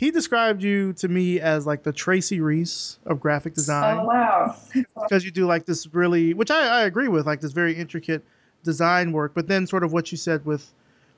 He 0.00 0.10
described 0.10 0.62
you 0.62 0.94
to 0.94 1.08
me 1.08 1.40
as 1.40 1.66
like 1.66 1.82
the 1.82 1.92
Tracy 1.92 2.40
Reese 2.40 2.98
of 3.04 3.20
graphic 3.20 3.52
design. 3.52 3.98
Oh 3.98 4.04
wow! 4.06 4.56
because 4.94 5.26
you 5.26 5.30
do 5.30 5.44
like 5.44 5.66
this 5.66 5.86
really, 5.92 6.32
which 6.32 6.50
I, 6.50 6.80
I 6.80 6.82
agree 6.84 7.08
with, 7.08 7.26
like 7.26 7.42
this 7.42 7.52
very 7.52 7.74
intricate 7.74 8.24
design 8.64 9.12
work. 9.12 9.32
But 9.34 9.46
then, 9.46 9.66
sort 9.66 9.84
of 9.84 9.92
what 9.92 10.10
you 10.10 10.16
said 10.16 10.46
with 10.46 10.72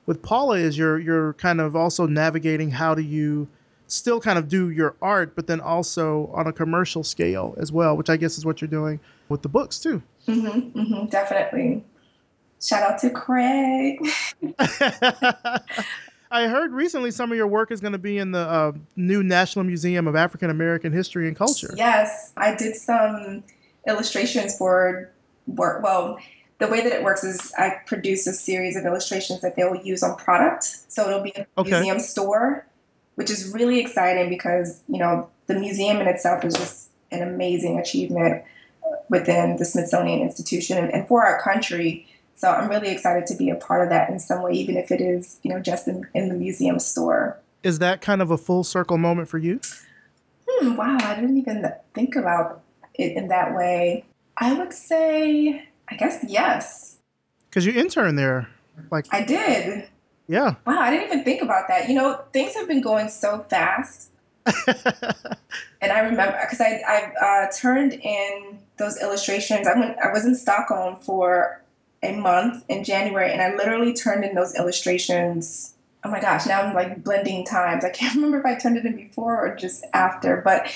with 0.05 0.21
Paula 0.21 0.57
is 0.57 0.77
you're 0.77 0.99
you're 0.99 1.31
kind 1.35 1.61
of 1.61 1.77
also 1.77 2.07
navigating 2.07 2.69
how 2.71 2.93
do 2.93 3.01
you 3.01 3.47
still 3.87 4.19
kind 4.19 4.37
of 4.37 4.49
do 4.49 4.69
your 4.69 4.97
art, 5.01 5.33
but 5.33 5.47
then 5.47 5.61
also 5.61 6.29
on 6.33 6.47
a 6.47 6.51
commercial 6.51 7.05
scale 7.05 7.55
as 7.57 7.71
well, 7.71 7.95
which 7.95 8.09
I 8.09 8.17
guess 8.17 8.37
is 8.37 8.45
what 8.45 8.59
you're 8.59 8.67
doing 8.67 8.99
with 9.29 9.43
the 9.43 9.49
books 9.49 9.79
too. 9.79 10.03
Mm-hmm, 10.27 10.77
mm-hmm, 10.77 11.05
definitely. 11.05 11.85
Shout 12.61 12.83
out 12.83 12.99
to 12.99 13.11
Craig. 13.11 14.05
I 16.33 16.47
heard 16.47 16.73
recently 16.73 17.11
some 17.11 17.31
of 17.31 17.37
your 17.37 17.45
work 17.45 17.71
is 17.71 17.79
going 17.79 17.91
to 17.91 17.99
be 17.99 18.17
in 18.17 18.31
the 18.31 18.39
uh, 18.39 18.71
new 18.95 19.21
National 19.21 19.63
Museum 19.63 20.07
of 20.07 20.15
African 20.15 20.49
American 20.49 20.91
History 20.91 21.27
and 21.27 21.37
Culture. 21.37 21.71
Yes, 21.77 22.33
I 22.35 22.55
did 22.55 22.75
some 22.75 23.43
illustrations 23.87 24.57
for 24.57 25.11
work. 25.45 25.83
Well, 25.83 26.17
the 26.57 26.67
way 26.67 26.81
that 26.81 26.91
it 26.91 27.03
works 27.03 27.23
is 27.23 27.53
I 27.55 27.75
produce 27.85 28.25
a 28.25 28.33
series 28.33 28.75
of 28.75 28.83
illustrations 28.83 29.41
that 29.41 29.55
they 29.55 29.63
will 29.63 29.85
use 29.85 30.01
on 30.01 30.15
product. 30.15 30.63
So 30.87 31.07
it'll 31.07 31.21
be 31.21 31.33
a 31.35 31.45
Okay. 31.59 31.69
museum 31.69 31.99
store, 31.99 32.65
which 33.13 33.29
is 33.29 33.53
really 33.53 33.79
exciting 33.79 34.29
because, 34.29 34.81
you 34.87 34.97
know, 34.97 35.29
the 35.45 35.53
museum 35.53 35.97
in 35.97 36.07
itself 36.07 36.43
is 36.43 36.55
just 36.55 36.89
an 37.11 37.21
amazing 37.21 37.79
achievement 37.79 38.43
within 39.07 39.57
the 39.57 39.65
Smithsonian 39.65 40.21
Institution 40.21 40.79
and, 40.79 40.91
and 40.91 41.07
for 41.07 41.23
our 41.23 41.39
country. 41.43 42.07
So 42.35 42.49
I'm 42.49 42.69
really 42.69 42.89
excited 42.89 43.25
to 43.27 43.35
be 43.35 43.49
a 43.49 43.55
part 43.55 43.83
of 43.83 43.89
that 43.89 44.09
in 44.09 44.19
some 44.19 44.41
way, 44.41 44.51
even 44.53 44.75
if 44.77 44.91
it 44.91 45.01
is, 45.01 45.39
you 45.43 45.51
know, 45.51 45.59
just 45.59 45.87
in, 45.87 46.07
in 46.13 46.29
the 46.29 46.35
museum 46.35 46.79
store. 46.79 47.39
Is 47.63 47.79
that 47.79 48.01
kind 48.01 48.21
of 48.21 48.31
a 48.31 48.37
full 48.37 48.63
circle 48.63 48.97
moment 48.97 49.29
for 49.29 49.37
you? 49.37 49.59
Hmm, 50.47 50.75
wow, 50.75 50.97
I 51.01 51.15
didn't 51.15 51.37
even 51.37 51.65
think 51.93 52.15
about 52.15 52.61
it 52.95 53.15
in 53.15 53.29
that 53.29 53.55
way. 53.55 54.05
I 54.37 54.53
would 54.53 54.73
say, 54.73 55.67
I 55.89 55.95
guess 55.95 56.25
yes, 56.27 56.97
Because 57.49 57.65
you 57.65 57.73
interned 57.73 58.17
there. 58.17 58.49
Like, 58.91 59.05
I 59.11 59.23
did. 59.23 59.87
yeah. 60.27 60.55
Wow, 60.65 60.79
I 60.79 60.89
didn't 60.89 61.07
even 61.07 61.23
think 61.23 61.41
about 61.41 61.67
that. 61.69 61.87
You 61.87 61.95
know, 61.95 62.21
things 62.33 62.55
have 62.55 62.67
been 62.67 62.81
going 62.81 63.09
so 63.09 63.45
fast. 63.49 64.09
And 65.83 65.91
I 65.91 65.99
remember 65.99 66.37
because 66.41 66.61
I 66.61 66.81
I 66.87 67.45
uh, 67.45 67.51
turned 67.51 67.93
in 67.93 68.59
those 68.77 69.01
illustrations. 69.01 69.67
I 69.67 69.77
went. 69.77 69.97
I 69.99 70.13
was 70.13 70.25
in 70.25 70.33
Stockholm 70.33 70.95
for 71.01 71.61
a 72.03 72.15
month 72.15 72.63
in 72.69 72.83
January, 72.83 73.31
and 73.31 73.41
I 73.41 73.55
literally 73.55 73.93
turned 73.93 74.23
in 74.23 74.35
those 74.35 74.55
illustrations. 74.55 75.73
Oh 76.03 76.09
my 76.09 76.19
gosh! 76.19 76.45
Now 76.45 76.61
I'm 76.61 76.73
like 76.73 77.03
blending 77.03 77.45
times. 77.45 77.85
I 77.85 77.89
can't 77.89 78.15
remember 78.15 78.39
if 78.39 78.45
I 78.45 78.55
turned 78.55 78.77
it 78.77 78.85
in 78.85 78.95
before 78.95 79.47
or 79.47 79.55
just 79.55 79.85
after, 79.93 80.37
but 80.37 80.71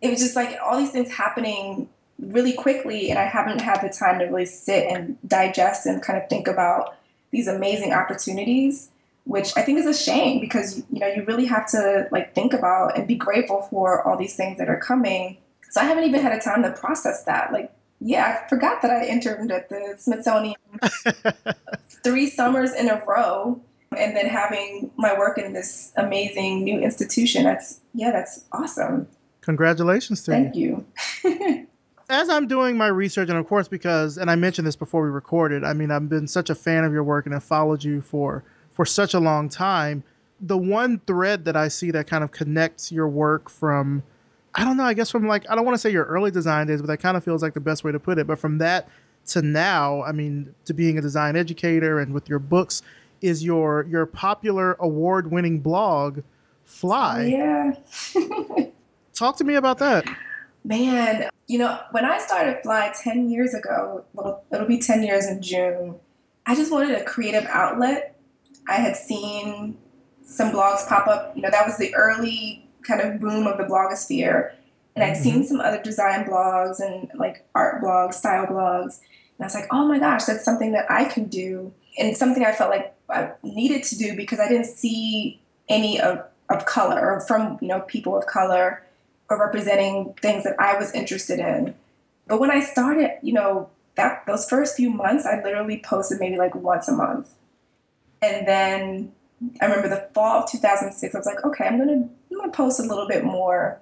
it 0.00 0.10
was 0.10 0.20
just 0.20 0.36
like 0.36 0.56
all 0.64 0.78
these 0.78 0.92
things 0.92 1.10
happening 1.10 1.88
really 2.18 2.52
quickly, 2.52 3.10
and 3.10 3.18
I 3.18 3.24
haven't 3.24 3.60
had 3.60 3.80
the 3.80 3.88
time 3.88 4.18
to 4.18 4.26
really 4.26 4.46
sit 4.46 4.86
and 4.90 5.18
digest 5.26 5.86
and 5.86 6.02
kind 6.02 6.20
of 6.20 6.28
think 6.28 6.46
about 6.46 6.96
these 7.30 7.48
amazing 7.48 7.92
opportunities 7.92 8.90
which 9.24 9.56
I 9.56 9.62
think 9.62 9.78
is 9.78 9.86
a 9.86 9.94
shame 9.94 10.40
because 10.40 10.78
you 10.90 10.98
know 10.98 11.06
you 11.06 11.24
really 11.24 11.46
have 11.46 11.68
to 11.70 12.08
like 12.10 12.34
think 12.34 12.52
about 12.52 12.96
and 12.96 13.06
be 13.06 13.14
grateful 13.14 13.62
for 13.62 14.02
all 14.06 14.16
these 14.16 14.34
things 14.34 14.58
that 14.58 14.68
are 14.68 14.78
coming. 14.78 15.36
So 15.70 15.80
I 15.80 15.84
haven't 15.84 16.04
even 16.04 16.20
had 16.20 16.32
a 16.32 16.40
time 16.40 16.64
to 16.64 16.72
process 16.72 17.24
that. 17.24 17.52
Like, 17.52 17.72
yeah, 18.00 18.40
I 18.44 18.48
forgot 18.48 18.82
that 18.82 18.90
I 18.90 19.04
interned 19.06 19.52
at 19.52 19.68
the 19.68 19.94
Smithsonian 19.98 20.56
three 22.04 22.28
summers 22.28 22.72
in 22.72 22.88
a 22.88 23.02
row, 23.06 23.60
and 23.96 24.16
then 24.16 24.26
having 24.26 24.90
my 24.96 25.16
work 25.18 25.38
in 25.38 25.52
this 25.52 25.92
amazing 25.96 26.64
new 26.64 26.80
institution. 26.80 27.44
That's 27.44 27.80
yeah, 27.94 28.10
that's 28.10 28.44
awesome. 28.52 29.06
Congratulations 29.42 30.22
to 30.24 30.50
you. 30.52 30.86
Thank 31.24 31.26
you. 31.26 31.66
as 32.10 32.28
I'm 32.28 32.48
doing 32.48 32.76
my 32.76 32.88
research, 32.88 33.28
and 33.28 33.38
of 33.38 33.46
course, 33.46 33.68
because, 33.68 34.18
and 34.18 34.30
I 34.30 34.34
mentioned 34.34 34.66
this 34.66 34.76
before 34.76 35.02
we 35.02 35.08
recorded, 35.08 35.64
I 35.64 35.72
mean, 35.72 35.90
I've 35.90 36.08
been 36.08 36.26
such 36.26 36.50
a 36.50 36.54
fan 36.54 36.84
of 36.84 36.92
your 36.92 37.04
work 37.04 37.24
and 37.24 37.32
have 37.32 37.44
followed 37.44 37.84
you 37.84 38.00
for 38.02 38.44
for 38.72 38.84
such 38.84 39.14
a 39.14 39.20
long 39.20 39.48
time. 39.48 40.02
The 40.40 40.56
one 40.56 41.00
thread 41.06 41.44
that 41.44 41.56
I 41.56 41.68
see 41.68 41.90
that 41.92 42.06
kind 42.06 42.24
of 42.24 42.32
connects 42.32 42.90
your 42.90 43.08
work 43.08 43.48
from, 43.48 44.02
I 44.54 44.64
don't 44.64 44.76
know, 44.76 44.84
I 44.84 44.94
guess 44.94 45.10
from 45.10 45.26
like, 45.28 45.48
I 45.48 45.54
don't 45.54 45.64
want 45.64 45.74
to 45.74 45.78
say 45.78 45.90
your 45.90 46.04
early 46.04 46.30
design 46.30 46.66
days, 46.66 46.80
but 46.80 46.88
that 46.88 46.98
kind 46.98 47.16
of 47.16 47.24
feels 47.24 47.42
like 47.42 47.54
the 47.54 47.60
best 47.60 47.84
way 47.84 47.92
to 47.92 48.00
put 48.00 48.18
it. 48.18 48.26
But 48.26 48.38
from 48.38 48.58
that 48.58 48.88
to 49.28 49.42
now, 49.42 50.02
I 50.02 50.12
mean, 50.12 50.54
to 50.64 50.74
being 50.74 50.98
a 50.98 51.00
design 51.00 51.36
educator 51.36 52.00
and 52.00 52.12
with 52.12 52.28
your 52.28 52.38
books, 52.38 52.82
is 53.20 53.44
your 53.44 53.86
your 53.88 54.06
popular 54.06 54.74
award 54.80 55.30
winning 55.30 55.60
blog, 55.60 56.20
Fly. 56.64 57.24
yeah. 57.26 57.72
Talk 59.14 59.36
to 59.36 59.44
me 59.44 59.56
about 59.56 59.78
that. 59.78 60.06
Man, 60.64 61.28
you 61.46 61.58
know, 61.58 61.78
when 61.90 62.04
I 62.04 62.18
started 62.18 62.62
Fly 62.62 62.92
10 63.02 63.28
years 63.28 63.54
ago, 63.54 64.04
well, 64.14 64.44
it'll 64.52 64.66
be 64.66 64.78
10 64.78 65.02
years 65.02 65.26
in 65.26 65.42
June, 65.42 65.96
I 66.46 66.54
just 66.54 66.72
wanted 66.72 66.96
a 66.96 67.04
creative 67.04 67.44
outlet. 67.46 68.16
I 68.68 68.74
had 68.74 68.96
seen 68.96 69.76
some 70.24 70.52
blogs 70.52 70.86
pop 70.86 71.06
up. 71.06 71.36
You 71.36 71.42
know, 71.42 71.50
that 71.50 71.66
was 71.66 71.76
the 71.76 71.94
early 71.94 72.68
kind 72.86 73.00
of 73.00 73.20
boom 73.20 73.46
of 73.46 73.58
the 73.58 73.64
blogosphere. 73.64 74.52
And 74.94 75.04
I'd 75.04 75.16
seen 75.16 75.36
mm-hmm. 75.36 75.44
some 75.44 75.60
other 75.60 75.80
design 75.82 76.24
blogs 76.24 76.80
and 76.80 77.10
like 77.14 77.44
art 77.54 77.82
blogs, 77.82 78.14
style 78.14 78.46
blogs. 78.46 78.98
And 79.38 79.42
I 79.42 79.44
was 79.44 79.54
like, 79.54 79.68
oh 79.70 79.86
my 79.86 79.98
gosh, 79.98 80.24
that's 80.24 80.44
something 80.44 80.72
that 80.72 80.90
I 80.90 81.04
can 81.04 81.24
do. 81.24 81.72
And 81.98 82.16
something 82.16 82.44
I 82.44 82.52
felt 82.52 82.70
like 82.70 82.94
I 83.08 83.32
needed 83.42 83.84
to 83.84 83.96
do 83.96 84.16
because 84.16 84.40
I 84.40 84.48
didn't 84.48 84.66
see 84.66 85.40
any 85.68 86.00
of, 86.00 86.24
of 86.48 86.66
color 86.66 87.14
or 87.14 87.20
from, 87.20 87.58
you 87.60 87.68
know, 87.68 87.80
people 87.80 88.16
of 88.16 88.26
color 88.26 88.82
or 89.28 89.38
representing 89.38 90.14
things 90.20 90.44
that 90.44 90.56
I 90.58 90.76
was 90.76 90.92
interested 90.92 91.38
in. 91.38 91.74
But 92.26 92.40
when 92.40 92.50
I 92.50 92.60
started, 92.60 93.12
you 93.22 93.32
know, 93.32 93.70
that 93.96 94.24
those 94.26 94.48
first 94.48 94.76
few 94.76 94.90
months, 94.90 95.26
I 95.26 95.42
literally 95.42 95.80
posted 95.84 96.20
maybe 96.20 96.36
like 96.36 96.54
once 96.54 96.88
a 96.88 96.92
month. 96.92 97.28
And 98.22 98.46
then 98.46 99.12
I 99.60 99.66
remember 99.66 99.88
the 99.88 100.08
fall 100.14 100.42
of 100.42 100.50
2006, 100.50 101.14
I 101.14 101.18
was 101.18 101.26
like, 101.26 101.44
okay, 101.44 101.64
I'm 101.64 101.78
gonna 101.78 102.08
I'm 102.30 102.38
gonna 102.38 102.52
post 102.52 102.80
a 102.80 102.82
little 102.82 103.08
bit 103.08 103.24
more. 103.24 103.80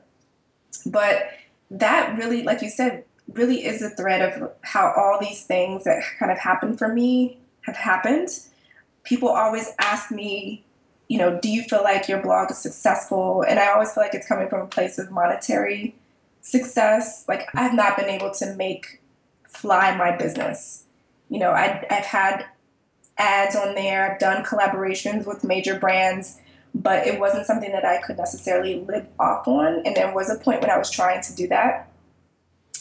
But 0.87 1.31
that 1.71 2.17
really, 2.17 2.43
like 2.43 2.63
you 2.63 2.71
said, 2.71 3.05
really 3.33 3.65
is 3.65 3.81
the 3.81 3.91
thread 3.91 4.23
of 4.23 4.53
how 4.63 4.93
all 4.97 5.19
these 5.21 5.45
things 5.45 5.85
that 5.85 6.03
kind 6.19 6.33
of 6.33 6.39
happened 6.39 6.79
for 6.79 6.89
me 6.89 7.39
have 7.63 7.77
happened. 7.77 8.29
People 9.05 9.29
always 9.29 9.73
ask 9.79 10.11
me, 10.11 10.65
you 11.09 11.19
know, 11.19 11.39
do 11.41 11.49
you 11.49 11.63
feel 11.63 11.83
like 11.83 12.09
your 12.09 12.23
blog 12.23 12.51
is 12.51 12.59
successful? 12.59 13.43
And 13.43 13.59
I 13.59 13.73
always 13.73 13.93
feel 13.93 14.03
like 14.03 14.15
it's 14.15 14.29
coming 14.29 14.49
from 14.49 14.61
a 14.61 14.67
place 14.67 14.99
of 14.99 15.11
monetary 15.11 15.95
success. 16.41 17.25
Like 17.29 17.49
I've 17.55 17.75
not 17.75 17.97
been 17.97 18.09
able 18.09 18.31
to 18.35 18.55
make 18.55 19.01
fly 19.47 19.95
my 19.97 20.17
business. 20.17 20.85
You 21.29 21.41
know, 21.41 21.51
I, 21.51 21.87
I've 21.91 22.07
had 22.07 22.47
ads 23.19 23.57
on 23.57 23.75
there, 23.75 24.11
I've 24.11 24.19
done 24.19 24.45
collaborations 24.45 25.27
with 25.27 25.45
major 25.45 25.79
brands, 25.79 26.39
but 26.75 27.07
it 27.07 27.19
wasn't 27.19 27.47
something 27.47 27.73
that 27.73 27.85
I 27.85 28.01
could 28.01 28.17
necessarily 28.17 28.85
live 28.85 29.07
off 29.19 29.47
on. 29.49 29.83
And 29.85 29.97
there 29.97 30.15
was 30.15 30.31
a 30.31 30.39
point 30.39 30.61
when 30.61 30.71
I 30.71 30.79
was 30.79 30.91
trying 30.91 31.23
to 31.23 31.35
do 31.35 31.49
that. 31.49 31.91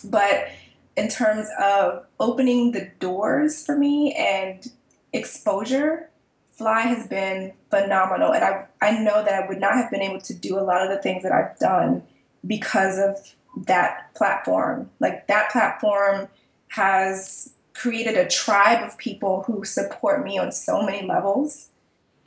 But 0.04 0.48
in 0.96 1.10
terms 1.10 1.48
of 1.60 2.06
opening 2.20 2.72
the 2.72 2.92
doors 3.00 3.66
for 3.66 3.78
me 3.78 4.14
and 4.14 4.66
exposure, 5.14 6.10
Fly 6.52 6.82
has 6.82 7.08
been 7.08 7.54
phenomenal. 7.70 8.34
And 8.34 8.44
I, 8.44 8.66
I 8.82 9.00
know 9.00 9.24
that 9.24 9.44
I 9.44 9.48
would 9.48 9.60
not 9.60 9.76
have 9.76 9.92
been 9.92 10.02
able 10.02 10.22
to 10.22 10.34
do 10.34 10.58
a 10.58 10.62
lot 10.62 10.82
of 10.84 10.90
the 10.90 11.02
things 11.02 11.24
that 11.24 11.32
I've 11.32 11.58
done 11.60 12.04
because 12.46 12.98
of 12.98 13.18
that 13.66 14.14
platform. 14.16 14.90
Like 15.00 15.28
that 15.28 15.52
platform 15.52 16.28
has 16.70 17.54
created 17.78 18.18
a 18.18 18.28
tribe 18.28 18.84
of 18.84 18.98
people 18.98 19.44
who 19.44 19.64
support 19.64 20.24
me 20.24 20.38
on 20.38 20.52
so 20.52 20.82
many 20.82 21.08
levels. 21.08 21.70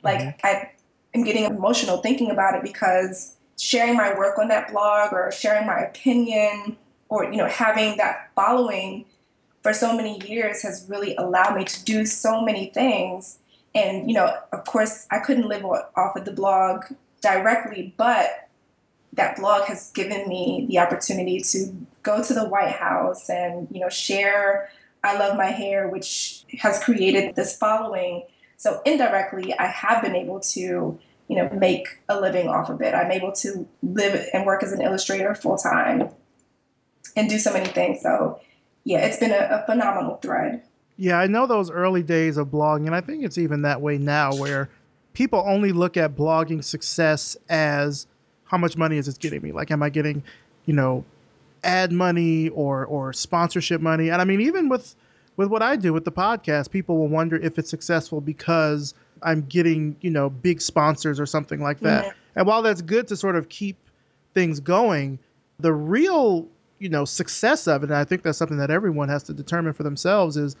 Like 0.01 0.19
mm-hmm. 0.19 0.45
I 0.45 0.71
am 1.13 1.23
getting 1.23 1.43
emotional 1.43 1.97
thinking 1.97 2.31
about 2.31 2.55
it 2.55 2.63
because 2.63 3.35
sharing 3.59 3.95
my 3.95 4.17
work 4.17 4.39
on 4.39 4.47
that 4.47 4.71
blog 4.71 5.13
or 5.13 5.31
sharing 5.31 5.67
my 5.67 5.79
opinion 5.79 6.77
or 7.09 7.25
you 7.25 7.37
know 7.37 7.47
having 7.47 7.97
that 7.97 8.31
following 8.35 9.05
for 9.61 9.73
so 9.73 9.95
many 9.95 10.19
years 10.27 10.63
has 10.63 10.87
really 10.89 11.15
allowed 11.17 11.55
me 11.55 11.63
to 11.63 11.83
do 11.85 12.05
so 12.05 12.41
many 12.41 12.71
things 12.73 13.37
and 13.75 14.09
you 14.09 14.15
know 14.15 14.35
of 14.51 14.65
course 14.65 15.05
i 15.11 15.19
couldn't 15.19 15.47
live 15.47 15.63
off 15.63 16.15
of 16.15 16.25
the 16.25 16.31
blog 16.31 16.85
directly 17.21 17.93
but 17.97 18.49
that 19.13 19.35
blog 19.35 19.65
has 19.65 19.91
given 19.91 20.27
me 20.27 20.65
the 20.67 20.79
opportunity 20.79 21.39
to 21.41 21.71
go 22.01 22.23
to 22.23 22.33
the 22.33 22.47
white 22.47 22.71
house 22.71 23.29
and 23.29 23.67
you 23.69 23.79
know 23.79 23.89
share 23.89 24.71
i 25.03 25.17
love 25.17 25.37
my 25.37 25.47
hair 25.47 25.87
which 25.87 26.45
has 26.59 26.83
created 26.83 27.35
this 27.35 27.57
following. 27.57 28.23
So 28.57 28.81
indirectly 28.85 29.53
i 29.53 29.65
have 29.65 30.01
been 30.01 30.15
able 30.15 30.39
to 30.39 30.99
you 31.27 31.35
know 31.35 31.49
make 31.49 31.87
a 32.09 32.19
living 32.19 32.47
off 32.47 32.69
of 32.69 32.81
it. 32.81 32.93
I'm 32.93 33.11
able 33.11 33.31
to 33.33 33.67
live 33.81 34.27
and 34.33 34.45
work 34.45 34.63
as 34.63 34.71
an 34.71 34.81
illustrator 34.81 35.33
full 35.33 35.57
time 35.57 36.09
and 37.15 37.29
do 37.29 37.39
so 37.39 37.53
many 37.53 37.67
things. 37.67 38.01
So 38.01 38.39
yeah 38.83 39.05
it's 39.05 39.17
been 39.17 39.31
a, 39.31 39.61
a 39.61 39.65
phenomenal 39.65 40.17
thread. 40.17 40.63
Yeah, 40.97 41.17
I 41.17 41.25
know 41.25 41.47
those 41.47 41.71
early 41.71 42.03
days 42.03 42.37
of 42.37 42.49
blogging, 42.49 42.85
and 42.85 42.93
I 42.93 43.01
think 43.01 43.23
it's 43.23 43.39
even 43.39 43.63
that 43.63 43.81
way 43.81 43.97
now 43.97 44.35
where 44.35 44.69
people 45.13 45.43
only 45.47 45.71
look 45.71 45.97
at 45.97 46.15
blogging 46.15 46.63
success 46.63 47.35
as 47.49 48.07
how 48.45 48.57
much 48.57 48.77
money 48.77 48.97
is 48.97 49.07
it 49.07 49.17
getting 49.19 49.41
me? 49.41 49.51
Like, 49.51 49.71
am 49.71 49.81
I 49.81 49.89
getting, 49.89 50.23
you 50.65 50.73
know, 50.73 51.05
ad 51.63 51.91
money 51.91 52.49
or 52.49 52.85
or 52.85 53.13
sponsorship 53.13 53.81
money? 53.81 54.09
And 54.09 54.21
I 54.21 54.25
mean, 54.25 54.41
even 54.41 54.69
with 54.69 54.95
with 55.37 55.49
what 55.49 55.61
I 55.61 55.75
do 55.75 55.93
with 55.93 56.05
the 56.05 56.11
podcast, 56.11 56.71
people 56.71 56.97
will 56.97 57.07
wonder 57.07 57.35
if 57.37 57.57
it's 57.57 57.69
successful 57.69 58.21
because 58.21 58.93
I'm 59.23 59.41
getting, 59.43 59.95
you 60.01 60.09
know, 60.09 60.29
big 60.29 60.61
sponsors 60.61 61.19
or 61.19 61.25
something 61.25 61.61
like 61.61 61.79
that. 61.81 62.05
Mm-hmm. 62.05 62.39
And 62.39 62.47
while 62.47 62.61
that's 62.61 62.81
good 62.81 63.07
to 63.09 63.15
sort 63.15 63.35
of 63.35 63.49
keep 63.49 63.77
things 64.33 64.59
going, 64.59 65.19
the 65.59 65.73
real, 65.73 66.47
you 66.79 66.89
know, 66.89 67.05
success 67.05 67.67
of 67.67 67.83
it, 67.83 67.89
and 67.89 67.95
I 67.95 68.03
think 68.03 68.23
that's 68.23 68.37
something 68.37 68.57
that 68.57 68.71
everyone 68.71 69.09
has 69.09 69.23
to 69.23 69.33
determine 69.33 69.73
for 69.73 69.83
themselves 69.83 70.37
is 70.37 70.55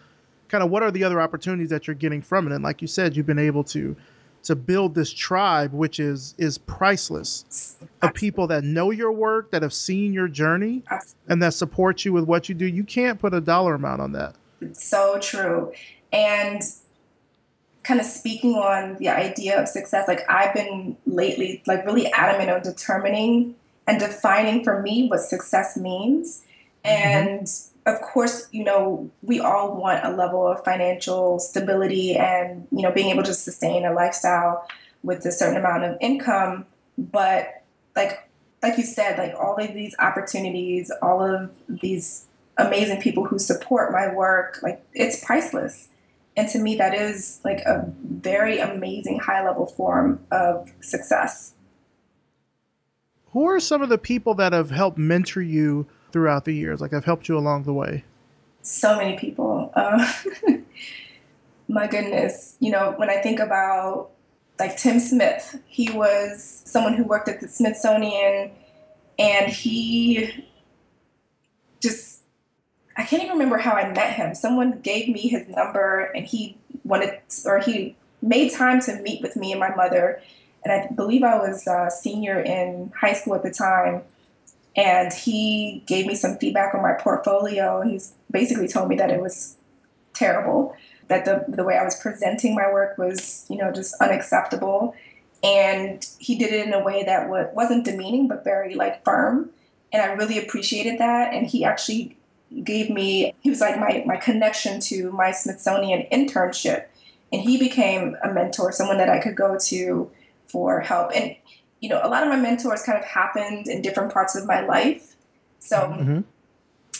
kind 0.51 0.63
of 0.63 0.69
what 0.69 0.83
are 0.83 0.91
the 0.91 1.03
other 1.03 1.21
opportunities 1.21 1.69
that 1.69 1.87
you're 1.87 1.95
getting 1.95 2.21
from 2.21 2.45
it 2.45 2.53
and 2.53 2.61
like 2.61 2.81
you 2.81 2.87
said 2.87 3.15
you've 3.15 3.25
been 3.25 3.39
able 3.39 3.63
to 3.63 3.95
to 4.43 4.55
build 4.55 4.95
this 4.95 5.11
tribe 5.13 5.73
which 5.73 5.99
is 5.99 6.35
is 6.37 6.57
priceless. 6.57 7.77
Of 8.01 8.13
people 8.15 8.47
that 8.47 8.63
know 8.63 8.89
your 8.89 9.11
work 9.11 9.51
that 9.51 9.61
have 9.61 9.73
seen 9.73 10.11
your 10.11 10.27
journey 10.27 10.83
and 11.27 11.41
that 11.43 11.53
support 11.53 12.03
you 12.03 12.13
with 12.13 12.23
what 12.23 12.49
you 12.49 12.55
do. 12.55 12.65
You 12.65 12.83
can't 12.83 13.19
put 13.19 13.33
a 13.33 13.41
dollar 13.41 13.75
amount 13.75 14.01
on 14.01 14.11
that. 14.13 14.35
It's 14.59 14.83
so 14.83 15.19
true. 15.19 15.71
And 16.11 16.61
kind 17.83 17.99
of 17.99 18.05
speaking 18.05 18.55
on 18.55 18.95
the 18.97 19.09
idea 19.09 19.59
of 19.59 19.67
success 19.67 20.07
like 20.07 20.19
i've 20.29 20.53
been 20.53 20.95
lately 21.07 21.63
like 21.65 21.83
really 21.83 22.05
adamant 22.13 22.47
on 22.47 22.61
determining 22.61 23.55
and 23.87 23.99
defining 23.99 24.63
for 24.63 24.81
me 24.81 25.07
what 25.07 25.21
success 25.21 25.77
means. 25.77 26.43
Mm-hmm. 26.85 27.39
Of 27.85 28.01
course, 28.01 28.47
you 28.51 28.63
know, 28.63 29.09
we 29.21 29.39
all 29.39 29.75
want 29.75 30.05
a 30.05 30.11
level 30.11 30.45
of 30.45 30.63
financial 30.63 31.39
stability 31.39 32.15
and, 32.15 32.67
you 32.71 32.81
know, 32.83 32.91
being 32.91 33.09
able 33.09 33.23
to 33.23 33.33
sustain 33.33 33.85
a 33.85 33.93
lifestyle 33.93 34.67
with 35.03 35.25
a 35.25 35.31
certain 35.31 35.57
amount 35.57 35.83
of 35.83 35.97
income. 35.99 36.65
But 36.97 37.63
like 37.95 38.27
like 38.61 38.77
you 38.77 38.83
said, 38.83 39.17
like 39.17 39.33
all 39.33 39.57
of 39.57 39.73
these 39.73 39.95
opportunities, 39.97 40.91
all 41.01 41.23
of 41.23 41.49
these 41.67 42.27
amazing 42.57 43.01
people 43.01 43.25
who 43.25 43.39
support 43.39 43.91
my 43.91 44.13
work, 44.13 44.59
like 44.61 44.83
it's 44.93 45.23
priceless. 45.25 45.87
And 46.37 46.47
to 46.49 46.59
me 46.59 46.75
that 46.75 46.93
is 46.93 47.39
like 47.43 47.59
a 47.61 47.91
very 48.03 48.59
amazing 48.59 49.19
high 49.19 49.43
level 49.43 49.65
form 49.65 50.23
of 50.31 50.71
success. 50.81 51.53
Who 53.31 53.47
are 53.47 53.59
some 53.59 53.81
of 53.81 53.89
the 53.89 53.97
people 53.97 54.35
that 54.35 54.53
have 54.53 54.69
helped 54.69 54.99
mentor 54.99 55.41
you 55.41 55.87
throughout 56.11 56.45
the 56.45 56.53
years? 56.53 56.81
Like, 56.81 56.93
I've 56.93 57.05
helped 57.05 57.27
you 57.27 57.37
along 57.37 57.63
the 57.63 57.73
way. 57.73 58.03
So 58.61 58.95
many 58.97 59.17
people. 59.17 59.71
Uh, 59.75 60.11
my 61.67 61.87
goodness. 61.87 62.55
You 62.59 62.71
know, 62.71 62.93
when 62.97 63.09
I 63.09 63.17
think 63.17 63.39
about 63.39 64.11
like 64.59 64.77
Tim 64.77 64.99
Smith, 64.99 65.59
he 65.67 65.89
was 65.89 66.61
someone 66.65 66.93
who 66.93 67.03
worked 67.03 67.27
at 67.27 67.39
the 67.39 67.47
Smithsonian 67.47 68.51
and 69.17 69.51
he 69.51 70.45
just 71.79 72.19
I 72.97 73.03
can't 73.03 73.23
even 73.23 73.33
remember 73.33 73.57
how 73.57 73.71
I 73.71 73.91
met 73.91 74.13
him. 74.13 74.35
Someone 74.35 74.79
gave 74.81 75.07
me 75.07 75.21
his 75.21 75.47
number 75.47 76.11
and 76.15 76.25
he 76.25 76.57
wanted 76.83 77.19
or 77.45 77.59
he 77.59 77.95
made 78.21 78.53
time 78.53 78.79
to 78.81 79.01
meet 79.01 79.21
with 79.21 79.35
me 79.35 79.51
and 79.51 79.59
my 79.59 79.73
mother. 79.73 80.21
And 80.63 80.71
I 80.71 80.93
believe 80.93 81.23
I 81.23 81.37
was 81.37 81.65
a 81.65 81.89
senior 81.89 82.39
in 82.39 82.91
high 82.95 83.13
school 83.13 83.33
at 83.33 83.43
the 83.43 83.51
time 83.51 84.03
and 84.75 85.11
he 85.11 85.83
gave 85.85 86.05
me 86.05 86.15
some 86.15 86.37
feedback 86.37 86.73
on 86.73 86.81
my 86.81 86.93
portfolio. 86.93 87.81
He's 87.81 88.13
basically 88.29 88.67
told 88.67 88.89
me 88.89 88.95
that 88.97 89.11
it 89.11 89.21
was 89.21 89.57
terrible, 90.13 90.75
that 91.07 91.25
the 91.25 91.45
the 91.47 91.63
way 91.63 91.77
I 91.77 91.83
was 91.83 91.99
presenting 91.99 92.55
my 92.55 92.71
work 92.71 92.97
was, 92.97 93.45
you 93.49 93.57
know, 93.57 93.71
just 93.71 93.95
unacceptable. 94.01 94.95
And 95.43 96.05
he 96.19 96.37
did 96.37 96.53
it 96.53 96.67
in 96.67 96.73
a 96.73 96.83
way 96.83 97.03
that 97.03 97.27
wasn't 97.53 97.85
demeaning, 97.85 98.27
but 98.27 98.43
very 98.43 98.75
like 98.75 99.03
firm. 99.03 99.49
And 99.91 100.01
I 100.01 100.13
really 100.13 100.37
appreciated 100.37 100.99
that. 100.99 101.33
And 101.33 101.47
he 101.47 101.65
actually 101.65 102.15
gave 102.63 102.89
me, 102.89 103.33
he 103.41 103.49
was 103.49 103.59
like 103.59 103.79
my, 103.79 104.03
my 104.05 104.17
connection 104.17 104.79
to 104.81 105.11
my 105.11 105.31
Smithsonian 105.31 106.05
internship. 106.11 106.85
And 107.33 107.41
he 107.41 107.57
became 107.57 108.15
a 108.23 108.31
mentor, 108.31 108.71
someone 108.71 108.97
that 108.99 109.09
I 109.09 109.19
could 109.19 109.35
go 109.35 109.57
to 109.57 110.11
for 110.47 110.81
help. 110.81 111.11
And 111.15 111.35
you 111.81 111.89
know, 111.89 111.99
a 112.01 112.07
lot 112.07 112.23
of 112.23 112.29
my 112.29 112.37
mentors 112.37 112.83
kind 112.83 112.97
of 112.97 113.03
happened 113.03 113.67
in 113.67 113.81
different 113.81 114.13
parts 114.13 114.35
of 114.35 114.45
my 114.45 114.61
life. 114.61 115.15
So, 115.59 115.77
mm-hmm. 115.77 116.21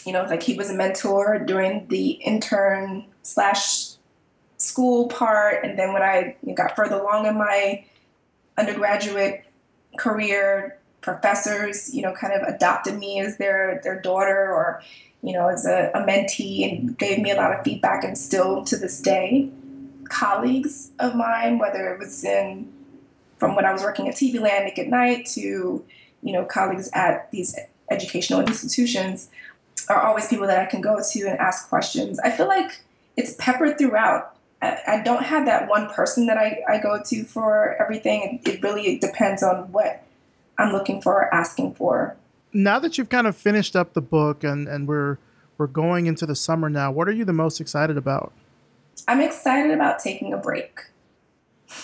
you 0.05 0.13
know, 0.13 0.23
like 0.23 0.43
he 0.43 0.55
was 0.55 0.69
a 0.69 0.75
mentor 0.75 1.39
during 1.39 1.87
the 1.87 2.09
intern 2.09 3.05
slash 3.23 3.91
school 4.57 5.07
part, 5.07 5.63
and 5.63 5.79
then 5.79 5.93
when 5.93 6.01
I 6.01 6.35
got 6.55 6.75
further 6.75 6.95
along 6.95 7.25
in 7.25 7.37
my 7.37 7.85
undergraduate 8.57 9.45
career, 9.97 10.77
professors, 11.01 11.93
you 11.93 12.01
know, 12.01 12.13
kind 12.13 12.33
of 12.33 12.41
adopted 12.47 12.97
me 12.97 13.19
as 13.19 13.37
their 13.37 13.81
their 13.83 13.99
daughter 13.99 14.51
or, 14.51 14.81
you 15.23 15.33
know, 15.33 15.47
as 15.47 15.65
a, 15.65 15.91
a 15.95 16.01
mentee 16.01 16.67
and 16.67 16.97
gave 16.97 17.19
me 17.19 17.31
a 17.31 17.35
lot 17.35 17.57
of 17.57 17.63
feedback, 17.63 18.03
and 18.03 18.17
still 18.17 18.63
to 18.65 18.77
this 18.77 18.99
day, 18.99 19.49
colleagues 20.09 20.91
of 20.99 21.15
mine, 21.15 21.57
whether 21.57 21.93
it 21.93 21.99
was 21.99 22.23
in 22.23 22.71
from 23.41 23.55
when 23.55 23.65
I 23.65 23.73
was 23.73 23.81
working 23.81 24.07
at 24.07 24.13
TV 24.13 24.39
Land, 24.39 24.65
Nick 24.65 24.77
at 24.77 24.87
Night, 24.87 25.25
to 25.33 25.83
you 26.21 26.31
know 26.31 26.45
colleagues 26.45 26.91
at 26.93 27.31
these 27.31 27.57
educational 27.89 28.39
institutions, 28.39 29.29
are 29.89 29.99
always 29.99 30.27
people 30.27 30.45
that 30.45 30.59
I 30.59 30.67
can 30.67 30.79
go 30.79 31.01
to 31.11 31.19
and 31.27 31.39
ask 31.39 31.67
questions. 31.67 32.19
I 32.19 32.29
feel 32.29 32.47
like 32.47 32.81
it's 33.17 33.33
peppered 33.39 33.79
throughout. 33.79 34.35
I, 34.61 34.77
I 34.87 35.01
don't 35.01 35.23
have 35.23 35.47
that 35.47 35.67
one 35.67 35.89
person 35.89 36.27
that 36.27 36.37
I, 36.37 36.61
I 36.69 36.77
go 36.77 37.01
to 37.03 37.23
for 37.23 37.75
everything. 37.81 38.39
It, 38.45 38.47
it 38.47 38.61
really 38.61 38.99
depends 38.99 39.41
on 39.41 39.71
what 39.71 40.03
I'm 40.59 40.71
looking 40.71 41.01
for 41.01 41.13
or 41.15 41.33
asking 41.33 41.73
for. 41.73 42.15
Now 42.53 42.77
that 42.77 42.99
you've 42.99 43.09
kind 43.09 43.25
of 43.25 43.35
finished 43.35 43.75
up 43.75 43.93
the 43.93 44.01
book 44.01 44.43
and, 44.43 44.67
and 44.67 44.87
we're 44.87 45.17
we're 45.57 45.65
going 45.65 46.05
into 46.05 46.27
the 46.27 46.35
summer 46.35 46.69
now, 46.69 46.91
what 46.91 47.07
are 47.07 47.11
you 47.11 47.25
the 47.25 47.33
most 47.33 47.59
excited 47.59 47.97
about? 47.97 48.33
I'm 49.07 49.19
excited 49.19 49.71
about 49.71 49.97
taking 49.97 50.31
a 50.31 50.37
break. 50.37 50.79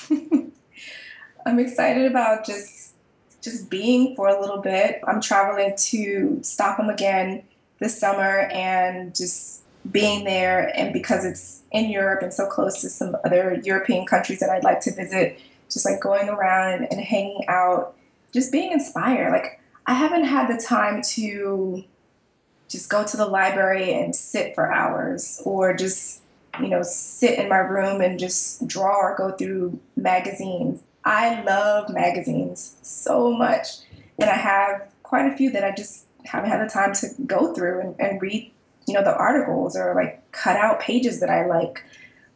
I'm 1.47 1.59
excited 1.59 2.05
about 2.11 2.45
just 2.45 2.93
just 3.41 3.69
being 3.69 4.17
for 4.17 4.27
a 4.27 4.41
little 4.41 4.57
bit. 4.57 4.99
I'm 5.07 5.21
traveling 5.21 5.75
to 5.77 6.39
Stockholm 6.43 6.89
again 6.89 7.43
this 7.79 7.97
summer 7.97 8.49
and 8.51 9.15
just 9.15 9.61
being 9.89 10.25
there 10.25 10.67
and 10.75 10.91
because 10.91 11.23
it's 11.23 11.61
in 11.71 11.89
Europe 11.89 12.21
and 12.21 12.33
so 12.33 12.47
close 12.47 12.81
to 12.81 12.89
some 12.89 13.15
other 13.23 13.61
European 13.63 14.05
countries 14.05 14.41
that 14.41 14.49
I'd 14.49 14.65
like 14.65 14.81
to 14.81 14.93
visit, 14.93 15.39
just 15.71 15.85
like 15.85 16.01
going 16.01 16.27
around 16.27 16.87
and 16.91 16.99
hanging 16.99 17.45
out, 17.47 17.95
just 18.33 18.51
being 18.51 18.73
inspired. 18.73 19.31
Like 19.31 19.61
I 19.85 19.93
haven't 19.93 20.25
had 20.25 20.49
the 20.49 20.61
time 20.61 21.01
to 21.13 21.85
just 22.67 22.89
go 22.89 23.05
to 23.05 23.15
the 23.15 23.25
library 23.25 23.93
and 23.93 24.13
sit 24.13 24.53
for 24.53 24.69
hours 24.73 25.41
or 25.45 25.73
just 25.73 26.19
you 26.59 26.67
know 26.67 26.81
sit 26.83 27.39
in 27.39 27.47
my 27.47 27.59
room 27.59 28.01
and 28.01 28.19
just 28.19 28.67
draw 28.67 28.97
or 28.97 29.15
go 29.15 29.31
through 29.31 29.79
magazines 29.95 30.81
I 31.07 31.41
love 31.43 31.89
magazines 31.89 32.75
so 32.81 33.31
much, 33.31 33.77
and 34.19 34.29
I 34.29 34.35
have 34.35 34.89
quite 35.03 35.31
a 35.31 35.37
few 35.37 35.49
that 35.51 35.63
I 35.63 35.71
just 35.71 36.05
haven't 36.25 36.49
had 36.49 36.59
the 36.59 36.69
time 36.69 36.93
to 36.95 37.07
go 37.25 37.53
through 37.53 37.79
and, 37.79 37.95
and 37.97 38.21
read, 38.21 38.51
you 38.85 38.93
know, 38.93 39.03
the 39.03 39.15
articles 39.15 39.77
or 39.77 39.95
like 39.95 40.29
cut 40.33 40.57
out 40.57 40.81
pages 40.81 41.21
that 41.21 41.29
I 41.29 41.45
like. 41.45 41.81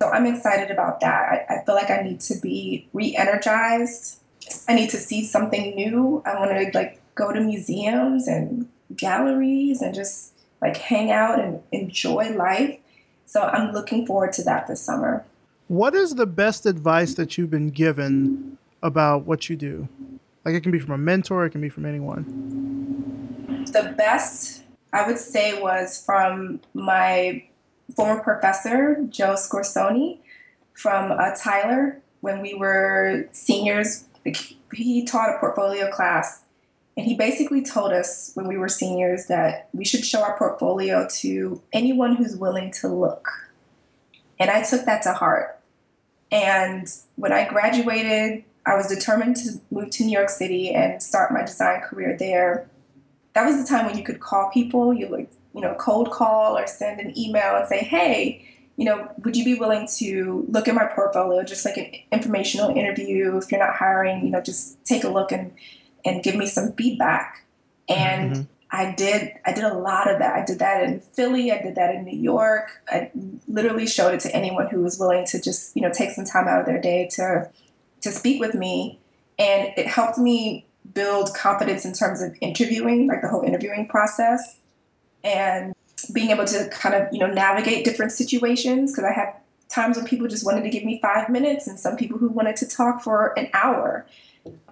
So 0.01 0.07
I'm 0.07 0.25
excited 0.25 0.71
about 0.71 1.01
that. 1.01 1.45
I, 1.49 1.55
I 1.55 1.65
feel 1.65 1.75
like 1.75 1.91
I 1.91 2.01
need 2.01 2.21
to 2.21 2.39
be 2.39 2.87
re-energized. 2.93 4.21
I 4.69 4.75
need 4.75 4.89
to 4.91 4.97
see 4.97 5.25
something 5.25 5.75
new. 5.75 6.23
I 6.25 6.39
want 6.39 6.51
to 6.51 6.71
like 6.73 7.01
go 7.15 7.33
to 7.33 7.41
museums 7.41 8.25
and 8.29 8.69
galleries 8.95 9.81
and 9.81 9.93
just 9.93 10.31
like 10.61 10.77
hang 10.77 11.11
out 11.11 11.41
and 11.41 11.61
enjoy 11.73 12.29
life. 12.37 12.79
So 13.25 13.41
I'm 13.41 13.73
looking 13.73 14.05
forward 14.05 14.31
to 14.33 14.43
that 14.43 14.67
this 14.67 14.81
summer. 14.81 15.25
What 15.71 15.95
is 15.95 16.15
the 16.15 16.25
best 16.25 16.65
advice 16.65 17.13
that 17.13 17.37
you've 17.37 17.49
been 17.49 17.69
given 17.69 18.57
about 18.83 19.25
what 19.25 19.49
you 19.49 19.55
do? 19.55 19.87
Like 20.43 20.53
it 20.53 20.63
can 20.63 20.71
be 20.73 20.79
from 20.79 20.91
a 20.91 20.97
mentor, 20.97 21.45
it 21.45 21.51
can 21.51 21.61
be 21.61 21.69
from 21.69 21.85
anyone. 21.85 22.25
The 23.71 23.95
best 23.97 24.63
I 24.91 25.07
would 25.07 25.17
say 25.17 25.61
was 25.61 26.03
from 26.05 26.59
my 26.73 27.45
former 27.95 28.21
professor, 28.21 28.97
Joe 29.07 29.35
Scorsone, 29.35 30.17
from 30.73 31.13
uh, 31.13 31.35
Tyler 31.41 32.01
when 32.19 32.41
we 32.41 32.53
were 32.53 33.29
seniors. 33.31 34.03
He 34.73 35.05
taught 35.05 35.29
a 35.29 35.39
portfolio 35.39 35.89
class, 35.89 36.43
and 36.97 37.05
he 37.05 37.15
basically 37.15 37.63
told 37.63 37.93
us 37.93 38.31
when 38.33 38.49
we 38.49 38.57
were 38.57 38.67
seniors 38.67 39.27
that 39.27 39.69
we 39.71 39.85
should 39.85 40.03
show 40.03 40.21
our 40.21 40.37
portfolio 40.37 41.07
to 41.21 41.61
anyone 41.71 42.17
who's 42.17 42.35
willing 42.35 42.73
to 42.81 42.89
look. 42.89 43.29
And 44.37 44.49
I 44.49 44.63
took 44.63 44.83
that 44.83 45.03
to 45.03 45.13
heart. 45.13 45.59
And 46.31 46.87
when 47.15 47.33
I 47.33 47.47
graduated, 47.47 48.43
I 48.65 48.75
was 48.75 48.87
determined 48.87 49.35
to 49.37 49.59
move 49.69 49.89
to 49.91 50.03
New 50.05 50.11
York 50.11 50.29
City 50.29 50.71
and 50.73 51.01
start 51.01 51.31
my 51.31 51.41
design 51.41 51.81
career 51.81 52.15
there. 52.17 52.69
That 53.33 53.45
was 53.45 53.57
the 53.57 53.67
time 53.67 53.85
when 53.85 53.97
you 53.97 54.03
could 54.03 54.19
call 54.19 54.49
people, 54.51 54.93
you 54.93 55.07
like, 55.07 55.31
you 55.53 55.61
know, 55.61 55.75
cold 55.79 56.11
call 56.11 56.57
or 56.57 56.67
send 56.67 56.99
an 56.99 57.17
email 57.17 57.55
and 57.55 57.67
say, 57.67 57.79
hey, 57.79 58.47
you 58.77 58.85
know, 58.85 59.11
would 59.23 59.35
you 59.35 59.43
be 59.43 59.55
willing 59.55 59.87
to 59.97 60.45
look 60.49 60.67
at 60.67 60.75
my 60.75 60.85
portfolio, 60.85 61.43
just 61.43 61.65
like 61.65 61.77
an 61.77 61.91
informational 62.11 62.75
interview? 62.75 63.37
If 63.37 63.51
you're 63.51 63.59
not 63.59 63.75
hiring, 63.75 64.25
you 64.25 64.31
know, 64.31 64.41
just 64.41 64.83
take 64.85 65.03
a 65.03 65.09
look 65.09 65.31
and 65.31 65.51
and 66.03 66.23
give 66.23 66.35
me 66.35 66.47
some 66.47 66.73
feedback. 66.73 67.45
And 67.87 68.31
mm-hmm. 68.31 68.41
I 68.71 68.93
did 68.93 69.33
I 69.45 69.51
did 69.51 69.65
a 69.65 69.73
lot 69.73 70.09
of 70.09 70.19
that. 70.19 70.33
I 70.33 70.45
did 70.45 70.59
that 70.59 70.83
in 70.83 71.01
Philly, 71.01 71.51
I 71.51 71.61
did 71.61 71.75
that 71.75 71.93
in 71.93 72.05
New 72.05 72.17
York. 72.17 72.81
I 72.87 73.11
literally 73.47 73.85
showed 73.85 74.13
it 74.13 74.21
to 74.21 74.35
anyone 74.35 74.67
who 74.67 74.81
was 74.81 74.97
willing 74.97 75.25
to 75.27 75.41
just, 75.41 75.75
you 75.75 75.81
know, 75.81 75.91
take 75.91 76.11
some 76.11 76.25
time 76.25 76.47
out 76.47 76.61
of 76.61 76.65
their 76.65 76.79
day 76.79 77.09
to 77.13 77.49
to 78.01 78.11
speak 78.11 78.39
with 78.39 78.55
me. 78.55 78.99
And 79.37 79.73
it 79.77 79.87
helped 79.87 80.17
me 80.17 80.65
build 80.93 81.33
confidence 81.33 81.85
in 81.85 81.93
terms 81.93 82.21
of 82.21 82.35
interviewing, 82.41 83.07
like 83.07 83.21
the 83.21 83.27
whole 83.27 83.43
interviewing 83.43 83.87
process. 83.87 84.57
And 85.23 85.73
being 86.13 86.31
able 86.31 86.45
to 86.45 86.69
kind 86.69 86.95
of, 86.95 87.09
you 87.11 87.19
know, 87.19 87.27
navigate 87.27 87.85
different 87.85 88.11
situations 88.11 88.91
because 88.91 89.03
I 89.03 89.13
had 89.13 89.33
times 89.69 89.97
when 89.97 90.05
people 90.05 90.27
just 90.27 90.45
wanted 90.45 90.63
to 90.63 90.69
give 90.69 90.83
me 90.83 90.99
five 91.01 91.29
minutes 91.29 91.67
and 91.67 91.79
some 91.79 91.95
people 91.95 92.17
who 92.17 92.29
wanted 92.29 92.55
to 92.57 92.67
talk 92.67 93.01
for 93.01 93.37
an 93.37 93.49
hour 93.53 94.05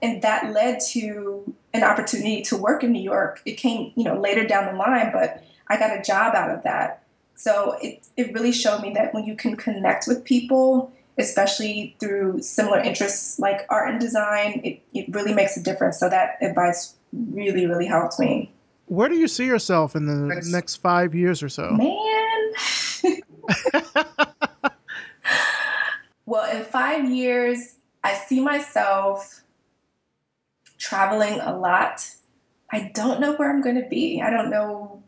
and 0.01 0.21
that 0.21 0.51
led 0.53 0.79
to 0.91 1.53
an 1.73 1.83
opportunity 1.83 2.41
to 2.43 2.57
work 2.57 2.83
in 2.83 2.91
New 2.91 3.01
York. 3.01 3.41
It 3.45 3.53
came, 3.53 3.91
you 3.95 4.03
know, 4.03 4.19
later 4.19 4.45
down 4.45 4.65
the 4.65 4.77
line, 4.77 5.11
but 5.11 5.43
I 5.67 5.77
got 5.77 5.97
a 5.97 6.01
job 6.01 6.35
out 6.35 6.49
of 6.49 6.63
that. 6.63 7.03
So 7.35 7.77
it 7.81 8.07
it 8.17 8.33
really 8.33 8.51
showed 8.51 8.81
me 8.81 8.93
that 8.95 9.13
when 9.13 9.25
you 9.25 9.35
can 9.35 9.55
connect 9.55 10.07
with 10.07 10.23
people, 10.25 10.91
especially 11.17 11.95
through 11.99 12.41
similar 12.41 12.79
interests 12.79 13.39
like 13.39 13.65
art 13.69 13.89
and 13.89 13.99
design, 13.99 14.61
it, 14.63 14.81
it 14.93 15.13
really 15.13 15.33
makes 15.33 15.55
a 15.55 15.63
difference. 15.63 15.99
So 15.99 16.09
that 16.09 16.37
advice 16.41 16.95
really, 17.13 17.65
really 17.65 17.85
helped 17.85 18.19
me. 18.19 18.51
Where 18.87 19.07
do 19.07 19.15
you 19.15 19.27
see 19.27 19.45
yourself 19.45 19.95
in 19.95 20.05
the 20.05 20.41
next 20.49 20.77
five 20.77 21.13
years 21.13 21.43
or 21.43 21.49
so? 21.49 21.69
Man. 21.71 22.53
well, 26.25 26.57
in 26.57 26.63
five 26.63 27.09
years, 27.09 27.75
I 28.03 28.13
see 28.15 28.41
myself 28.41 29.43
traveling 30.79 31.39
a 31.39 31.55
lot. 31.55 32.09
I 32.71 32.91
don't 32.93 33.19
know 33.19 33.35
where 33.35 33.51
I'm 33.51 33.61
going 33.61 33.81
to 33.81 33.87
be. 33.87 34.21
I 34.21 34.29
don't 34.29 34.49
know 34.49 35.03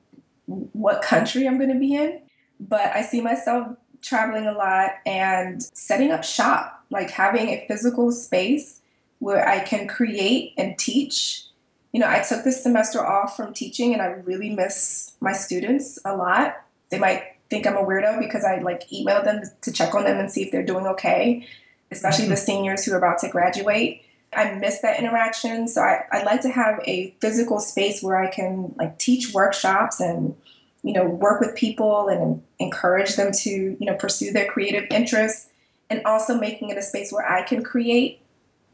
what 0.45 1.01
country 1.01 1.47
I'm 1.47 1.57
going 1.57 1.73
to 1.73 1.79
be 1.79 1.95
in, 1.95 2.21
but 2.59 2.95
I 2.95 3.01
see 3.01 3.21
myself 3.21 3.75
traveling 4.01 4.47
a 4.47 4.53
lot 4.53 4.91
and 5.05 5.63
setting 5.73 6.11
up 6.11 6.23
shop, 6.23 6.83
like 6.89 7.09
having 7.09 7.49
a 7.49 7.65
physical 7.67 8.11
space 8.11 8.81
where 9.19 9.47
I 9.47 9.59
can 9.59 9.87
create 9.87 10.53
and 10.57 10.77
teach. 10.77 11.45
You 11.93 11.99
know, 11.99 12.09
I 12.09 12.21
took 12.21 12.43
this 12.43 12.63
semester 12.63 13.05
off 13.05 13.37
from 13.37 13.53
teaching 13.53 13.93
and 13.93 14.01
I 14.01 14.07
really 14.07 14.49
miss 14.49 15.13
my 15.19 15.33
students 15.33 15.99
a 16.03 16.15
lot. 16.15 16.55
They 16.89 16.99
might 16.99 17.23
think 17.49 17.67
I'm 17.67 17.77
a 17.77 17.83
weirdo 17.83 18.19
because 18.19 18.43
I 18.43 18.59
like 18.59 18.91
email 18.91 19.23
them 19.23 19.43
to 19.61 19.71
check 19.71 19.93
on 19.93 20.05
them 20.05 20.19
and 20.19 20.31
see 20.31 20.43
if 20.43 20.51
they're 20.51 20.65
doing 20.65 20.87
okay, 20.87 21.47
especially 21.91 22.27
the 22.27 22.37
seniors 22.37 22.83
who 22.83 22.93
are 22.93 22.97
about 22.97 23.19
to 23.19 23.29
graduate. 23.29 24.00
I 24.33 24.53
miss 24.55 24.79
that 24.79 24.99
interaction. 24.99 25.67
So 25.67 25.81
I, 25.81 26.05
I'd 26.11 26.25
like 26.25 26.41
to 26.41 26.49
have 26.49 26.79
a 26.85 27.13
physical 27.19 27.59
space 27.59 28.01
where 28.01 28.17
I 28.17 28.29
can 28.29 28.73
like 28.77 28.97
teach 28.97 29.33
workshops 29.33 29.99
and, 29.99 30.35
you 30.83 30.93
know, 30.93 31.05
work 31.05 31.41
with 31.41 31.55
people 31.55 32.07
and 32.07 32.41
encourage 32.59 33.15
them 33.15 33.31
to, 33.33 33.49
you 33.49 33.85
know, 33.85 33.95
pursue 33.95 34.31
their 34.31 34.47
creative 34.47 34.85
interests 34.89 35.49
and 35.89 36.01
also 36.05 36.39
making 36.39 36.69
it 36.69 36.77
a 36.77 36.81
space 36.81 37.11
where 37.11 37.29
I 37.29 37.43
can 37.43 37.63
create. 37.63 38.21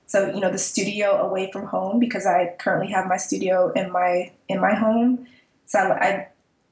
So, 0.06 0.32
you 0.32 0.40
know, 0.40 0.52
the 0.52 0.60
studio 0.60 1.18
away 1.18 1.52
from 1.52 1.66
home 1.66 2.00
because 2.00 2.26
I 2.28 2.56
currently 2.60 2.92
have 2.94 3.08
my 3.08 3.18
studio 3.18 3.72
in 3.72 3.92
my 3.92 4.32
in 4.48 4.62
my 4.62 4.76
home. 4.76 5.28
So 5.66 5.80
I, 5.80 6.08
I 6.08 6.28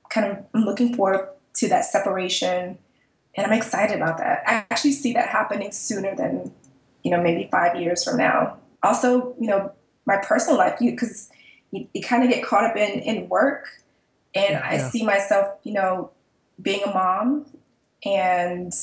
kind 0.09 0.31
of 0.31 0.37
am 0.53 0.61
looking 0.61 0.95
forward 0.95 1.27
to 1.55 1.69
that 1.69 1.85
separation 1.85 2.77
and 3.35 3.47
I'm 3.47 3.53
excited 3.53 3.97
about 3.97 4.19
that. 4.19 4.43
I 4.45 4.65
actually 4.69 4.91
see 4.91 5.13
that 5.13 5.27
happening 5.27 5.71
sooner 5.71 6.15
than, 6.15 6.53
you 7.03 7.11
know, 7.11 7.21
maybe 7.21 7.49
five 7.51 7.81
years 7.81 8.03
from 8.03 8.17
now 8.17 8.59
also, 8.85 9.35
you 9.39 9.47
know, 9.47 9.71
my 10.05 10.17
personal 10.17 10.57
life, 10.57 10.79
you 10.79 10.91
because 10.91 11.29
you, 11.71 11.87
you, 11.93 12.01
kind 12.01 12.23
of 12.23 12.29
get 12.29 12.43
caught 12.43 12.63
up 12.63 12.77
in, 12.77 12.99
in 12.99 13.29
work. 13.29 13.67
And 14.33 14.51
yeah. 14.51 14.61
I 14.63 14.77
see 14.77 15.03
myself, 15.03 15.57
you 15.63 15.73
know, 15.73 16.11
being 16.61 16.83
a 16.83 16.87
mom 16.87 17.45
and 18.03 18.73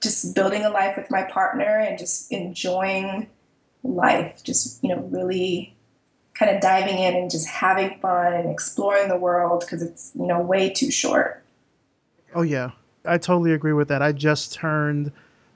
just 0.00 0.34
building 0.34 0.64
a 0.64 0.70
life 0.70 0.96
with 0.96 1.10
my 1.10 1.24
partner 1.24 1.80
and 1.80 1.98
just 1.98 2.30
enjoying 2.32 3.28
life, 3.82 4.42
just, 4.44 4.82
you 4.82 4.94
know, 4.94 5.02
really 5.02 5.74
kind 6.34 6.54
of 6.54 6.60
diving 6.60 6.98
in 6.98 7.16
and 7.16 7.30
just 7.30 7.48
having 7.48 7.98
fun 8.00 8.32
and 8.32 8.50
exploring 8.50 9.08
the 9.08 9.16
world 9.16 9.60
because 9.60 9.82
it's, 9.82 10.12
you 10.14 10.26
know, 10.26 10.40
way 10.40 10.70
too 10.70 10.90
short. 10.90 11.42
Oh, 12.34 12.42
yeah. 12.42 12.72
I 13.04 13.18
totally 13.18 13.52
agree 13.52 13.72
with 13.72 13.88
that. 13.88 14.02
I 14.02 14.12
just 14.12 14.52
turned 14.52 15.12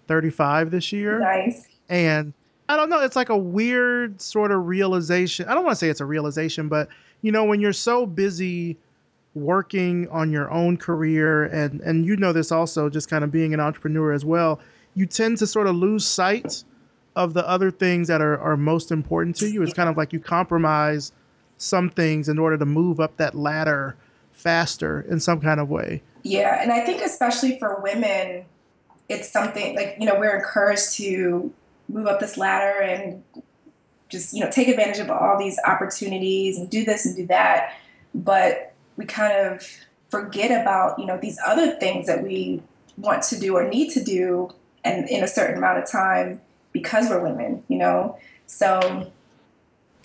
35 0.09 0.71
this 0.71 0.93
year. 0.93 1.19
Nice. 1.19 1.67
And 1.89 2.33
I 2.71 2.77
don't 2.77 2.89
know. 2.89 3.01
It's 3.01 3.17
like 3.17 3.31
a 3.31 3.37
weird 3.37 4.21
sort 4.21 4.53
of 4.53 4.69
realization. 4.69 5.49
I 5.49 5.55
don't 5.55 5.65
want 5.65 5.75
to 5.75 5.79
say 5.85 5.89
it's 5.89 6.01
a 6.01 6.05
realization, 6.05 6.69
but 6.69 6.89
you 7.21 7.33
know, 7.33 7.45
when 7.45 7.61
you're 7.61 7.73
so 7.73 8.07
busy 8.07 8.77
working 9.35 10.07
on 10.11 10.31
your 10.31 10.49
own 10.53 10.77
career, 10.77 11.47
and 11.47 11.81
and 11.81 12.07
you 12.07 12.17
know 12.17 12.33
this 12.33 12.53
also, 12.53 12.89
just 12.89 13.11
kind 13.11 13.25
of 13.25 13.33
being 13.33 13.53
an 13.53 13.59
entrepreneur 13.59 14.13
as 14.13 14.25
well, 14.25 14.61
you 14.95 15.05
tend 15.05 15.39
to 15.39 15.49
sort 15.49 15.67
of 15.67 15.75
lose 15.75 16.07
sight 16.07 16.63
of 17.17 17.35
the 17.35 17.47
other 17.49 17.73
things 17.73 18.07
that 18.07 18.21
are 18.21 18.39
are 18.39 18.57
most 18.57 18.93
important 18.93 19.35
to 19.39 19.51
you. 19.51 19.65
It's 19.65 19.75
kind 19.75 19.89
of 19.89 19.97
like 19.97 20.13
you 20.13 20.21
compromise 20.21 21.11
some 21.59 21.91
things 21.91 22.29
in 22.29 22.39
order 22.39 22.57
to 22.57 22.67
move 22.67 23.01
up 23.01 23.17
that 23.17 23.35
ladder 23.35 23.97
faster 24.31 25.01
in 25.11 25.19
some 25.19 25.41
kind 25.41 25.59
of 25.59 25.69
way. 25.71 26.03
Yeah, 26.23 26.63
and 26.63 26.71
I 26.71 26.85
think 26.85 27.03
especially 27.03 27.59
for 27.59 27.81
women, 27.83 28.45
it's 29.09 29.29
something 29.29 29.75
like 29.75 29.97
you 29.99 30.07
know 30.07 30.21
we're 30.21 30.37
encouraged 30.37 30.93
to 30.99 31.53
move 31.93 32.07
up 32.07 32.21
this 32.21 32.37
ladder 32.37 32.81
and 32.81 33.23
just 34.09 34.33
you 34.33 34.45
know 34.45 34.51
take 34.51 34.69
advantage 34.69 34.99
of 34.99 35.11
all 35.11 35.39
these 35.39 35.59
opportunities 35.67 36.59
and 36.59 36.71
do 36.71 36.85
this 36.85 37.07
and 37.07 37.17
do 37.17 37.27
that. 37.27 37.75
But 38.15 38.75
we 38.97 39.05
kind 39.05 39.33
of 39.33 39.67
forget 40.11 40.51
about 40.51 40.99
you 40.99 41.07
know 41.07 41.19
these 41.19 41.39
other 41.47 41.73
things 41.73 42.07
that 42.07 42.23
we 42.23 42.63
want 42.97 43.23
to 43.23 43.39
do 43.39 43.57
or 43.57 43.69
need 43.69 43.91
to 43.91 44.03
do 44.03 44.53
and 44.85 45.09
in 45.09 45.23
a 45.23 45.29
certain 45.29 45.57
amount 45.57 45.79
of 45.79 45.91
time 45.91 46.41
because 46.73 47.09
we're 47.09 47.23
women 47.23 47.63
you 47.69 47.79
know? 47.79 48.19
So 48.47 49.11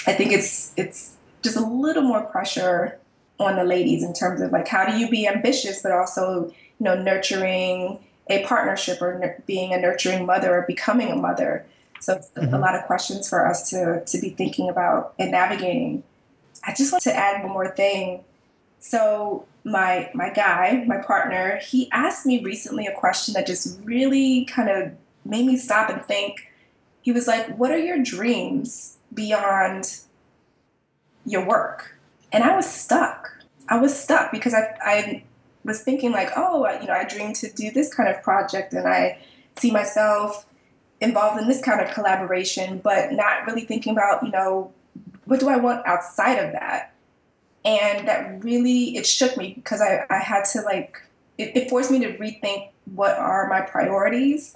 i 0.08 0.14
think 0.14 0.32
it's 0.32 0.74
it's 0.78 1.16
just 1.42 1.58
a 1.58 1.66
little 1.66 2.04
more 2.04 2.22
pressure 2.24 3.00
on 3.40 3.56
the 3.56 3.64
ladies 3.64 4.04
in 4.04 4.14
terms 4.14 4.40
of 4.40 4.52
like 4.52 4.68
how 4.68 4.86
do 4.86 4.98
you 4.98 5.10
be 5.10 5.28
ambitious 5.28 5.82
but 5.82 5.92
also 5.92 6.46
you 6.46 6.84
know 6.84 6.96
nurturing 7.02 8.00
a 8.30 8.44
partnership 8.46 9.02
or 9.02 9.42
being 9.46 9.74
a 9.74 9.78
nurturing 9.78 10.26
mother 10.26 10.60
or 10.60 10.62
becoming 10.68 11.12
a 11.12 11.16
mother 11.16 11.66
so 12.06 12.18
mm-hmm. 12.18 12.54
a 12.54 12.60
lot 12.60 12.76
of 12.76 12.84
questions 12.84 13.28
for 13.28 13.48
us 13.48 13.72
to, 13.72 14.06
to 14.06 14.22
be 14.22 14.30
thinking 14.30 14.70
about 14.70 15.16
and 15.18 15.32
navigating. 15.32 16.04
I 16.64 16.76
just 16.76 16.92
want 16.92 17.04
to 17.06 17.16
add 17.16 17.44
one 17.44 17.52
more 17.52 17.68
thing. 17.68 18.24
So 18.80 19.48
my 19.64 20.12
my 20.14 20.30
guy, 20.30 20.84
my 20.86 20.98
partner, 20.98 21.58
he 21.58 21.90
asked 21.92 22.28
me 22.28 22.44
recently 22.44 22.86
a 22.86 22.94
question 22.94 23.34
that 23.34 23.48
just 23.48 23.80
really 23.84 24.46
kind 24.46 24.70
of 24.70 24.92
made 25.26 25.48
me 25.48 25.58
stop 25.58 25.90
and 25.90 26.06
think. 26.06 26.52
He 27.02 27.12
was 27.12 27.26
like, 27.26 27.58
"What 27.58 27.72
are 27.72 27.80
your 27.80 28.04
dreams 28.04 28.98
beyond 29.12 29.98
your 31.26 31.44
work?" 31.48 31.98
And 32.32 32.44
I 32.44 32.56
was 32.56 32.68
stuck. 32.68 33.32
I 33.68 33.80
was 33.80 34.00
stuck 34.00 34.32
because 34.32 34.54
I 34.54 34.78
I 34.80 35.24
was 35.64 35.82
thinking 35.82 36.12
like, 36.12 36.30
"Oh, 36.36 36.70
you 36.80 36.86
know, 36.86 36.94
I 36.94 37.04
dream 37.06 37.34
to 37.34 37.52
do 37.52 37.72
this 37.72 37.92
kind 37.92 38.10
of 38.10 38.22
project 38.22 38.74
and 38.74 38.88
I 38.88 39.18
see 39.56 39.72
myself 39.72 40.46
involved 41.02 41.42
in 41.42 41.48
this 41.48 41.62
kind 41.62 41.82
of 41.82 41.94
collaboration, 41.94 42.80
but 42.84 43.12
not 43.12 43.46
really 43.48 43.62
thinking 43.66 43.94
about, 43.94 44.24
you 44.24 44.32
know, 44.32 44.74
what 45.26 45.40
do 45.40 45.50
I 45.50 45.58
want 45.58 45.86
outside 45.86 46.38
of 46.38 46.52
that? 46.54 46.94
And 47.66 48.08
that 48.08 48.44
really, 48.44 48.96
it 48.98 49.06
shook 49.08 49.38
me 49.38 49.54
because 49.56 49.82
I, 49.82 50.06
I 50.10 50.20
had 50.20 50.46
to 50.54 50.62
like, 50.62 51.02
it, 51.38 51.56
it 51.58 51.70
forced 51.70 51.92
me 51.92 52.00
to 52.00 52.18
rethink 52.18 52.70
what 52.86 53.18
are 53.18 53.48
my 53.50 53.62
priorities 53.62 54.56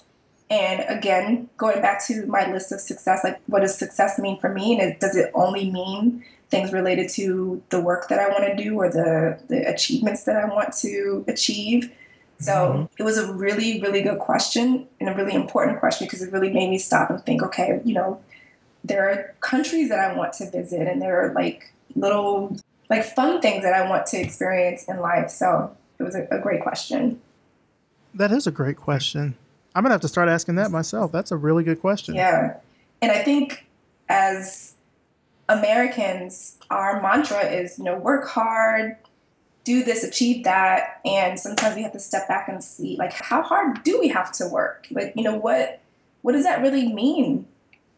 And 0.50 0.84
again, 0.90 1.50
going 1.58 1.82
back 1.82 2.06
to 2.08 2.26
my 2.26 2.52
list 2.52 2.72
of 2.72 2.82
success, 2.82 3.24
like 3.24 3.40
what 3.46 3.62
does 3.62 3.78
success 3.78 4.18
mean 4.18 4.40
for 4.40 4.52
me? 4.52 4.74
And 4.74 4.92
it, 4.92 5.00
does 5.00 5.16
it 5.16 5.32
only 5.34 5.70
mean 5.70 6.24
things 6.50 6.74
related 6.74 7.10
to 7.12 7.62
the 7.70 7.80
work 7.80 8.08
that 8.10 8.20
I 8.20 8.30
want 8.30 8.46
to 8.46 8.56
do 8.64 8.76
or 8.76 8.90
the, 8.90 9.40
the 9.48 9.62
achievements 9.70 10.24
that 10.24 10.36
I 10.36 10.46
want 10.46 10.74
to 10.78 11.24
achieve? 11.28 11.92
So 12.40 12.52
mm-hmm. 12.52 12.84
it 12.98 13.04
was 13.04 13.18
a 13.18 13.34
really, 13.34 13.82
really 13.82 14.02
good 14.02 14.20
question 14.20 14.88
and 15.00 15.10
a 15.10 15.14
really 15.14 15.34
important 15.34 15.80
question 15.80 16.08
because 16.08 16.22
it 16.22 16.32
really 16.32 16.52
made 16.52 16.70
me 16.70 16.78
stop 16.78 17.10
and 17.10 17.24
think, 17.26 17.44
okay, 17.44 17.82
you 17.84 17.94
know, 17.94 18.22
there 18.84 19.10
are 19.10 19.36
countries 19.42 19.90
that 19.90 20.00
I 20.00 20.16
want 20.16 20.34
to 20.34 20.50
visit 20.50 20.88
and 20.88 21.02
there 21.02 21.22
are 21.22 21.34
like 21.34 21.72
little 21.96 22.58
like 22.90 23.04
fun 23.04 23.42
things 23.42 23.64
that 23.64 23.74
I 23.74 23.88
want 23.90 24.06
to 24.08 24.18
experience 24.18 24.86
in 24.88 25.00
life. 25.00 25.30
So 25.30 25.76
it 26.00 26.04
was 26.04 26.16
a, 26.16 26.28
a 26.32 26.40
great 26.40 26.62
question. 26.62 27.22
That 28.14 28.32
is 28.32 28.48
a 28.48 28.52
great 28.52 28.78
question. 28.78 29.36
I'm 29.76 29.84
gonna 29.84 29.94
have 29.94 30.02
to 30.02 30.08
start 30.08 30.30
asking 30.30 30.56
that 30.56 30.72
myself. 30.72 31.12
That's 31.12 31.32
a 31.32 31.38
really 31.38 31.64
good 31.64 31.82
question. 31.82 32.16
Yeah. 32.16 32.58
And 33.02 33.12
I 33.12 33.22
think 33.22 33.68
as 34.08 34.74
Americans, 35.48 36.58
our 36.70 37.02
mantra 37.02 37.44
is, 37.44 37.78
you 37.78 37.84
know, 37.84 37.98
work 37.98 38.28
hard, 38.28 38.98
do 39.64 39.84
this, 39.84 40.03
achieve 40.03 40.43
that. 40.45 41.01
And 41.05 41.39
sometimes 41.39 41.76
we 41.76 41.84
have 41.84 41.93
to 41.93 41.99
step 41.99 42.28
back 42.28 42.47
and 42.47 42.64
see 42.64 42.95
like 42.97 43.14
how 43.14 43.41
hard 43.41 43.84
do 43.84 43.99
we 43.99 44.07
have 44.10 44.32
to 44.34 44.47
work? 44.47 44.88
Like, 44.91 45.14
you 45.16 45.24
know, 45.24 45.36
what 45.36 45.82
what 46.22 46.34
does 46.34 46.43
that 46.43 46.62
really 46.62 46.91
mean? 46.91 47.47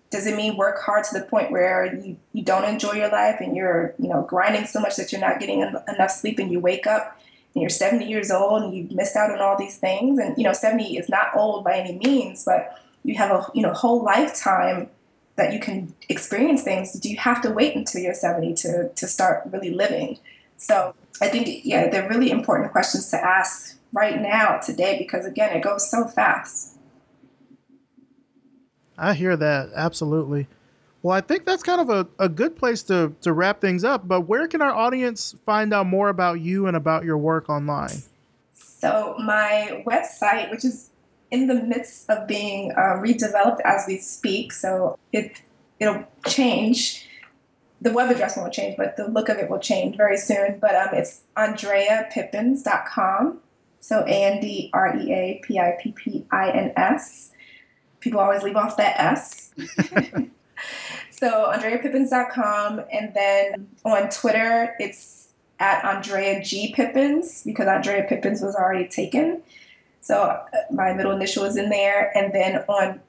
Does 0.10 0.28
it 0.28 0.36
mean 0.36 0.58
work 0.58 0.82
hard 0.82 1.06
to 1.06 1.20
the 1.20 1.26
point 1.26 1.52
where 1.52 1.96
you, 1.96 2.18
you 2.34 2.44
don't 2.44 2.66
enjoy 2.66 2.94
your 2.94 3.10
life 3.10 3.38
and 3.40 3.56
you're, 3.56 3.96
you 3.98 4.10
know, 4.10 4.24
grinding 4.24 4.66
so 4.66 4.82
much 4.82 4.98
that 4.98 5.12
you're 5.12 5.22
not 5.22 5.40
getting 5.40 5.62
enough 5.62 6.12
sleep 6.12 6.38
and 6.38 6.52
you 6.52 6.60
wake 6.60 6.86
up 6.86 7.18
and 7.54 7.62
you're 7.62 7.70
70 7.70 8.06
years 8.06 8.32
old 8.32 8.64
and 8.64 8.76
you've 8.76 8.92
missed 8.92 9.16
out 9.16 9.32
on 9.32 9.40
all 9.40 9.58
these 9.58 9.78
things 9.78 10.20
and 10.20 10.38
you 10.38 10.44
know 10.44 10.54
70 10.54 10.98
is 10.98 11.10
not 11.10 11.36
old 11.36 11.64
by 11.64 11.78
any 11.78 11.98
means 11.98 12.44
but 12.44 12.80
you 13.04 13.16
have 13.16 13.32
a 13.32 13.46
you 13.54 13.62
know 13.62 13.74
whole 13.74 14.04
lifetime 14.04 14.90
that 15.36 15.54
you 15.54 15.60
can 15.60 15.94
experience 16.10 16.64
things 16.64 16.94
do 16.94 17.10
you 17.10 17.18
have 17.18 17.42
to 17.42 17.52
wait 17.52 17.76
until 17.76 18.02
you're 18.02 18.14
70 18.14 18.54
to 18.56 18.90
to 18.90 19.08
start 19.08 19.44
really 19.52 19.72
living 19.72 20.18
so 20.62 20.94
I 21.20 21.28
think, 21.28 21.66
yeah, 21.66 21.90
they're 21.90 22.08
really 22.08 22.30
important 22.30 22.72
questions 22.72 23.10
to 23.10 23.18
ask 23.18 23.78
right 23.92 24.22
now, 24.22 24.58
today, 24.58 24.98
because 24.98 25.26
again, 25.26 25.56
it 25.58 25.64
goes 25.64 25.90
so 25.90 26.06
fast. 26.06 26.78
I 28.98 29.16
hear 29.16 29.36
that. 29.36 29.72
Absolutely. 29.76 30.48
Well, 31.02 31.18
I 31.18 31.22
think 31.22 31.46
that's 31.46 31.64
kind 31.64 31.82
of 31.82 31.90
a, 31.90 32.08
a 32.24 32.30
good 32.30 32.56
place 32.56 32.84
to, 32.84 33.16
to 33.22 33.34
wrap 33.34 33.60
things 33.60 33.84
up. 33.84 34.08
But 34.08 34.22
where 34.22 34.48
can 34.48 34.62
our 34.62 34.72
audience 34.72 35.36
find 35.48 35.74
out 35.74 35.88
more 35.88 36.10
about 36.10 36.42
you 36.42 36.68
and 36.68 36.78
about 36.78 37.04
your 37.04 37.18
work 37.18 37.50
online? 37.50 38.04
So, 38.54 39.16
my 39.18 39.84
website, 39.88 40.52
which 40.52 40.64
is 40.64 40.92
in 41.32 41.48
the 41.48 41.56
midst 41.56 42.08
of 42.10 42.28
being 42.28 42.72
uh, 42.74 43.02
redeveloped 43.02 43.62
as 43.66 43.86
we 43.88 43.98
speak, 43.98 44.52
so 44.52 45.00
it, 45.12 45.42
it'll 45.80 46.06
change 46.28 47.08
the 47.82 47.92
web 47.92 48.12
address 48.12 48.38
won't 48.38 48.54
change, 48.54 48.78
but 48.78 48.96
the 48.96 49.08
look 49.08 49.28
of 49.28 49.38
it 49.38 49.50
will 49.50 49.60
change 49.60 49.98
very 49.98 50.18
soon. 50.18 50.60
But 50.60 50.76
um, 50.76 50.90
it's 50.94 51.22
AndreaPippins.com. 51.36 53.40
So 53.80 54.06
A 54.06 54.24
N 54.24 54.40
D 54.40 54.70
R 54.72 54.96
E 54.96 55.12
A 55.12 55.42
P 55.44 55.60
I 55.60 55.76
P 55.82 55.92
P 55.92 56.26
I 56.32 56.52
N 56.52 56.74
S. 56.78 57.32
People 58.00 58.20
always 58.20 58.44
leave 58.44 58.56
off 58.56 58.78
that 58.78 59.00
S. 59.00 59.52
so 61.10 61.52
AndreaPippins.com. 61.52 62.84
And 62.94 63.14
then 63.16 63.68
on 63.84 64.10
Twitter, 64.10 64.76
it's 64.80 65.30
at 65.60 65.84
Andrea 65.84 66.44
G. 66.44 66.74
Pippins 66.76 67.42
because 67.44 67.68
Andrea 67.68 68.06
Pippins 68.08 68.42
was 68.42 68.56
already 68.56 68.88
taken. 68.88 69.42
So 70.02 70.22
uh, 70.22 70.46
my 70.72 70.94
middle 70.94 71.12
initial 71.12 71.46
is 71.46 71.58
in 71.58 71.70
there. 71.70 72.16
And 72.16 72.34
then 72.34 72.58
on 72.68 73.02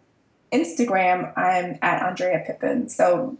Instagram, 0.50 1.36
I'm 1.36 1.78
at 1.82 2.02
Andrea 2.02 2.42
Pippins. 2.46 2.94
So 2.94 3.36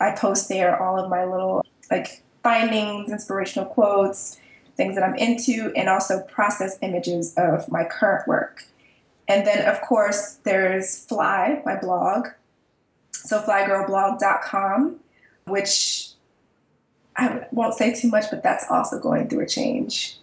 I 0.00 0.12
post 0.12 0.48
there 0.48 0.82
all 0.82 0.98
of 0.98 1.08
my 1.10 1.24
little 1.24 1.64
like 1.90 2.22
findings, 2.42 3.10
inspirational 3.10 3.66
quotes, 3.66 4.38
things 4.76 4.94
that 4.94 5.04
I'm 5.04 5.14
into, 5.16 5.72
and 5.76 5.88
also 5.88 6.20
process 6.22 6.78
images 6.82 7.34
of 7.36 7.70
my 7.70 7.84
current 7.84 8.26
work. 8.26 8.64
And 9.28 9.46
then, 9.46 9.66
of 9.66 9.80
course, 9.80 10.38
there's 10.44 11.04
Fly, 11.06 11.62
my 11.64 11.76
blog. 11.76 12.28
So, 13.12 13.40
flygirlblog.com, 13.40 15.00
which 15.46 16.10
I 17.16 17.46
won't 17.52 17.74
say 17.74 17.94
too 17.94 18.08
much, 18.08 18.26
but 18.30 18.42
that's 18.42 18.70
also 18.70 18.98
going 18.98 19.28
through 19.28 19.40
a 19.40 19.48
change. 19.48 20.18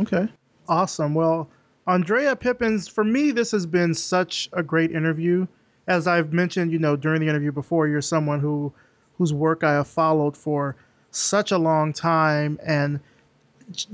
Okay. 0.00 0.28
Awesome. 0.68 1.14
Well, 1.14 1.48
Andrea 1.86 2.34
Pippins, 2.34 2.88
for 2.88 3.04
me, 3.04 3.30
this 3.30 3.52
has 3.52 3.66
been 3.66 3.94
such 3.94 4.48
a 4.52 4.62
great 4.62 4.90
interview. 4.90 5.46
As 5.86 6.06
I've 6.08 6.32
mentioned, 6.32 6.72
you 6.72 6.78
know, 6.78 6.96
during 6.96 7.20
the 7.20 7.28
interview 7.28 7.52
before, 7.52 7.86
you're 7.86 8.00
someone 8.00 8.40
who 8.40 8.72
whose 9.18 9.32
work 9.32 9.64
I 9.64 9.72
have 9.72 9.88
followed 9.88 10.36
for 10.36 10.76
such 11.10 11.52
a 11.52 11.58
long 11.58 11.92
time 11.92 12.58
and 12.64 13.00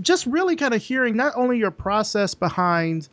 just 0.01 0.27
really 0.27 0.57
kind 0.57 0.75
of 0.75 0.83
hearing 0.83 1.17
not 1.17 1.33
only 1.37 1.59
your 1.59 1.71
process 1.71 2.35
behind 2.35 3.09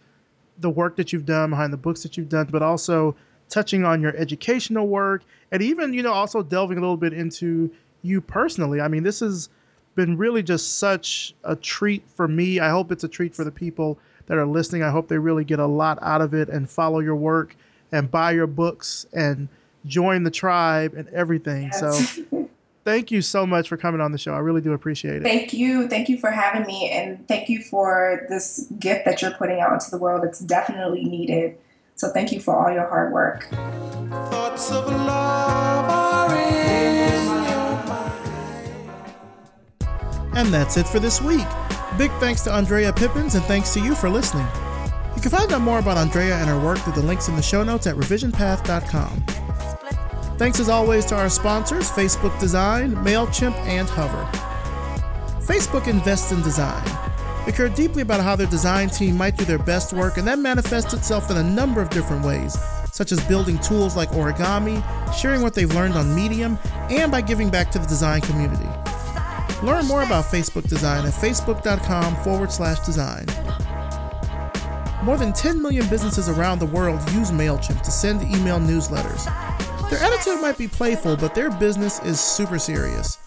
the 0.59 0.69
work 0.69 0.95
that 0.95 1.13
you've 1.13 1.25
done, 1.25 1.51
behind 1.51 1.71
the 1.71 1.77
books 1.77 2.03
that 2.03 2.17
you've 2.17 2.29
done, 2.29 2.47
but 2.49 2.61
also 2.61 3.15
touching 3.49 3.85
on 3.85 4.01
your 4.01 4.15
educational 4.17 4.87
work 4.87 5.23
and 5.51 5.61
even, 5.61 5.93
you 5.93 6.01
know, 6.01 6.13
also 6.13 6.41
delving 6.41 6.77
a 6.77 6.81
little 6.81 6.97
bit 6.97 7.13
into 7.13 7.71
you 8.01 8.21
personally. 8.21 8.81
I 8.81 8.87
mean, 8.87 9.03
this 9.03 9.19
has 9.19 9.49
been 9.95 10.17
really 10.17 10.43
just 10.43 10.77
such 10.77 11.35
a 11.43 11.55
treat 11.55 12.03
for 12.09 12.27
me. 12.27 12.59
I 12.59 12.69
hope 12.69 12.91
it's 12.91 13.03
a 13.03 13.07
treat 13.07 13.35
for 13.35 13.43
the 13.43 13.51
people 13.51 13.99
that 14.27 14.37
are 14.37 14.45
listening. 14.45 14.83
I 14.83 14.89
hope 14.89 15.07
they 15.07 15.17
really 15.17 15.43
get 15.43 15.59
a 15.59 15.65
lot 15.65 15.99
out 16.01 16.21
of 16.21 16.33
it 16.33 16.49
and 16.49 16.69
follow 16.69 16.99
your 16.99 17.15
work 17.15 17.55
and 17.91 18.09
buy 18.11 18.31
your 18.31 18.47
books 18.47 19.05
and 19.13 19.47
join 19.87 20.23
the 20.23 20.31
tribe 20.31 20.93
and 20.95 21.07
everything. 21.09 21.63
Yes. 21.63 21.79
So 21.79 22.49
thank 22.87 23.11
you 23.11 23.21
so 23.21 23.45
much 23.45 23.67
for 23.67 23.75
coming 23.75 23.99
on 23.99 24.11
the 24.11 24.17
show. 24.17 24.33
I 24.33 24.39
really 24.39 24.61
do 24.61 24.73
appreciate 24.73 25.17
it. 25.17 25.23
Thank 25.23 25.53
you. 25.53 25.87
Thank 25.89 26.07
you 26.07 26.17
for 26.17 26.31
having 26.31 26.65
me. 26.65 26.89
And 26.89 27.27
thank 27.27 27.49
you 27.49 27.61
for 27.61 28.25
this 28.29 28.67
gift 28.79 29.03
that 29.05 29.21
you're 29.21 29.31
putting 29.31 29.59
out 29.59 29.73
into 29.73 29.91
the 29.91 29.97
world. 29.97 30.23
It's 30.23 30.39
definitely 30.39 31.03
needed. 31.03 31.57
So 31.95 32.11
thank 32.11 32.31
you 32.31 32.39
for 32.39 32.55
all 32.55 32.71
your 32.71 32.87
hard 32.87 33.11
work. 33.11 33.47
And 40.37 40.53
that's 40.53 40.77
it 40.77 40.87
for 40.87 40.99
this 40.99 41.21
week. 41.21 41.47
Big 41.97 42.11
thanks 42.19 42.41
to 42.43 42.53
Andrea 42.53 42.93
Pippins 42.93 43.35
and 43.35 43.43
thanks 43.45 43.73
to 43.73 43.79
you 43.79 43.95
for 43.95 44.09
listening. 44.09 44.47
You 45.15 45.21
can 45.21 45.31
find 45.31 45.51
out 45.51 45.61
more 45.61 45.79
about 45.79 45.97
Andrea 45.97 46.35
and 46.35 46.47
her 46.47 46.59
work 46.59 46.77
through 46.77 46.93
the 46.93 47.01
links 47.01 47.27
in 47.27 47.35
the 47.35 47.41
show 47.41 47.63
notes 47.63 47.87
at 47.87 47.95
revisionpath.com. 47.95 49.46
Thanks 50.37 50.59
as 50.59 50.69
always 50.69 51.03
to 51.05 51.15
our 51.15 51.29
sponsors 51.29 51.89
Facebook 51.89 52.39
Design, 52.39 52.93
MailChimp, 52.97 53.55
and 53.65 53.89
Hover. 53.89 54.23
Facebook 55.41 55.87
invests 55.87 56.31
in 56.31 56.43
design. 56.43 56.85
They 57.47 57.51
care 57.51 57.69
deeply 57.69 58.03
about 58.03 58.19
how 58.19 58.35
their 58.35 58.45
design 58.45 58.89
team 58.89 59.17
might 59.17 59.35
do 59.35 59.45
their 59.45 59.57
best 59.57 59.93
work, 59.93 60.17
and 60.17 60.27
that 60.27 60.37
manifests 60.37 60.93
itself 60.93 61.31
in 61.31 61.37
a 61.37 61.43
number 61.43 61.81
of 61.81 61.89
different 61.89 62.23
ways, 62.23 62.55
such 62.91 63.11
as 63.11 63.19
building 63.25 63.57
tools 63.59 63.95
like 63.95 64.09
origami, 64.09 64.83
sharing 65.11 65.41
what 65.41 65.55
they've 65.55 65.73
learned 65.73 65.95
on 65.95 66.13
Medium, 66.13 66.59
and 66.91 67.11
by 67.11 67.21
giving 67.21 67.49
back 67.49 67.71
to 67.71 67.79
the 67.79 67.87
design 67.87 68.21
community. 68.21 68.69
Learn 69.63 69.87
more 69.87 70.03
about 70.03 70.25
Facebook 70.25 70.67
Design 70.69 71.03
at 71.07 71.13
facebook.com 71.13 72.15
forward 72.17 72.51
slash 72.51 72.79
design. 72.81 73.25
More 75.01 75.17
than 75.17 75.33
10 75.33 75.63
million 75.63 75.87
businesses 75.89 76.29
around 76.29 76.59
the 76.59 76.67
world 76.67 76.99
use 77.13 77.31
MailChimp 77.31 77.81
to 77.81 77.91
send 77.91 78.21
email 78.21 78.59
newsletters. 78.59 79.25
Their 79.89 79.99
attitude 79.99 80.41
might 80.41 80.57
be 80.57 80.67
playful, 80.67 81.15
but 81.15 81.33
their 81.33 81.49
business 81.49 81.99
is 82.03 82.19
super 82.19 82.59
serious. 82.59 83.19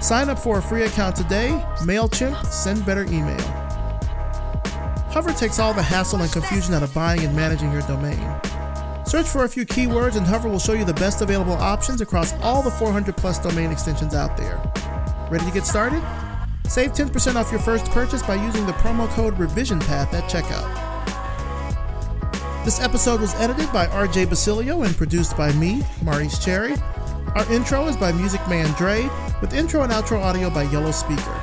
Sign 0.00 0.30
up 0.30 0.38
for 0.38 0.58
a 0.58 0.62
free 0.62 0.84
account 0.84 1.16
today. 1.16 1.50
MailChimp, 1.80 2.46
send 2.46 2.86
better 2.86 3.04
email. 3.04 3.38
Hover 5.10 5.32
takes 5.32 5.58
all 5.58 5.74
the 5.74 5.82
hassle 5.82 6.22
and 6.22 6.32
confusion 6.32 6.72
out 6.72 6.82
of 6.82 6.94
buying 6.94 7.20
and 7.20 7.36
managing 7.36 7.70
your 7.72 7.82
domain. 7.82 8.18
Search 9.04 9.26
for 9.26 9.44
a 9.44 9.48
few 9.48 9.66
keywords 9.66 10.16
and 10.16 10.26
Hover 10.26 10.48
will 10.48 10.58
show 10.58 10.72
you 10.72 10.84
the 10.86 10.94
best 10.94 11.20
available 11.20 11.52
options 11.52 12.00
across 12.00 12.32
all 12.40 12.62
the 12.62 12.70
400 12.70 13.14
plus 13.14 13.38
domain 13.38 13.70
extensions 13.70 14.14
out 14.14 14.34
there. 14.36 14.60
Ready 15.30 15.44
to 15.44 15.52
get 15.52 15.66
started? 15.66 16.02
Save 16.68 16.92
10% 16.92 17.36
off 17.36 17.50
your 17.50 17.60
first 17.60 17.84
purchase 17.86 18.22
by 18.22 18.34
using 18.34 18.64
the 18.64 18.72
promo 18.72 19.08
code 19.10 19.36
RevisionPath 19.36 20.12
at 20.14 20.24
checkout. 20.24 20.87
This 22.68 22.80
episode 22.80 23.22
was 23.22 23.34
edited 23.36 23.72
by 23.72 23.86
RJ 23.86 24.28
Basilio 24.28 24.82
and 24.82 24.94
produced 24.94 25.34
by 25.38 25.50
me, 25.52 25.82
Maurice 26.02 26.38
Cherry. 26.38 26.74
Our 27.34 27.50
intro 27.50 27.86
is 27.86 27.96
by 27.96 28.12
Music 28.12 28.46
Man 28.46 28.70
Dre, 28.74 29.08
with 29.40 29.54
intro 29.54 29.84
and 29.84 29.90
outro 29.90 30.20
audio 30.20 30.50
by 30.50 30.64
Yellow 30.64 30.90
Speaker. 30.90 31.40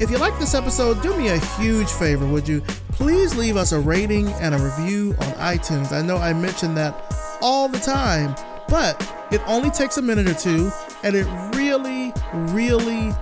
If 0.00 0.10
you 0.10 0.16
like 0.16 0.38
this 0.38 0.54
episode, 0.54 1.02
do 1.02 1.14
me 1.14 1.28
a 1.28 1.36
huge 1.36 1.90
favor, 1.90 2.26
would 2.26 2.48
you? 2.48 2.62
Please 2.92 3.36
leave 3.36 3.58
us 3.58 3.72
a 3.72 3.78
rating 3.78 4.28
and 4.28 4.54
a 4.54 4.58
review 4.58 5.10
on 5.20 5.32
iTunes. 5.34 5.92
I 5.92 6.00
know 6.00 6.16
I 6.16 6.32
mention 6.32 6.74
that 6.76 6.94
all 7.42 7.68
the 7.68 7.78
time, 7.78 8.34
but 8.66 8.98
it 9.30 9.42
only 9.46 9.68
takes 9.68 9.98
a 9.98 10.02
minute 10.02 10.26
or 10.26 10.32
two, 10.32 10.72
and 11.02 11.14
it 11.14 11.26
really, 11.54 12.14
really, 12.32 13.12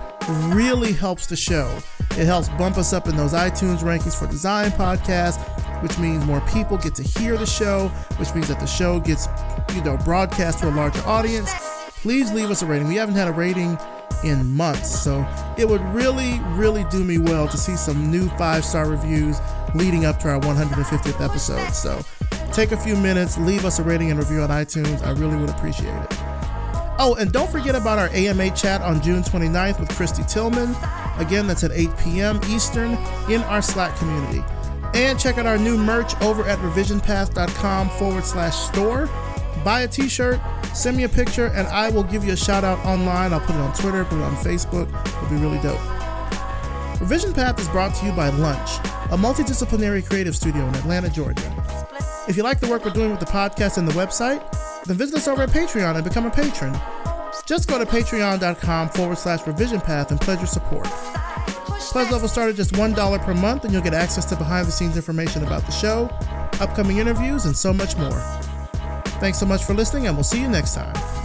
really 0.55 0.93
helps 0.93 1.27
the 1.27 1.35
show. 1.35 1.79
It 2.11 2.27
helps 2.27 2.47
bump 2.47 2.77
us 2.77 2.93
up 2.93 3.09
in 3.09 3.17
those 3.17 3.33
iTunes 3.33 3.79
rankings 3.79 4.17
for 4.17 4.25
design 4.25 4.71
podcasts 4.71 5.58
which 5.81 5.97
means 5.97 6.25
more 6.25 6.41
people 6.41 6.77
get 6.77 6.95
to 6.95 7.03
hear 7.03 7.37
the 7.37 7.45
show, 7.45 7.87
which 8.17 8.33
means 8.33 8.47
that 8.47 8.59
the 8.59 8.65
show 8.65 8.99
gets, 8.99 9.27
you 9.73 9.83
know, 9.83 9.97
broadcast 9.97 10.59
to 10.59 10.69
a 10.69 10.71
larger 10.71 11.01
audience. 11.01 11.51
Please 12.01 12.31
leave 12.31 12.49
us 12.49 12.61
a 12.61 12.65
rating. 12.65 12.87
We 12.87 12.95
haven't 12.95 13.15
had 13.15 13.27
a 13.27 13.33
rating 13.33 13.77
in 14.23 14.45
months, 14.55 14.89
so 14.99 15.25
it 15.57 15.67
would 15.67 15.81
really, 15.93 16.39
really 16.51 16.83
do 16.85 17.03
me 17.03 17.17
well 17.17 17.47
to 17.47 17.57
see 17.57 17.75
some 17.75 18.09
new 18.09 18.27
five 18.29 18.63
star 18.63 18.89
reviews 18.89 19.39
leading 19.75 20.05
up 20.05 20.19
to 20.19 20.29
our 20.29 20.39
150th 20.39 21.23
episode. 21.23 21.69
So 21.71 22.01
take 22.51 22.71
a 22.71 22.77
few 22.77 22.95
minutes, 22.95 23.37
leave 23.37 23.65
us 23.65 23.79
a 23.79 23.83
rating 23.83 24.11
and 24.11 24.19
review 24.19 24.41
on 24.41 24.49
iTunes. 24.49 25.03
I 25.05 25.11
really 25.11 25.37
would 25.37 25.49
appreciate 25.49 25.93
it. 25.93 26.19
Oh, 27.01 27.15
and 27.17 27.31
don't 27.31 27.49
forget 27.49 27.75
about 27.75 27.97
our 27.97 28.09
AMA 28.09 28.51
chat 28.51 28.81
on 28.81 29.01
June 29.01 29.23
29th 29.23 29.79
with 29.79 29.87
Kristy 29.89 30.29
Tillman. 30.29 30.75
Again, 31.17 31.47
that's 31.47 31.63
at 31.63 31.71
8 31.71 31.89
p.m. 31.97 32.41
Eastern 32.49 32.91
in 33.29 33.41
our 33.43 33.61
Slack 33.61 33.95
community. 33.97 34.43
And 34.93 35.19
check 35.19 35.37
out 35.37 35.45
our 35.45 35.57
new 35.57 35.77
merch 35.77 36.19
over 36.21 36.43
at 36.43 36.59
revisionpath.com 36.59 37.89
forward 37.91 38.25
slash 38.25 38.55
store. 38.55 39.07
Buy 39.63 39.81
a 39.81 39.87
t 39.87 40.07
shirt, 40.07 40.39
send 40.73 40.97
me 40.97 41.03
a 41.03 41.09
picture, 41.09 41.47
and 41.47 41.67
I 41.67 41.89
will 41.89 42.03
give 42.03 42.23
you 42.23 42.33
a 42.33 42.37
shout 42.37 42.63
out 42.63 42.79
online. 42.85 43.33
I'll 43.33 43.39
put 43.39 43.55
it 43.55 43.61
on 43.61 43.73
Twitter, 43.73 44.05
put 44.05 44.17
it 44.19 44.23
on 44.23 44.35
Facebook. 44.37 44.87
It'll 45.07 45.29
be 45.29 45.35
really 45.35 45.59
dope. 45.59 45.79
Revision 46.99 47.33
Path 47.33 47.59
is 47.59 47.67
brought 47.69 47.95
to 47.95 48.05
you 48.05 48.11
by 48.11 48.29
Lunch, 48.29 48.77
a 49.11 49.17
multidisciplinary 49.17 50.05
creative 50.05 50.35
studio 50.35 50.67
in 50.67 50.75
Atlanta, 50.75 51.09
Georgia. 51.09 51.55
If 52.27 52.37
you 52.37 52.43
like 52.43 52.59
the 52.59 52.67
work 52.67 52.85
we're 52.85 52.91
doing 52.91 53.11
with 53.11 53.19
the 53.19 53.25
podcast 53.25 53.77
and 53.77 53.87
the 53.87 53.93
website, 53.93 54.43
then 54.85 54.97
visit 54.97 55.17
us 55.17 55.27
over 55.27 55.43
at 55.43 55.49
Patreon 55.49 55.95
and 55.95 56.03
become 56.03 56.25
a 56.25 56.31
patron. 56.31 56.77
Just 57.45 57.67
go 57.67 57.77
to 57.77 57.85
patreon.com 57.85 58.89
forward 58.89 59.17
slash 59.17 59.47
revision 59.47 59.81
path 59.81 60.11
and 60.11 60.21
pledge 60.21 60.39
your 60.39 60.47
support. 60.47 60.87
Pledge 61.79 62.11
level 62.11 62.27
start 62.27 62.49
at 62.49 62.55
just 62.55 62.73
$1 62.73 63.25
per 63.25 63.33
month, 63.33 63.63
and 63.63 63.73
you'll 63.73 63.81
get 63.81 63.93
access 63.93 64.25
to 64.25 64.35
behind 64.35 64.67
the 64.67 64.71
scenes 64.71 64.95
information 64.95 65.43
about 65.43 65.65
the 65.65 65.71
show, 65.71 66.05
upcoming 66.61 66.97
interviews, 66.97 67.45
and 67.45 67.57
so 67.57 67.73
much 67.73 67.97
more. 67.97 68.21
Thanks 69.19 69.39
so 69.39 69.45
much 69.45 69.63
for 69.63 69.73
listening, 69.73 70.07
and 70.07 70.15
we'll 70.15 70.23
see 70.23 70.39
you 70.39 70.47
next 70.47 70.75
time. 70.75 71.18